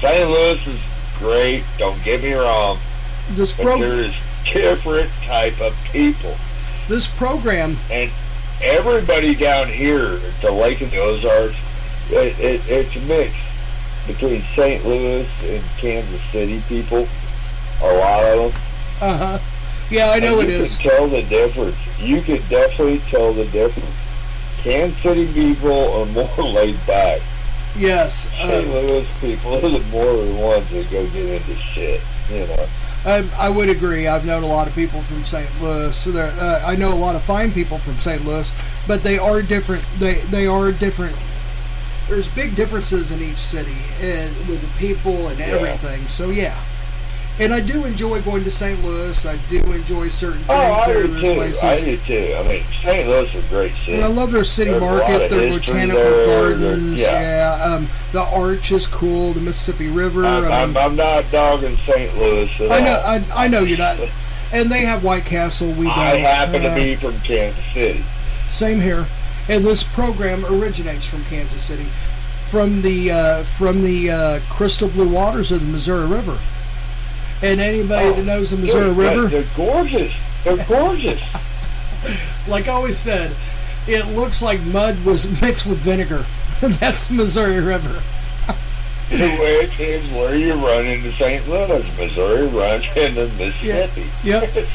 St. 0.00 0.28
Louis 0.28 0.66
is 0.66 0.80
great, 1.18 1.64
don't 1.78 2.02
get 2.04 2.22
me 2.22 2.32
wrong, 2.32 2.78
This 3.30 3.52
but 3.52 3.62
pro- 3.64 3.78
there 3.78 4.00
is 4.00 4.14
different 4.52 5.10
type 5.24 5.60
of 5.60 5.74
people. 5.92 6.36
this 6.88 7.06
program 7.06 7.76
And 7.90 8.10
everybody 8.62 9.34
down 9.34 9.68
here 9.68 10.14
at 10.24 10.40
the 10.42 10.50
Lake 10.52 10.80
of 10.80 10.90
the 10.90 10.98
Ozarks, 10.98 11.56
it, 12.10 12.38
it, 12.38 12.62
it's 12.68 12.96
a 12.96 13.00
mix 13.00 13.34
between 14.06 14.42
St. 14.56 14.84
Louis 14.86 15.28
and 15.42 15.62
Kansas 15.78 16.20
City 16.32 16.62
people. 16.68 17.06
A 17.82 17.92
lot 17.92 18.24
of 18.24 18.52
them. 18.52 18.62
Uh-huh. 19.00 19.38
Yeah, 19.90 20.10
I 20.10 20.18
know 20.18 20.40
And 20.40 20.48
it 20.48 20.54
you 20.56 20.62
is. 20.62 20.76
can 20.76 20.90
tell 20.90 21.08
the 21.08 21.22
difference. 21.22 21.76
You 22.00 22.20
can 22.22 22.40
definitely 22.48 23.00
tell 23.10 23.32
the 23.32 23.44
difference. 23.46 23.94
Kansas 24.62 25.00
City 25.02 25.32
people 25.32 26.02
are 26.02 26.06
more 26.06 26.36
laid 26.44 26.78
back. 26.86 27.20
Yes. 27.76 28.28
St. 28.30 28.66
Um, 28.66 28.72
Louis 28.72 29.06
people 29.20 29.54
are 29.54 29.60
the 29.60 29.80
more 29.86 30.24
the 30.24 30.34
ones 30.34 30.68
that 30.70 30.90
go 30.90 31.06
get 31.08 31.42
into 31.42 31.54
shit. 31.56 32.00
You 32.30 32.46
know. 32.46 32.68
I, 33.04 33.28
I 33.38 33.48
would 33.48 33.70
agree. 33.70 34.08
I've 34.08 34.24
known 34.24 34.42
a 34.42 34.46
lot 34.48 34.66
of 34.66 34.74
people 34.74 35.02
from 35.02 35.24
St. 35.24 35.48
Louis. 35.62 35.96
So 35.96 36.10
there, 36.10 36.32
uh, 36.32 36.62
I 36.66 36.74
know 36.76 36.92
a 36.92 36.96
lot 36.96 37.14
of 37.14 37.22
fine 37.22 37.52
people 37.52 37.78
from 37.78 37.98
St. 38.00 38.24
Louis, 38.24 38.52
but 38.86 39.02
they 39.02 39.18
are 39.18 39.40
different. 39.42 39.84
They 39.98 40.20
they 40.22 40.46
are 40.46 40.72
different. 40.72 41.16
There's 42.08 42.26
big 42.26 42.56
differences 42.56 43.10
in 43.10 43.20
each 43.22 43.38
city 43.38 43.76
and 44.00 44.34
with 44.48 44.62
the 44.62 44.78
people 44.78 45.28
and 45.28 45.40
everything. 45.40 46.08
So 46.08 46.30
yeah, 46.30 46.58
and 47.38 47.54
I 47.54 47.60
do 47.60 47.84
enjoy 47.84 48.20
going 48.22 48.42
to 48.44 48.50
St. 48.50 48.82
Louis. 48.84 49.24
I 49.26 49.36
do 49.48 49.58
enjoy 49.72 50.08
certain 50.08 50.38
things 50.38 50.48
Oh, 50.50 50.54
I 50.54 50.86
there. 50.86 51.02
do 51.06 51.20
too. 51.20 51.34
places. 51.34 51.62
I 51.64 51.80
do 51.80 51.96
too. 51.98 52.34
I 52.38 52.42
mean, 52.48 52.64
St. 52.82 53.08
Louis 53.08 53.34
is 53.34 53.44
a 53.44 53.48
great 53.48 53.72
city. 53.84 53.94
And 53.94 54.04
I 54.04 54.08
love 54.08 54.32
their 54.32 54.44
city 54.44 54.70
There's 54.70 54.82
market, 54.82 55.30
their 55.30 55.50
botanical 55.58 56.02
there. 56.02 56.26
gardens. 56.26 56.98
Yeah. 57.00 57.20
Yeah, 57.58 57.64
um, 57.74 57.88
the 58.12 58.22
arch 58.22 58.72
is 58.72 58.86
cool. 58.86 59.32
The 59.32 59.40
Mississippi 59.40 59.88
River. 59.88 60.24
I'm, 60.26 60.44
I 60.44 60.62
I'm, 60.62 60.76
I'm 60.76 60.96
not 60.96 61.30
dogging 61.30 61.76
St. 61.86 62.16
Louis 62.18 62.50
I 62.70 62.80
know. 62.80 63.02
I, 63.04 63.24
I 63.44 63.48
know 63.48 63.60
you're 63.60 63.78
not. 63.78 63.98
And 64.52 64.70
they 64.72 64.80
have 64.80 65.04
White 65.04 65.24
Castle. 65.26 65.68
We 65.72 65.84
don't. 65.86 65.98
I 65.98 66.16
happen 66.16 66.64
Uh, 66.64 66.74
to 66.74 66.80
be 66.80 66.96
from 66.96 67.20
Kansas 67.20 67.62
City. 67.74 68.04
Same 68.48 68.80
here. 68.80 69.06
And 69.48 69.64
this 69.64 69.82
program 69.82 70.44
originates 70.44 71.06
from 71.06 71.24
Kansas 71.26 71.62
City, 71.62 71.86
from 72.48 72.82
the 72.82 73.10
uh, 73.10 73.44
from 73.44 73.82
the 73.82 74.10
uh, 74.10 74.40
crystal 74.50 74.88
blue 74.88 75.08
waters 75.08 75.50
of 75.52 75.60
the 75.60 75.66
Missouri 75.66 76.06
River. 76.06 76.38
And 77.42 77.60
anybody 77.60 78.10
that 78.10 78.18
oh. 78.18 78.22
knows 78.22 78.50
the 78.50 78.56
Missouri 78.56 78.88
Dude, 78.88 78.96
River, 78.96 79.28
They're 79.28 79.46
gorgeous. 79.56 80.12
They're 80.44 80.66
gorgeous. 80.66 81.20
like 82.48 82.68
I 82.68 82.72
always 82.72 82.98
said, 82.98 83.34
it 83.86 84.06
looks 84.14 84.42
like 84.42 84.60
mud 84.60 85.04
was 85.04 85.40
mixed 85.40 85.66
with 85.66 85.78
vinegar. 85.78 86.26
That's 86.60 87.08
the 87.08 87.14
Missouri 87.14 87.60
River. 87.60 88.02
Which 89.10 89.80
is 89.80 90.10
where 90.12 90.36
you 90.36 90.52
run 90.54 90.84
into 90.84 91.12
St. 91.12 91.48
Louis. 91.48 91.86
Missouri 91.96 92.46
runs 92.48 92.84
into 92.96 93.28
Mississippi. 93.36 94.06
Yep. 94.22 94.66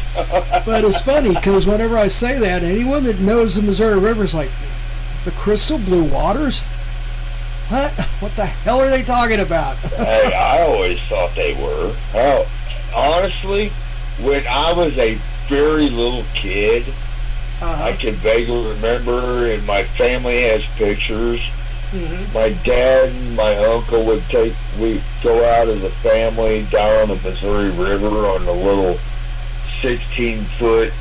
But 0.66 0.84
it's 0.84 1.02
funny 1.02 1.36
because 1.36 1.68
whenever 1.68 1.98
I 1.98 2.08
say 2.08 2.40
that, 2.40 2.64
anyone 2.64 3.04
that 3.04 3.20
knows 3.20 3.56
the 3.56 3.62
Missouri 3.62 4.00
River 4.00 4.24
is 4.24 4.34
like, 4.34 4.50
the 5.26 5.32
crystal 5.32 5.78
blue 5.78 6.04
waters? 6.04 6.64
What? 7.70 7.92
What 8.20 8.36
the 8.36 8.46
hell 8.46 8.80
are 8.82 8.90
they 8.90 9.04
talking 9.04 9.40
about? 9.40 9.78
hey, 9.78 10.34
I 10.34 10.62
always 10.62 11.00
thought 11.10 11.34
they 11.36 11.54
were. 11.54 11.94
Hell, 12.12 12.46
honestly, 12.96 13.70
when 14.22 14.46
I 14.48 14.74
was 14.74 14.98
a 14.98 15.18
very 15.50 15.90
little 15.90 16.24
kid, 16.36 16.86
Uh-huh. 17.62 17.84
I 17.84 17.94
can 17.94 18.16
vaguely 18.16 18.68
remember, 18.74 19.48
and 19.52 19.66
my 19.66 19.84
family 19.98 20.42
has 20.44 20.64
pictures. 20.76 21.40
Mhm. 21.94 22.34
My 22.34 22.50
dad 22.66 23.10
and 23.10 23.36
my 23.36 23.56
uncle 23.58 24.04
would 24.06 24.28
take, 24.30 24.54
we 24.80 25.02
go 25.22 25.46
out 25.46 25.68
as 25.70 25.82
a 25.84 25.92
family 26.02 26.64
down 26.72 27.10
the 27.10 27.16
Missouri 27.18 27.70
River 27.70 28.26
on 28.28 28.46
the 28.46 28.52
little 28.52 29.00
16 29.82 30.44
foot 30.60 30.92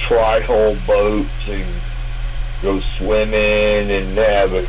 tri-hull 0.00 0.76
boats 0.86 1.30
and 1.48 1.64
go 2.60 2.80
swimming 2.98 3.90
and 3.90 4.18
have 4.18 4.52
it. 4.52 4.68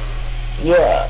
Yeah. 0.62 1.10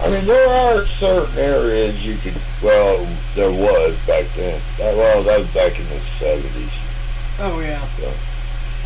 I 0.00 0.08
mean, 0.10 0.26
there 0.26 0.48
are 0.48 0.86
certain 0.86 1.36
areas 1.38 2.04
you 2.04 2.16
could, 2.16 2.34
well, 2.62 3.06
there 3.34 3.50
was 3.52 3.96
back 4.06 4.26
then. 4.34 4.60
That, 4.78 4.96
well, 4.96 5.22
that 5.24 5.40
was 5.40 5.48
back 5.48 5.78
in 5.78 5.86
the 5.88 6.00
70s. 6.18 6.70
Oh, 7.38 7.60
yeah. 7.60 7.86
So. 7.98 8.12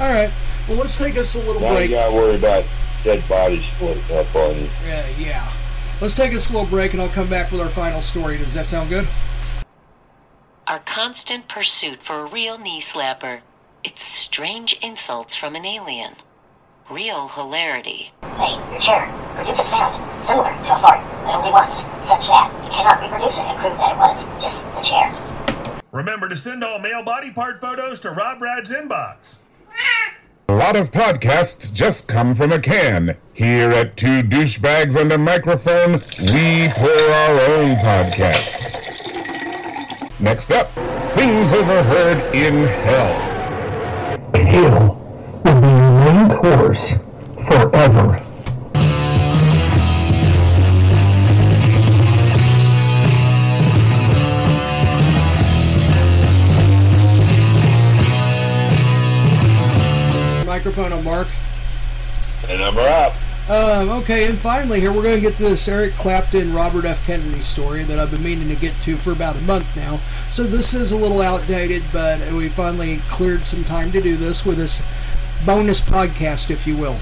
All 0.01 0.11
right. 0.13 0.31
Well, 0.69 0.79
let's 0.79 0.97
take 0.97 1.17
us 1.17 1.35
a 1.35 1.39
little 1.39 1.61
Now 1.61 1.75
break. 1.75 1.91
you 1.91 1.97
gotta 1.97 2.13
worry 2.15 2.35
about 2.37 2.65
dead 3.05 3.27
bodies 3.29 3.65
floating 3.79 4.03
up 4.17 4.35
on 4.35 4.57
you. 4.57 4.69
Yeah, 4.85 5.07
yeah. 5.19 5.53
Let's 6.01 6.15
take 6.15 6.35
us 6.35 6.51
a 6.51 6.53
little 6.53 6.69
break 6.69 6.93
and 6.95 7.03
I'll 7.03 7.09
come 7.09 7.29
back 7.29 7.53
with 7.53 7.61
our 7.61 7.69
final 7.69 8.03
story. 8.03 8.39
Does 8.39 8.55
that 8.55 8.67
sound 8.67 8.89
good? 8.91 9.07
Our 10.67 10.81
constant 10.81 11.47
pursuit 11.49 12.03
for 12.03 12.21
a 12.21 12.25
real 12.27 12.59
knee 12.59 12.81
slapper. 12.81 13.41
It's 13.85 14.03
strange 14.03 14.79
insults 14.83 15.37
from 15.37 15.55
an 15.55 15.65
alien. 15.65 16.15
Real 16.91 17.29
hilarity. 17.29 18.13
Hey, 18.37 18.61
your 18.71 18.79
chair. 18.79 19.11
Produce 19.37 19.59
a 19.59 19.65
sound 19.65 20.23
similar 20.23 20.51
to 20.51 20.75
a 20.75 20.79
fart, 20.79 21.01
but 21.25 21.35
only 21.35 21.51
once, 21.51 21.89
such 21.99 22.29
that 22.29 22.53
you 22.63 22.71
cannot 22.71 23.01
reproduce 23.01 23.39
it 23.39 23.47
and 23.47 23.59
prove 23.59 23.79
that 23.79 23.93
it 23.93 23.99
was 23.99 24.27
just 24.35 24.75
the 24.75 24.83
chair. 24.83 25.83
Remember 25.93 26.29
to 26.29 26.37
send 26.37 26.63
all 26.63 26.79
male 26.79 27.03
body 27.03 27.31
part 27.31 27.59
photos 27.59 28.01
to 28.01 28.11
Rob 28.11 28.43
Rad's 28.43 28.71
inbox. 28.71 29.39
A 30.51 30.55
lot 30.55 30.77
of 30.77 30.91
podcasts 30.91 31.73
just 31.73 32.07
come 32.07 32.35
from 32.35 32.53
a 32.53 32.61
can. 32.61 33.17
Here 33.33 33.71
at 33.71 33.97
Two 33.97 34.23
Douchebags 34.23 34.95
and 34.95 35.11
a 35.11 35.17
Microphone, 35.17 35.93
we 35.93 36.69
pour 36.75 37.13
our 37.15 37.41
own 37.57 37.77
podcasts. 37.77 38.79
Next 40.21 40.51
up, 40.51 40.71
Things 41.15 41.51
Overheard 41.51 42.35
in 42.35 42.65
Hell. 42.65 44.31
In 44.35 44.47
Hell 44.47 45.04
will 45.45 45.61
be 45.61 45.69
your 45.69 45.91
main 46.01 46.31
course 46.39 46.79
forever. 47.49 48.21
Microphone 60.47 60.93
on 60.93 61.05
Mark. 61.05 61.29
And 62.49 62.63
I'm 62.63 62.79
up. 62.79 63.15
Um, 63.47 63.91
okay, 63.91 64.27
and 64.27 64.39
finally, 64.39 64.81
here 64.81 64.91
we're 64.91 65.03
going 65.03 65.17
to 65.17 65.21
get 65.21 65.37
to 65.37 65.43
this 65.43 65.69
Eric 65.69 65.93
Clapton, 65.95 66.55
Robert 66.55 66.87
F. 66.87 67.05
Kennedy 67.07 67.43
story 67.43 67.85
that 67.85 67.99
I've 67.99 68.11
been 68.11 68.23
meaning 68.23 68.49
to 68.49 68.57
get 68.57 68.81
to 68.83 68.97
for 68.97 69.13
about 69.13 69.37
a 69.37 69.41
month 69.43 69.67
now. 69.77 70.01
So 70.31 70.45
this 70.45 70.73
is 70.73 70.93
a 70.93 70.97
little 70.97 71.21
outdated, 71.21 71.83
but 71.93 72.33
we 72.33 72.49
finally 72.49 73.03
cleared 73.11 73.47
some 73.47 73.63
time 73.63 73.93
to 73.93 74.01
do 74.01 74.17
this 74.17 74.47
with 74.47 74.57
this 74.57 74.83
bonus 75.45 75.81
podcast, 75.81 76.51
if 76.51 76.67
you 76.67 76.77
will. 76.77 76.99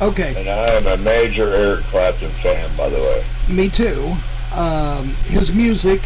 Okay. 0.00 0.34
And 0.36 0.48
I 0.48 0.68
am 0.70 0.86
a 0.86 0.96
major 0.96 1.48
Eric 1.48 1.84
Clapton 1.86 2.32
fan, 2.32 2.74
by 2.76 2.88
the 2.88 2.96
way. 2.96 3.24
Me 3.48 3.68
too. 3.68 4.14
Um, 4.52 5.08
his 5.24 5.54
music, 5.54 6.02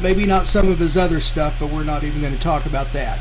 maybe 0.00 0.26
not 0.26 0.46
some 0.46 0.68
of 0.68 0.78
his 0.78 0.96
other 0.96 1.20
stuff, 1.20 1.54
but 1.60 1.70
we're 1.70 1.84
not 1.84 2.04
even 2.04 2.20
going 2.20 2.34
to 2.34 2.40
talk 2.40 2.66
about 2.66 2.92
that. 2.92 3.20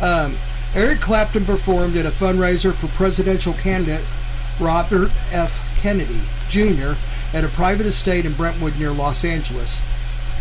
Um, 0.00 0.36
Eric 0.74 1.00
Clapton 1.00 1.44
performed 1.44 1.96
at 1.96 2.06
a 2.06 2.10
fundraiser 2.10 2.74
for 2.74 2.88
presidential 2.88 3.54
candidate 3.54 4.04
Robert 4.60 5.10
F. 5.32 5.62
Kennedy 5.76 6.20
Jr. 6.48 6.94
at 7.32 7.44
a 7.44 7.48
private 7.48 7.86
estate 7.86 8.24
in 8.24 8.34
Brentwood 8.34 8.78
near 8.78 8.90
Los 8.90 9.24
Angeles. 9.24 9.82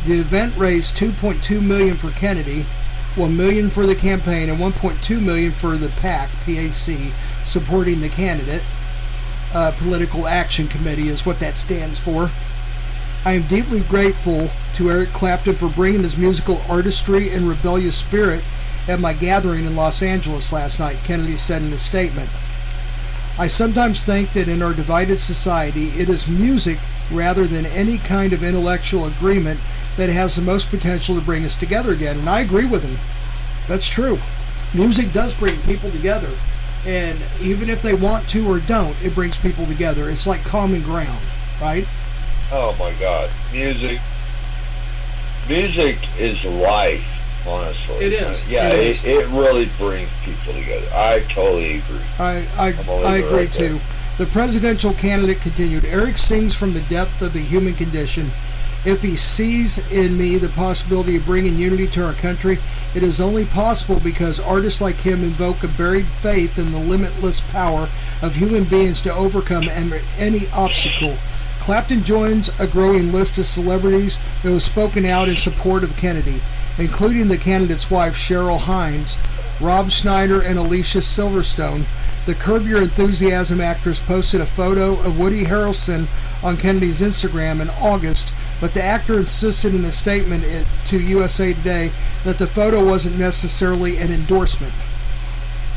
The 0.05 0.19
event 0.19 0.55
raised 0.55 0.95
2.2 0.97 1.65
million 1.65 1.97
for 1.97 2.11
Kennedy, 2.11 2.65
1 3.15 3.35
million 3.35 3.69
for 3.69 3.85
the 3.85 3.95
campaign, 3.95 4.49
and 4.49 4.59
1.2 4.59 5.21
million 5.21 5.51
for 5.51 5.77
the 5.77 5.89
PAC 5.89 6.29
(PAC) 6.41 7.13
supporting 7.43 8.01
the 8.01 8.09
candidate. 8.09 8.63
Uh, 9.53 9.71
Political 9.71 10.27
Action 10.27 10.67
Committee 10.67 11.07
is 11.07 11.25
what 11.25 11.39
that 11.39 11.57
stands 11.57 11.97
for. 11.97 12.29
I 13.23 13.31
am 13.33 13.47
deeply 13.47 13.79
grateful 13.79 14.49
to 14.75 14.91
Eric 14.91 15.13
Clapton 15.13 15.55
for 15.55 15.69
bringing 15.69 16.03
his 16.03 16.17
musical 16.17 16.61
artistry 16.69 17.31
and 17.31 17.47
rebellious 17.47 17.95
spirit 17.95 18.43
at 18.87 18.99
my 18.99 19.13
gathering 19.13 19.65
in 19.65 19.75
Los 19.75 20.03
Angeles 20.03 20.51
last 20.51 20.79
night, 20.79 20.97
Kennedy 21.03 21.37
said 21.37 21.61
in 21.61 21.73
a 21.73 21.77
statement. 21.77 22.29
I 23.37 23.47
sometimes 23.47 24.03
think 24.03 24.33
that 24.33 24.47
in 24.47 24.61
our 24.61 24.73
divided 24.73 25.19
society, 25.19 25.87
it 25.87 26.07
is 26.07 26.27
music 26.27 26.79
rather 27.11 27.47
than 27.47 27.65
any 27.65 27.97
kind 27.97 28.31
of 28.31 28.43
intellectual 28.43 29.05
agreement 29.05 29.59
that 29.97 30.09
has 30.09 30.35
the 30.35 30.41
most 30.41 30.69
potential 30.69 31.15
to 31.15 31.21
bring 31.21 31.45
us 31.45 31.55
together 31.55 31.93
again. 31.93 32.19
And 32.19 32.29
I 32.29 32.41
agree 32.41 32.65
with 32.65 32.83
him. 32.83 32.97
That's 33.67 33.87
true. 33.87 34.19
Music 34.73 35.13
does 35.13 35.33
bring 35.33 35.59
people 35.61 35.89
together. 35.91 36.29
And 36.85 37.19
even 37.41 37.69
if 37.69 37.81
they 37.81 37.93
want 37.93 38.27
to 38.29 38.47
or 38.47 38.59
don't, 38.59 38.95
it 39.03 39.15
brings 39.15 39.37
people 39.37 39.65
together. 39.65 40.09
It's 40.09 40.27
like 40.27 40.43
common 40.43 40.81
ground, 40.81 41.23
right? 41.61 41.87
Oh 42.51 42.75
my 42.77 42.93
God, 42.99 43.31
music. 43.51 43.99
Music 45.47 45.97
is 46.19 46.43
life, 46.43 47.03
honestly. 47.47 47.95
It 47.97 48.13
is. 48.13 48.47
Yeah, 48.47 48.67
It 48.69 48.79
it, 48.79 48.87
is. 48.87 49.03
it, 49.03 49.27
really 49.29 49.69
brings 49.77 50.09
people 50.23 50.53
together. 50.53 50.87
I 50.93 51.21
totally 51.29 51.77
agree. 51.77 52.01
I, 52.19 52.47
I, 52.57 52.67
I 52.67 53.17
agree 53.17 53.29
right 53.31 53.53
there. 53.53 53.69
too. 53.69 53.79
The 54.17 54.25
presidential 54.25 54.93
candidate 54.93 55.41
continued 55.41 55.85
Eric 55.85 56.17
sings 56.17 56.53
from 56.55 56.73
the 56.73 56.81
depth 56.81 57.21
of 57.21 57.33
the 57.33 57.39
human 57.41 57.73
condition. 57.75 58.31
If 58.85 59.01
he 59.01 59.15
sees 59.15 59.79
in 59.91 60.15
me 60.15 60.37
the 60.37 60.49
possibility 60.49 61.15
of 61.15 61.25
bringing 61.25 61.57
unity 61.57 61.87
to 61.87 62.05
our 62.05 62.13
country, 62.13 62.59
it 62.93 63.01
is 63.01 63.19
only 63.19 63.45
possible 63.45 63.99
because 63.99 64.39
artists 64.39 64.79
like 64.79 64.97
him 64.97 65.23
invoke 65.23 65.63
a 65.63 65.67
buried 65.67 66.05
faith 66.05 66.59
in 66.59 66.71
the 66.71 66.79
limitless 66.79 67.41
power 67.41 67.89
of 68.21 68.35
human 68.35 68.65
beings 68.65 69.01
to 69.01 69.13
overcome 69.13 69.67
any 69.67 70.47
obstacle. 70.49 71.17
Clapton 71.59 72.03
joins 72.03 72.51
a 72.59 72.67
growing 72.67 73.11
list 73.11 73.39
of 73.39 73.47
celebrities 73.47 74.19
who 74.43 74.53
have 74.53 74.61
spoken 74.61 75.03
out 75.03 75.27
in 75.27 75.35
support 75.35 75.83
of 75.83 75.97
Kennedy, 75.97 76.41
including 76.77 77.27
the 77.27 77.39
candidate's 77.39 77.89
wife 77.89 78.15
Cheryl 78.15 78.59
Hines, 78.59 79.17
Rob 79.59 79.89
Schneider, 79.89 80.39
and 80.39 80.59
Alicia 80.59 80.99
Silverstone. 80.99 81.85
The 82.27 82.35
Curb 82.35 82.67
Your 82.67 82.83
Enthusiasm 82.83 83.61
actress 83.61 83.99
posted 83.99 84.41
a 84.41 84.45
photo 84.45 84.93
of 84.99 85.17
Woody 85.17 85.45
Harrelson 85.45 86.07
on 86.43 86.57
Kennedy's 86.57 87.01
Instagram 87.01 87.61
in 87.61 87.69
August, 87.71 88.31
but 88.61 88.73
the 88.73 88.83
actor 88.83 89.19
insisted 89.19 89.75
in 89.75 89.83
a 89.85 89.91
statement 89.91 90.67
to 90.85 90.99
USA 90.99 91.53
Today 91.53 91.91
that 92.23 92.37
the 92.37 92.47
photo 92.47 92.83
wasn't 92.83 93.19
necessarily 93.19 93.97
an 93.97 94.11
endorsement. 94.11 94.73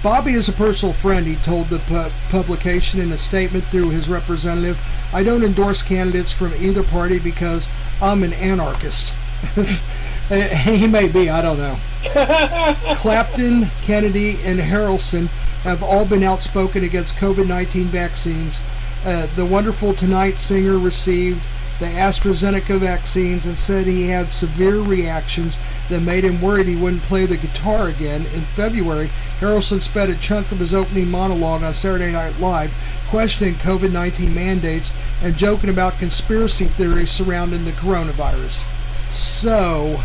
Bobby 0.03 0.35
is 0.35 0.49
a 0.49 0.53
personal 0.53 0.93
friend, 0.93 1.27
he 1.27 1.35
told 1.37 1.71
the 1.71 1.81
pu- 1.81 2.11
publication 2.29 3.01
in 3.01 3.11
a 3.11 3.19
statement 3.19 3.65
through 3.65 3.91
his 3.91 4.09
representative. 4.09 4.79
I 5.13 5.25
don't 5.25 5.43
endorse 5.43 5.83
candidates 5.83 6.31
from 6.31 6.55
either 6.55 6.85
party 6.85 7.19
because 7.19 7.69
I'm 8.01 8.23
an 8.23 8.33
anarchist. 8.33 9.13
he 10.29 10.87
may 10.87 11.09
be, 11.09 11.29
I 11.29 11.43
don't 11.43 11.59
know. 11.59 11.79
Clapton, 12.97 13.67
Kennedy, 13.83 14.39
and 14.45 14.61
Harrelson 14.61 15.27
have 15.65 15.83
all 15.83 16.05
been 16.05 16.23
outspoken 16.23 16.85
against 16.85 17.17
COVID 17.17 17.49
19 17.49 17.87
vaccines. 17.87 18.61
Uh, 19.05 19.27
the 19.35 19.45
Wonderful 19.45 19.95
Tonight 19.95 20.39
singer 20.39 20.79
received 20.79 21.45
the 21.79 21.87
AstraZeneca 21.87 22.79
vaccines 22.79 23.47
and 23.47 23.57
said 23.57 23.87
he 23.87 24.09
had 24.09 24.33
severe 24.33 24.81
reactions 24.81 25.59
that 25.89 26.01
made 26.01 26.25
him 26.25 26.43
worried 26.43 26.67
he 26.67 26.75
wouldn't 26.75 27.03
play 27.03 27.25
the 27.25 27.37
guitar 27.37 27.89
again. 27.89 28.27
In 28.27 28.43
February, 28.57 29.11
Harrelson 29.39 29.81
spent 29.81 30.11
a 30.11 30.17
chunk 30.17 30.51
of 30.51 30.59
his 30.59 30.75
opening 30.75 31.09
monologue 31.09 31.63
on 31.63 31.75
Saturday 31.75 32.11
Night 32.11 32.39
Live 32.41 32.75
questioning 33.09 33.55
COVID 33.55 33.93
19 33.93 34.35
mandates 34.35 34.93
and 35.23 35.37
joking 35.37 35.71
about 35.71 35.99
conspiracy 35.99 36.67
theories 36.67 37.11
surrounding 37.11 37.65
the 37.65 37.73
coronavirus. 37.73 38.65
So, 39.13 40.03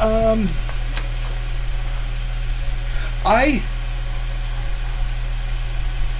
um, 0.00 0.48
I 3.24 3.62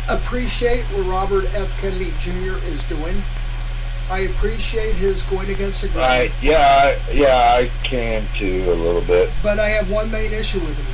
appreciate 0.09 0.85
what 0.87 1.07
Robert 1.07 1.45
F. 1.55 1.81
Kennedy 1.81 2.13
Jr. 2.19 2.59
is 2.67 2.83
doing. 2.83 3.23
I 4.09 4.21
appreciate 4.21 4.95
his 4.95 5.23
going 5.23 5.51
against 5.51 5.83
the 5.83 5.89
grain. 5.89 6.05
Right. 6.05 6.33
Yeah. 6.41 6.97
I, 7.09 7.11
yeah. 7.13 7.57
I 7.59 7.71
can 7.83 8.25
too 8.37 8.65
a 8.69 8.75
little 8.75 9.01
bit. 9.03 9.31
But 9.43 9.59
I 9.59 9.69
have 9.71 9.91
one 9.91 10.11
main 10.11 10.33
issue 10.33 10.61
with 10.61 10.77
him, 10.77 10.87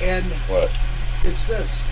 and 0.00 0.24
What? 0.48 0.70
it's 1.24 1.44
this. 1.44 1.82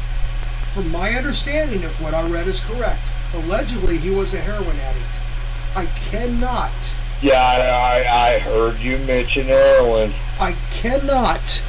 From 0.70 0.90
my 0.90 1.12
understanding, 1.14 1.82
if 1.82 2.00
what 2.00 2.14
I 2.14 2.26
read 2.28 2.48
is 2.48 2.58
correct, 2.60 3.02
allegedly 3.34 3.98
he 3.98 4.10
was 4.10 4.32
a 4.34 4.38
heroin 4.40 4.78
addict. 4.80 5.04
I 5.76 5.86
cannot, 5.86 6.72
Yeah. 7.20 7.40
I, 7.42 8.02
I 8.02 8.34
I 8.34 8.38
heard 8.38 8.78
you 8.78 8.96
mention 8.98 9.46
heroin. 9.46 10.14
I 10.40 10.52
cannot, 10.72 11.62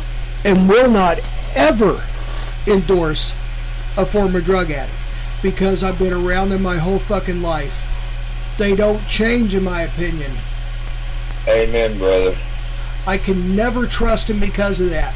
and 0.44 0.70
will 0.70 0.90
not 0.90 1.20
ever 1.56 2.04
endorse 2.68 3.34
a 3.98 4.06
former 4.06 4.42
drug 4.42 4.72
addict 4.72 4.98
because 5.42 5.84
I've 5.84 6.00
been 6.00 6.14
around 6.14 6.50
them 6.50 6.62
my 6.64 6.78
whole 6.78 7.00
fucking 7.00 7.42
life. 7.42 7.84
They 8.58 8.76
don't 8.76 9.06
change, 9.08 9.54
in 9.56 9.64
my 9.64 9.82
opinion. 9.82 10.32
Amen, 11.48 11.98
brother. 11.98 12.38
I 13.06 13.18
can 13.18 13.56
never 13.56 13.86
trust 13.86 14.30
him 14.30 14.40
because 14.40 14.80
of 14.82 14.90
that. 14.90 15.14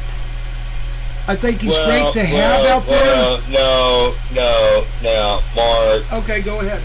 I 1.26 1.36
think 1.36 1.60
he's 1.60 1.76
Well, 1.76 1.86
great 2.12 2.12
to 2.14 2.24
have 2.28 2.62
well, 2.62 2.76
out 2.80 2.88
there. 2.88 3.00
well, 3.04 3.42
no, 3.50 4.14
no, 4.34 4.86
no, 5.02 5.42
Mark. 5.54 6.12
Okay, 6.12 6.40
go 6.40 6.60
ahead. 6.60 6.82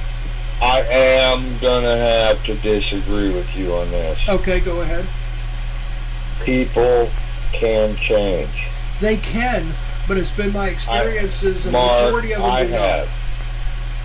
I 0.61 0.81
am 0.81 1.57
gonna 1.59 1.97
have 1.97 2.43
to 2.45 2.55
disagree 2.55 3.31
with 3.31 3.53
you 3.55 3.75
on 3.75 3.91
this. 3.91 4.17
Okay, 4.27 4.59
go 4.59 4.81
ahead. 4.81 5.05
People 6.43 7.09
can 7.53 7.95
change. 7.97 8.49
They 8.99 9.17
can, 9.17 9.73
but 10.07 10.17
it's 10.17 10.31
been 10.31 10.53
my 10.53 10.69
experiences, 10.69 11.65
and 11.65 11.73
Mark, 11.73 12.01
majority 12.01 12.33
of 12.33 12.41
them 12.41 12.51
I 12.51 12.63
do 12.65 12.71
have. 12.73 13.07
not. 13.07 13.15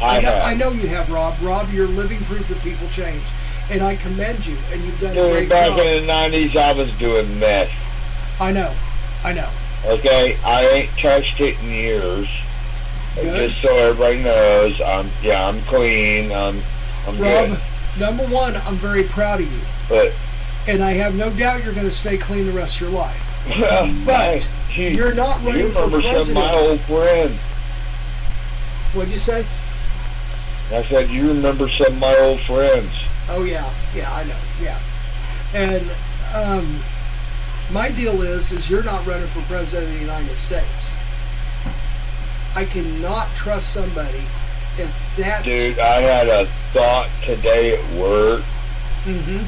I, 0.00 0.16
I 0.16 0.20
know. 0.20 0.34
I 0.44 0.54
know 0.54 0.70
you 0.72 0.88
have, 0.88 1.10
Rob. 1.10 1.34
Rob, 1.42 1.70
you're 1.72 1.86
living 1.88 2.18
proof 2.24 2.48
that 2.48 2.60
people 2.62 2.88
change, 2.88 3.24
and 3.68 3.82
I 3.82 3.96
commend 3.96 4.46
you, 4.46 4.56
and 4.72 4.82
you've 4.82 4.98
done 5.00 5.10
a 5.12 5.14
Dude, 5.14 5.32
great 5.32 5.48
back 5.48 5.68
job. 5.70 5.78
in 5.86 6.06
the 6.06 6.12
'90s, 6.12 6.56
I 6.56 6.72
was 6.72 6.90
doing 6.98 7.38
meth. 7.38 7.70
I 8.40 8.52
know, 8.52 8.74
I 9.22 9.32
know. 9.32 9.48
Okay, 9.84 10.36
I 10.44 10.66
ain't 10.66 10.90
touched 10.98 11.40
it 11.40 11.58
in 11.60 11.66
years. 11.70 12.28
Good. 13.14 13.50
Just 13.50 13.60
so 13.60 13.74
everybody 13.76 14.22
knows, 14.22 14.80
I'm 14.80 15.10
yeah, 15.22 15.46
I'm 15.46 15.60
clean. 15.62 16.32
I'm 16.32 16.62
I'm 17.06 17.18
Rob, 17.18 17.48
good. 17.48 17.60
number 17.98 18.24
one, 18.26 18.56
I'm 18.56 18.76
very 18.76 19.02
proud 19.04 19.40
of 19.40 19.52
you, 19.52 19.60
But 19.88 20.12
and 20.68 20.82
I 20.82 20.92
have 20.92 21.14
no 21.14 21.30
doubt 21.30 21.64
you're 21.64 21.72
going 21.74 21.86
to 21.86 21.90
stay 21.92 22.16
clean 22.16 22.46
the 22.46 22.52
rest 22.52 22.76
of 22.80 22.82
your 22.88 22.90
life. 22.98 23.34
well, 23.58 23.92
But 24.04 24.42
hey, 24.68 24.94
you're 24.94 25.14
not 25.14 25.40
you 25.42 25.48
running 25.48 25.72
for 25.72 25.84
remember 25.86 26.02
some 26.24 26.28
of 26.28 26.34
my 26.34 26.54
old 26.54 26.80
friends. 26.82 27.38
What'd 28.92 29.12
you 29.12 29.18
say? 29.18 29.46
I 30.72 30.84
said 30.84 31.10
you 31.10 31.28
remember 31.28 31.68
some 31.68 31.94
of 31.94 31.98
my 31.98 32.16
old 32.16 32.40
friends. 32.40 32.92
Oh 33.28 33.44
yeah, 33.44 33.72
yeah, 33.94 34.12
I 34.12 34.24
know, 34.24 34.38
yeah. 34.60 34.80
And 35.52 35.90
um, 36.34 36.80
my 37.70 37.90
deal 37.90 38.22
is, 38.22 38.52
is 38.52 38.70
you're 38.70 38.84
not 38.84 39.04
running 39.06 39.28
for 39.28 39.40
president 39.42 39.88
of 39.88 39.94
the 39.94 40.00
United 40.00 40.36
States. 40.36 40.92
I 42.54 42.64
cannot 42.64 43.34
trust 43.34 43.72
somebody 43.72 44.22
if 44.76 44.92
that. 45.16 45.44
Dude, 45.44 45.78
I 45.78 46.00
had 46.00 46.28
a 46.28 46.46
thought 46.72 47.08
today 47.24 47.76
at 47.76 47.96
work. 47.96 48.42
Mm-hmm. 49.04 49.46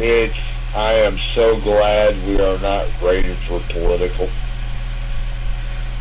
It's 0.00 0.36
I 0.74 0.94
am 0.94 1.18
so 1.34 1.60
glad 1.60 2.16
we 2.26 2.40
are 2.40 2.58
not 2.58 2.88
rated 3.00 3.38
for 3.46 3.60
political. 3.68 4.28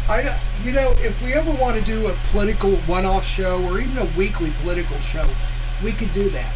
I, 0.10 0.40
you 0.64 0.72
know, 0.74 0.92
if 0.98 1.22
we 1.24 1.34
ever 1.34 1.52
want 1.52 1.78
to 1.78 1.82
do 1.82 2.08
a 2.08 2.14
political 2.32 2.76
one-off 2.78 3.26
show 3.26 3.64
or 3.66 3.80
even 3.80 3.98
a 3.98 4.06
weekly 4.18 4.52
political 4.62 5.00
show, 5.00 5.28
we 5.84 5.92
could 5.94 6.14
do 6.14 6.30
that. 6.32 6.54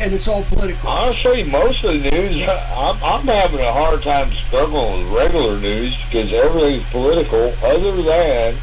And 0.00 0.12
it's 0.12 0.28
all 0.28 0.42
political. 0.44 0.88
Honestly, 0.88 1.42
most 1.44 1.84
of 1.84 1.92
the 2.02 2.10
news, 2.10 2.48
I'm, 2.48 3.02
I'm 3.02 3.26
having 3.26 3.60
a 3.60 3.72
hard 3.72 4.02
time 4.02 4.30
struggling 4.46 5.04
with 5.04 5.22
regular 5.22 5.58
news 5.58 5.96
because 6.10 6.32
everything's 6.32 6.84
political, 6.90 7.54
other 7.62 8.02
than 8.02 8.56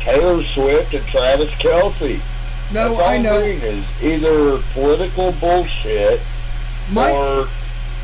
Taylor 0.00 0.42
Swift 0.42 0.94
and 0.94 1.06
Travis 1.06 1.50
Kelce. 1.52 2.20
No, 2.72 2.90
That's 2.96 3.00
all 3.00 3.06
I 3.08 3.18
know. 3.18 3.38
is 3.40 3.84
either 4.02 4.58
political 4.72 5.32
bullshit 5.32 6.20
My- 6.90 7.10
or 7.10 7.48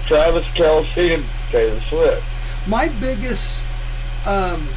Travis 0.06 0.46
Kelce 0.48 1.14
and 1.16 1.24
Taylor 1.50 1.80
Swift. 1.82 2.22
My 2.66 2.88
biggest, 2.88 3.64
um, 4.26 4.68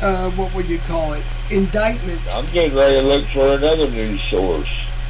uh, 0.00 0.30
what 0.30 0.54
would 0.54 0.68
you 0.68 0.78
call 0.78 1.14
it? 1.14 1.24
Indictment. 1.50 2.20
I'm 2.34 2.50
getting 2.52 2.76
ready 2.76 3.00
to 3.00 3.06
look 3.06 3.24
for 3.26 3.54
another 3.54 3.88
news 3.90 4.20
source. 4.30 4.68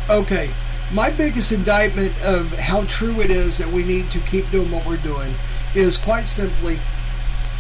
Okay. 0.09 0.51
My 0.93 1.11
biggest 1.11 1.51
indictment 1.51 2.13
of 2.23 2.53
how 2.53 2.85
true 2.85 3.21
it 3.21 3.31
is 3.31 3.59
that 3.59 3.71
we 3.73 3.83
need 3.83 4.11
to 4.13 4.21
keep 4.21 4.49
doing 4.51 4.71
what 4.71 4.87
we're 4.87 4.97
doing 4.99 5.35
is 5.75 5.97
quite 5.97 6.29
simply 6.29 6.79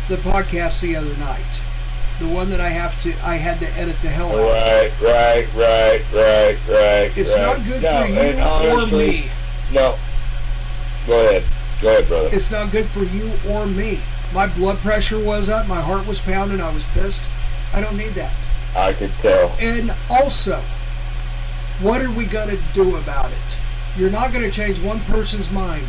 the 0.08 0.16
podcast 0.16 0.80
the 0.80 0.94
other 0.94 1.16
night. 1.16 1.60
The 2.20 2.28
one 2.28 2.48
that 2.50 2.60
I 2.60 2.68
have 2.68 3.00
to, 3.02 3.12
I 3.26 3.36
had 3.36 3.58
to 3.60 3.66
edit 3.72 4.00
the 4.00 4.08
hell 4.08 4.30
out 4.30 4.38
of. 4.38 4.46
Right, 4.46 4.92
right, 5.02 5.54
right, 5.54 6.02
right, 6.14 6.58
right. 6.68 7.18
It's 7.18 7.34
right. 7.34 7.42
not 7.42 7.66
good 7.66 7.82
No, 7.82 8.02
for 8.02 8.08
you 8.08 8.20
and 8.20 8.92
or 8.92 8.98
me. 8.98 9.30
No. 9.72 9.98
Go 11.06 11.26
ahead. 11.26 11.44
Go 11.82 11.88
ahead, 11.88 12.08
brother. 12.08 12.30
It's 12.32 12.50
not 12.50 12.70
good 12.70 12.86
for 12.86 13.04
you 13.04 13.32
or 13.50 13.66
me. 13.66 14.00
My 14.36 14.46
blood 14.46 14.76
pressure 14.80 15.18
was 15.18 15.48
up, 15.48 15.66
my 15.66 15.80
heart 15.80 16.06
was 16.06 16.20
pounding, 16.20 16.60
I 16.60 16.70
was 16.70 16.84
pissed. 16.84 17.22
I 17.72 17.80
don't 17.80 17.96
need 17.96 18.12
that. 18.16 18.34
I 18.76 18.92
could 18.92 19.10
tell. 19.22 19.56
And 19.58 19.94
also, 20.10 20.62
what 21.80 22.02
are 22.02 22.10
we 22.10 22.26
going 22.26 22.50
to 22.50 22.58
do 22.74 22.96
about 22.96 23.32
it? 23.32 23.56
You're 23.96 24.10
not 24.10 24.34
going 24.34 24.44
to 24.44 24.50
change 24.50 24.78
one 24.78 25.00
person's 25.00 25.50
mind. 25.50 25.86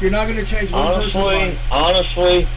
You're 0.00 0.10
not 0.10 0.26
going 0.26 0.40
to 0.42 0.46
change 0.46 0.72
one 0.72 0.94
person's 0.94 1.14
Honestly, 1.16 1.38
mind. 1.44 1.58
honestly, 1.70 2.48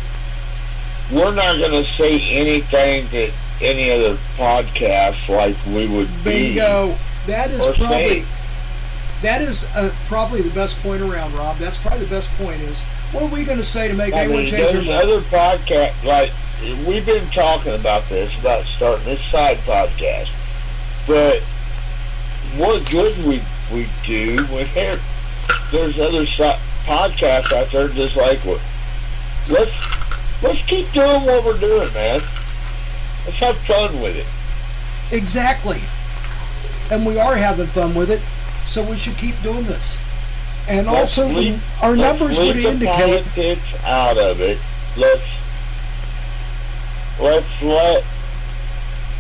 we're 1.12 1.36
not 1.36 1.58
going 1.58 1.84
to 1.84 1.92
say 1.98 2.22
anything 2.22 3.10
that 3.12 3.34
any 3.60 3.92
other 3.92 4.18
podcast 4.38 5.28
like 5.28 5.58
we 5.66 5.88
would 5.88 6.08
be. 6.24 6.54
Bingo. 6.56 6.98
That 7.28 7.52
is 7.52 7.66
probably 7.78 8.22
say- 8.22 8.26
that 9.22 9.42
is 9.42 9.66
uh, 9.76 9.94
probably 10.06 10.42
the 10.42 10.50
best 10.52 10.80
point 10.82 11.02
around, 11.02 11.34
Rob. 11.34 11.58
That's 11.58 11.78
probably 11.78 12.06
the 12.06 12.10
best 12.10 12.30
point. 12.32 12.62
Is 12.62 12.80
what 13.12 13.24
are 13.24 13.30
we 13.30 13.44
going 13.44 13.58
to 13.58 13.64
say 13.64 13.88
to 13.88 13.94
make 13.94 14.14
I 14.14 14.22
anyone 14.22 14.40
mean, 14.44 14.48
change 14.48 14.72
their 14.72 14.82
there's 14.82 14.88
mind? 14.88 15.10
other 15.10 15.22
podcasts 15.22 16.04
like 16.04 16.32
we've 16.88 17.06
been 17.06 17.30
talking 17.32 17.74
about 17.74 18.08
this 18.10 18.38
about 18.40 18.66
starting 18.66 19.06
this 19.06 19.22
side 19.32 19.58
podcast, 19.60 20.30
but 21.08 21.42
what 22.58 22.90
good 22.92 23.16
we 23.26 23.42
we 23.72 23.88
do 24.06 24.44
when 24.46 24.68
there 24.74 25.00
there's 25.72 26.00
other 26.00 26.26
podcasts 26.26 27.54
out 27.54 27.72
there 27.72 27.88
just 27.88 28.16
like 28.16 28.40
what 28.40 28.60
let's 29.50 29.72
let's 30.42 30.62
keep 30.68 30.92
doing 30.92 31.24
what 31.26 31.44
we're 31.46 31.60
doing, 31.60 31.92
man. 31.94 32.22
Let's 33.26 33.38
have 33.38 33.58
fun 33.60 34.02
with 34.02 34.16
it. 34.16 34.26
Exactly. 35.12 35.82
And 36.90 37.06
we 37.06 37.20
are 37.20 37.36
having 37.36 37.68
fun 37.68 37.94
with 37.94 38.10
it, 38.12 38.22
so 38.72 38.82
we 38.82 38.96
should 38.96 39.18
keep 39.18 39.36
doing 39.42 39.66
this. 39.66 40.00
And 40.68 40.88
Let's 40.88 41.18
also, 41.18 41.28
the, 41.28 41.34
leave- 41.34 41.64
our 41.82 41.96
let's 41.98 42.20
numbers 42.20 42.40
would 42.40 42.56
the 42.56 42.68
indicate. 42.70 43.24
politics 43.26 43.84
out 43.84 44.18
of 44.18 44.40
it. 44.40 44.60
Let's 44.96 45.24
let's 47.20 47.62
let 47.62 48.04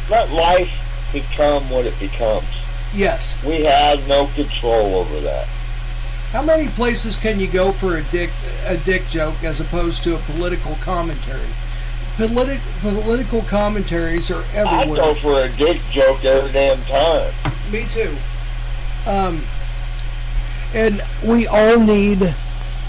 let 0.09 0.29
life 0.31 0.69
become 1.11 1.69
what 1.69 1.85
it 1.85 1.99
becomes. 1.99 2.47
Yes. 2.93 3.41
We 3.43 3.63
have 3.63 4.07
no 4.07 4.27
control 4.35 4.95
over 4.95 5.19
that. 5.21 5.47
How 6.31 6.41
many 6.41 6.69
places 6.69 7.15
can 7.17 7.39
you 7.39 7.47
go 7.47 7.71
for 7.73 7.97
a 7.97 8.03
dick 8.03 8.29
a 8.65 8.77
dick 8.77 9.07
joke 9.09 9.43
as 9.43 9.59
opposed 9.59 10.03
to 10.03 10.15
a 10.15 10.19
political 10.19 10.75
commentary? 10.75 11.49
Politic, 12.17 12.61
political 12.81 13.41
commentaries 13.41 14.29
are 14.31 14.43
everywhere. 14.53 15.01
I 15.01 15.13
go 15.13 15.15
for 15.15 15.41
a 15.41 15.49
dick 15.57 15.81
joke 15.91 16.23
every 16.23 16.51
damn 16.51 16.81
time. 16.83 17.33
Me 17.71 17.85
too. 17.89 18.15
Um, 19.05 19.43
and 20.73 21.03
we 21.23 21.47
all 21.47 21.79
need 21.79 22.35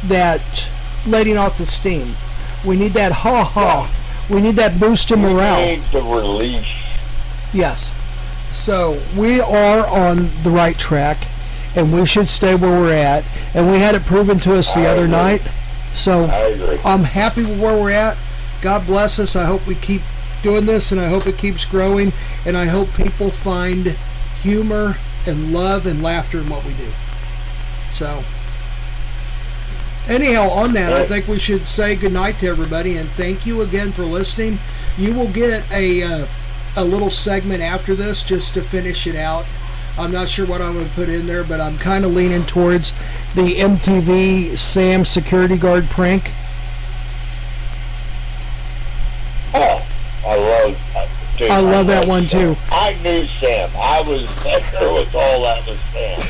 that 0.05 0.69
letting 1.07 1.37
off 1.37 1.59
the 1.59 1.67
steam. 1.67 2.15
We 2.65 2.77
need 2.77 2.95
that 2.95 3.13
ha 3.13 3.45
ha. 3.45 3.91
We 4.31 4.41
need 4.41 4.57
that 4.57 4.79
boost 4.79 5.11
in 5.11 5.21
morale. 5.21 5.67
We 5.67 5.77
need 5.77 5.85
the 5.93 6.03
release. 6.03 6.67
Yes. 7.53 7.93
So 8.53 9.01
we 9.17 9.41
are 9.41 9.87
on 9.87 10.31
the 10.43 10.51
right 10.51 10.79
track, 10.79 11.27
and 11.75 11.93
we 11.93 12.07
should 12.07 12.29
stay 12.29 12.55
where 12.55 12.71
we're 12.71 12.93
at. 12.93 13.25
And 13.55 13.71
we 13.71 13.79
had 13.79 13.95
it 13.95 14.05
proven 14.05 14.39
to 14.41 14.57
us 14.57 14.75
the 14.75 14.83
I 14.83 14.87
other 14.87 15.05
agree. 15.05 15.17
night. 15.17 15.43
So. 15.95 16.25
I'm 16.85 17.05
happy 17.05 17.43
with 17.43 17.61
where 17.61 17.81
we're 17.81 17.91
at. 17.91 18.17
God 18.61 18.87
bless 18.87 19.19
us. 19.19 19.35
I 19.35 19.45
hope 19.45 19.67
we 19.67 19.75
keep 19.75 20.03
doing 20.43 20.67
this, 20.67 20.93
and 20.93 21.01
I 21.01 21.09
hope 21.09 21.27
it 21.27 21.37
keeps 21.37 21.65
growing. 21.65 22.13
And 22.47 22.57
I 22.57 22.67
hope 22.67 22.95
people 22.95 23.31
find 23.31 23.97
humor 24.37 24.97
and 25.27 25.53
love 25.53 25.87
and 25.87 26.03
laughter 26.03 26.39
in 26.39 26.49
what 26.49 26.65
we 26.65 26.75
do. 26.75 26.91
So, 27.93 28.25
anyhow, 30.09 30.49
on 30.49 30.73
that, 30.75 30.93
I 30.93 31.07
think 31.07 31.29
we 31.29 31.39
should 31.39 31.69
say 31.69 31.97
goodnight 31.97 32.39
to 32.41 32.49
everybody 32.49 32.97
and 32.97 33.09
thank 33.11 33.47
you 33.47 33.63
again 33.63 33.93
for 33.93 34.03
listening. 34.03 34.59
You 34.97 35.15
will 35.15 35.29
get 35.29 35.71
a 35.71 36.03
uh, 36.03 36.27
a 36.77 36.85
little 36.85 37.11
segment 37.11 37.63
after 37.63 37.95
this 37.95 38.23
just 38.23 38.55
to 38.55 38.63
finish 38.63 39.07
it 39.07 39.17
out. 39.17 39.45
I'm 39.99 40.11
not 40.11 40.29
sure 40.29 40.47
what 40.47 40.63
I'm 40.63 40.75
going 40.75 40.89
to 40.89 40.95
put 40.95 41.11
in 41.11 41.27
there, 41.27 41.45
but 41.45 41.61
I'm 41.61 41.77
kind 41.79 42.05
of 42.05 42.13
leaning 42.13 42.45
towards 42.47 42.93
the 43.35 43.57
MTV 43.57 44.57
Sam 44.57 45.05
security 45.05 45.59
guard 45.59 45.91
prank. 45.91 46.33
Oh. 49.53 49.87
Dude, 51.43 51.51
I 51.51 51.59
love 51.59 51.89
that 51.89 52.07
one, 52.07 52.29
Sam. 52.29 52.55
too. 52.55 52.61
I 52.71 52.95
knew 53.03 53.27
Sam. 53.41 53.71
I 53.77 54.01
was 54.01 54.33
there 54.73 54.93
with 54.95 55.13
all 55.15 55.43
that 55.43 55.67
was 55.67 55.79
Sam. 55.93 56.21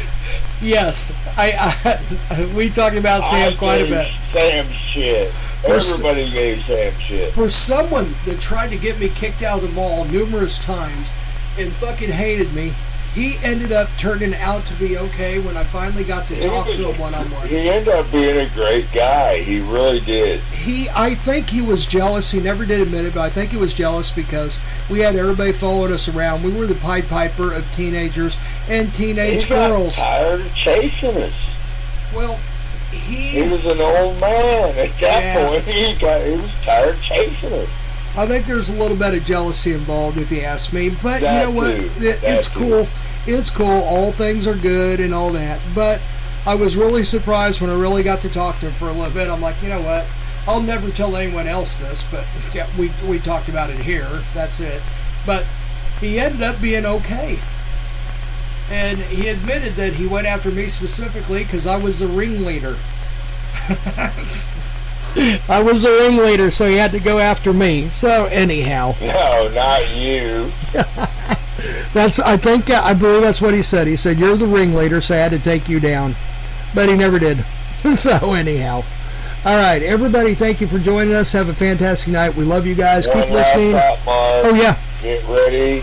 Yes, 0.62 1.12
I, 1.36 1.98
I 2.30 2.44
we 2.54 2.70
talked 2.70 2.96
about 2.96 3.22
Sam 3.24 3.52
I 3.52 3.56
quite 3.56 3.82
a 3.82 3.84
bit. 3.84 4.12
Sam 4.32 4.66
shit. 4.72 5.32
For 5.64 5.74
s- 5.74 5.90
Everybody 5.98 6.30
gave 6.30 6.64
Sam 6.64 6.92
shit. 7.00 7.34
For 7.34 7.50
someone 7.50 8.14
that 8.24 8.40
tried 8.40 8.68
to 8.70 8.78
get 8.78 8.98
me 8.98 9.08
kicked 9.10 9.42
out 9.42 9.62
of 9.62 9.68
the 9.68 9.74
mall 9.74 10.04
numerous 10.06 10.58
times 10.58 11.10
and 11.58 11.72
fucking 11.74 12.10
hated 12.10 12.54
me, 12.54 12.72
he 13.14 13.36
ended 13.42 13.72
up 13.72 13.88
turning 13.98 14.34
out 14.34 14.64
to 14.66 14.74
be 14.74 14.96
okay 14.96 15.38
when 15.38 15.56
I 15.56 15.64
finally 15.64 16.04
got 16.04 16.26
to 16.28 16.40
talk 16.40 16.66
to 16.68 16.90
him 16.90 16.98
one 16.98 17.14
on 17.14 17.30
one. 17.30 17.46
He 17.48 17.68
ended 17.68 17.88
up 17.94 18.10
being 18.10 18.38
a 18.38 18.48
great 18.54 18.90
guy. 18.92 19.40
He 19.42 19.60
really 19.60 20.00
did. 20.00 20.40
He, 20.52 20.88
I 20.94 21.14
think 21.14 21.50
he 21.50 21.60
was 21.60 21.84
jealous. 21.84 22.30
He 22.30 22.40
never 22.40 22.64
did 22.64 22.80
admit 22.80 23.04
it, 23.04 23.14
but 23.14 23.20
I 23.20 23.30
think 23.30 23.50
he 23.52 23.58
was 23.58 23.74
jealous 23.74 24.10
because 24.10 24.58
we 24.88 25.00
had 25.00 25.14
everybody 25.16 25.52
following 25.52 25.92
us 25.92 26.08
around. 26.08 26.42
We 26.42 26.52
were 26.52 26.66
the 26.66 26.74
Pied 26.76 27.08
Piper 27.08 27.52
of 27.52 27.70
teenagers 27.72 28.36
and 28.68 28.92
teenage 28.94 29.44
he 29.44 29.48
girls. 29.50 29.96
tired 29.96 30.40
of 30.40 30.54
chasing 30.54 31.16
us. 31.18 31.34
Well, 32.14 32.38
He 32.92 33.42
was 33.50 33.64
an 33.64 33.80
old 33.80 34.20
man 34.20 34.78
at 34.78 34.98
that 35.00 35.22
Yeah. 35.22 35.48
point. 35.48 35.64
He 35.64 35.94
got 35.94 36.20
he 36.24 36.32
was 36.32 36.50
tired 36.64 36.94
of 36.94 37.02
chasing 37.02 37.52
us. 37.54 37.68
I 38.16 38.26
think 38.26 38.46
there's 38.46 38.68
a 38.68 38.74
little 38.74 38.96
bit 38.96 39.14
of 39.14 39.24
jealousy 39.24 39.72
involved, 39.72 40.18
if 40.18 40.30
you 40.30 40.40
ask 40.42 40.72
me. 40.72 40.90
But 40.90 41.20
That 41.22 41.34
you 41.34 41.40
know 41.46 41.50
what? 41.50 41.70
It- 41.70 42.22
it's 42.22 42.48
too. 42.48 42.58
cool. 42.58 42.88
It's 43.26 43.50
cool. 43.50 43.82
All 43.84 44.12
things 44.12 44.46
are 44.46 44.54
good 44.54 45.00
and 45.00 45.14
all 45.14 45.30
that. 45.30 45.60
But 45.74 46.00
I 46.44 46.54
was 46.54 46.76
really 46.76 47.04
surprised 47.04 47.60
when 47.60 47.70
I 47.70 47.74
really 47.74 48.02
got 48.02 48.20
to 48.22 48.28
talk 48.28 48.58
to 48.60 48.66
him 48.66 48.72
for 48.74 48.88
a 48.88 48.92
little 48.92 49.12
bit. 49.12 49.28
I'm 49.30 49.40
like, 49.40 49.62
you 49.62 49.68
know 49.68 49.80
what? 49.80 50.04
I'll 50.46 50.60
never 50.60 50.90
tell 50.90 51.14
anyone 51.16 51.46
else 51.46 51.78
this, 51.78 52.02
but 52.10 52.24
yeah, 52.52 52.66
we 52.76 52.90
we 53.06 53.20
talked 53.20 53.48
about 53.48 53.70
it 53.70 53.78
here. 53.78 54.24
That's 54.34 54.58
it. 54.58 54.82
But 55.24 55.44
he 56.00 56.18
ended 56.18 56.42
up 56.42 56.60
being 56.60 56.84
okay. 56.84 57.38
And 58.68 58.98
he 58.98 59.28
admitted 59.28 59.76
that 59.76 59.94
he 59.94 60.06
went 60.06 60.26
after 60.26 60.50
me 60.50 60.66
specifically 60.66 61.44
because 61.44 61.64
I 61.64 61.76
was 61.76 62.00
the 62.00 62.08
ringleader. 62.08 62.76
I 65.48 65.62
was 65.62 65.82
the 65.82 65.90
ringleader, 65.90 66.50
so 66.50 66.66
he 66.68 66.76
had 66.76 66.92
to 66.92 67.00
go 67.00 67.18
after 67.18 67.52
me. 67.52 67.88
So 67.90 68.26
anyhow, 68.26 68.94
No, 69.00 69.50
not 69.54 69.90
you. 69.90 70.50
that's 71.94 72.18
I 72.18 72.36
think 72.36 72.70
uh, 72.70 72.80
I 72.82 72.94
believe 72.94 73.22
that's 73.22 73.40
what 73.40 73.54
he 73.54 73.62
said. 73.62 73.86
He 73.86 73.96
said 73.96 74.18
you're 74.18 74.36
the 74.36 74.46
ringleader, 74.46 75.00
so 75.00 75.14
I 75.14 75.18
had 75.18 75.32
to 75.32 75.38
take 75.38 75.68
you 75.68 75.80
down, 75.80 76.16
but 76.74 76.88
he 76.88 76.94
never 76.96 77.18
did. 77.18 77.44
so 77.94 78.32
anyhow, 78.32 78.84
all 79.44 79.56
right, 79.56 79.82
everybody, 79.82 80.34
thank 80.34 80.60
you 80.60 80.66
for 80.68 80.78
joining 80.78 81.14
us. 81.14 81.32
Have 81.32 81.48
a 81.48 81.54
fantastic 81.54 82.12
night. 82.12 82.34
We 82.34 82.44
love 82.44 82.66
you 82.66 82.74
guys. 82.74 83.06
One 83.08 83.22
Keep 83.22 83.30
listening. 83.32 83.72
thought, 83.72 83.98
Mark. 84.06 84.46
Oh 84.46 84.54
yeah, 84.54 84.78
Get 85.02 85.26
ready 85.28 85.80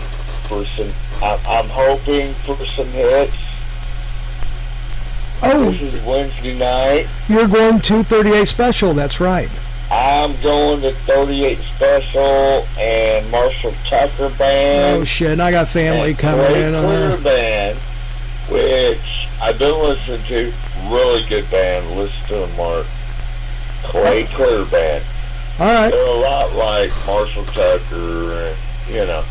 for 0.48 0.64
some. 0.64 0.90
I'm, 1.22 1.38
I'm 1.46 1.68
hoping 1.68 2.32
for 2.46 2.56
some 2.66 2.88
hits. 2.88 3.34
Oh. 5.42 5.70
This 5.70 5.94
is 5.94 6.02
Wednesday 6.04 6.58
night. 6.58 7.06
you're 7.28 7.48
going 7.48 7.80
to 7.80 8.02
38 8.04 8.46
special. 8.46 8.92
That's 8.94 9.20
right. 9.20 9.48
I'm 9.90 10.40
going 10.40 10.82
to 10.82 10.94
38 11.06 11.58
Special 11.76 12.64
and 12.78 13.28
Marshall 13.28 13.74
Tucker 13.88 14.28
Band. 14.38 15.00
Oh 15.00 15.04
shit, 15.04 15.32
and 15.32 15.42
I 15.42 15.50
got 15.50 15.66
family 15.66 16.14
coming 16.14 16.46
in 16.54 16.76
on 16.76 16.84
Clear 16.84 17.16
there. 17.16 17.74
Band, 17.74 17.78
which 18.50 19.26
I've 19.40 19.58
been 19.58 19.76
listening 19.82 20.22
to. 20.28 20.52
Really 20.88 21.24
good 21.28 21.50
band. 21.50 21.90
Listen 21.96 22.24
to 22.28 22.34
them, 22.34 22.56
Mark. 22.56 22.86
Clay 23.82 24.26
Clear 24.32 24.64
Band. 24.66 25.04
All 25.58 25.66
right. 25.66 25.90
They're 25.90 26.06
a 26.06 26.12
lot 26.12 26.52
like 26.52 26.90
Marshall 27.04 27.44
Tucker, 27.46 28.32
and 28.32 28.56
you 28.88 29.06
know. 29.06 29.24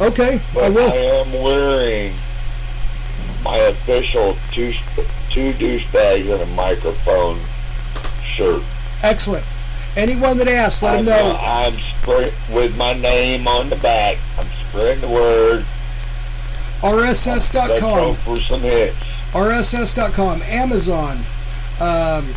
Okay, 0.00 0.36
I 0.36 0.42
But 0.54 0.64
I, 0.64 0.68
will. 0.70 0.90
am 0.92 1.32
wearing 1.44 2.14
my 3.42 3.56
official 3.56 4.36
two 4.52 4.72
two 5.30 5.52
douchebags 5.54 6.32
and 6.32 6.42
a 6.42 6.46
microphone 6.46 7.40
shirt. 8.24 8.62
Excellent. 9.02 9.44
Anyone 9.96 10.38
that 10.38 10.48
asks, 10.48 10.82
let 10.82 10.98
I'm, 10.98 11.04
them 11.04 11.32
know. 11.32 11.36
I'm 11.36 11.76
spread 12.00 12.32
with 12.52 12.76
my 12.76 12.92
name 12.92 13.48
on 13.48 13.68
the 13.68 13.76
back. 13.76 14.16
I'm 14.38 14.46
spreading 14.68 15.00
the 15.00 15.08
word. 15.08 15.66
RSS.com. 16.80 18.16
for 18.16 18.40
some 18.40 18.60
hits. 18.60 18.96
RSS.com, 19.32 20.42
Amazon, 20.42 21.18
um, 21.80 22.32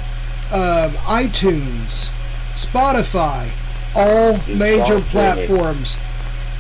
um, 0.52 0.92
iTunes, 1.06 2.12
Spotify, 2.54 3.52
all 3.96 4.38
major 4.48 4.82
all 4.82 4.86
streaming. 4.86 5.04
platforms. 5.04 5.98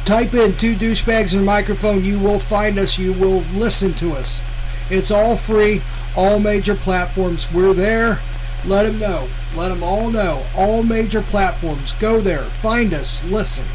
Type 0.06 0.34
in 0.34 0.58
two 0.58 0.76
douchebags 0.76 1.34
and 1.34 1.42
a 1.42 1.46
microphone. 1.46 2.04
You 2.04 2.20
will 2.20 2.40
find 2.40 2.80
us. 2.80 2.98
You 2.98 3.14
will 3.14 3.42
listen 3.54 3.94
to 3.96 4.14
us. 4.14 4.42
It's 4.90 5.12
all 5.12 5.38
free. 5.38 5.82
All 6.16 6.40
major 6.40 6.76
platforms. 6.76 7.52
We're 7.52 7.74
there. 7.74 8.20
Let 8.66 8.84
them 8.84 9.00
know. 9.00 9.30
Let 9.56 9.70
them 9.70 9.84
all 9.84 10.10
know. 10.10 10.46
All 10.56 10.84
major 10.84 11.22
platforms. 11.22 11.94
Go 11.94 12.20
there. 12.20 12.44
Find 12.44 12.94
us. 12.94 13.24
Listen. 13.24 13.66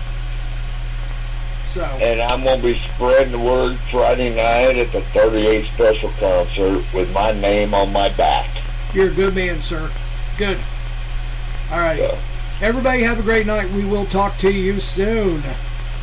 So. 1.64 1.82
And 1.82 2.20
I'm 2.20 2.42
gonna 2.42 2.62
be 2.62 2.78
spreading 2.94 3.32
the 3.32 3.38
word 3.38 3.78
Friday 3.90 4.30
night 4.30 4.76
at 4.76 4.92
the 4.92 5.02
38 5.12 5.66
Special 5.74 6.10
concert 6.18 6.84
with 6.94 7.12
my 7.12 7.32
name 7.32 7.74
on 7.74 7.92
my 7.92 8.08
back. 8.10 8.48
You're 8.92 9.10
a 9.10 9.14
good 9.14 9.34
man, 9.34 9.62
sir. 9.62 9.90
Good. 10.38 10.58
All 11.70 11.78
right. 11.78 12.18
Everybody 12.60 13.02
have 13.02 13.18
a 13.18 13.22
great 13.22 13.46
night. 13.46 13.70
We 13.70 13.84
will 13.84 14.06
talk 14.06 14.38
to 14.38 14.50
you 14.50 14.80
soon. 14.80 15.42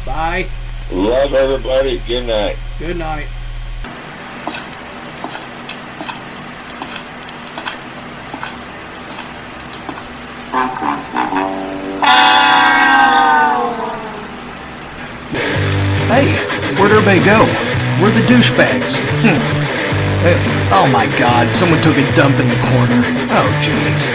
Bye. 0.06 0.50
Love 0.92 1.34
everybody. 1.34 2.00
Good 2.08 2.28
night. 2.28 2.58
Good 2.78 2.98
night. 2.98 3.28
Hey, 16.12 16.30
where'd 16.78 16.92
everybody 16.92 17.24
go? 17.26 17.42
We're 18.02 18.12
the 18.12 18.22
douchebags. 18.28 19.00
Hmm. 19.24 19.40
Hey, 20.22 20.36
oh 20.72 20.88
my 20.92 21.06
god, 21.18 21.54
someone 21.56 21.82
took 21.82 21.98
a 21.98 22.16
dump 22.16 22.40
in 22.40 22.48
the 22.50 22.60
corner. 22.70 23.02
Oh 23.34 23.50
jeez. 23.64 24.12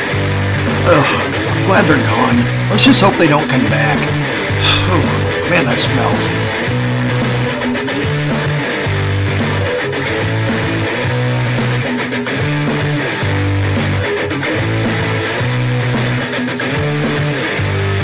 Ugh, 0.87 1.67
glad 1.67 1.85
they're 1.89 1.97
gone. 2.07 2.37
Let's 2.71 2.85
just 2.85 3.01
hope 3.01 3.17
they 3.17 3.27
don't 3.27 3.49
come 3.49 3.65
back. 3.65 5.25
Man, 5.49 5.65
that 5.65 5.79
smells. 5.79 6.58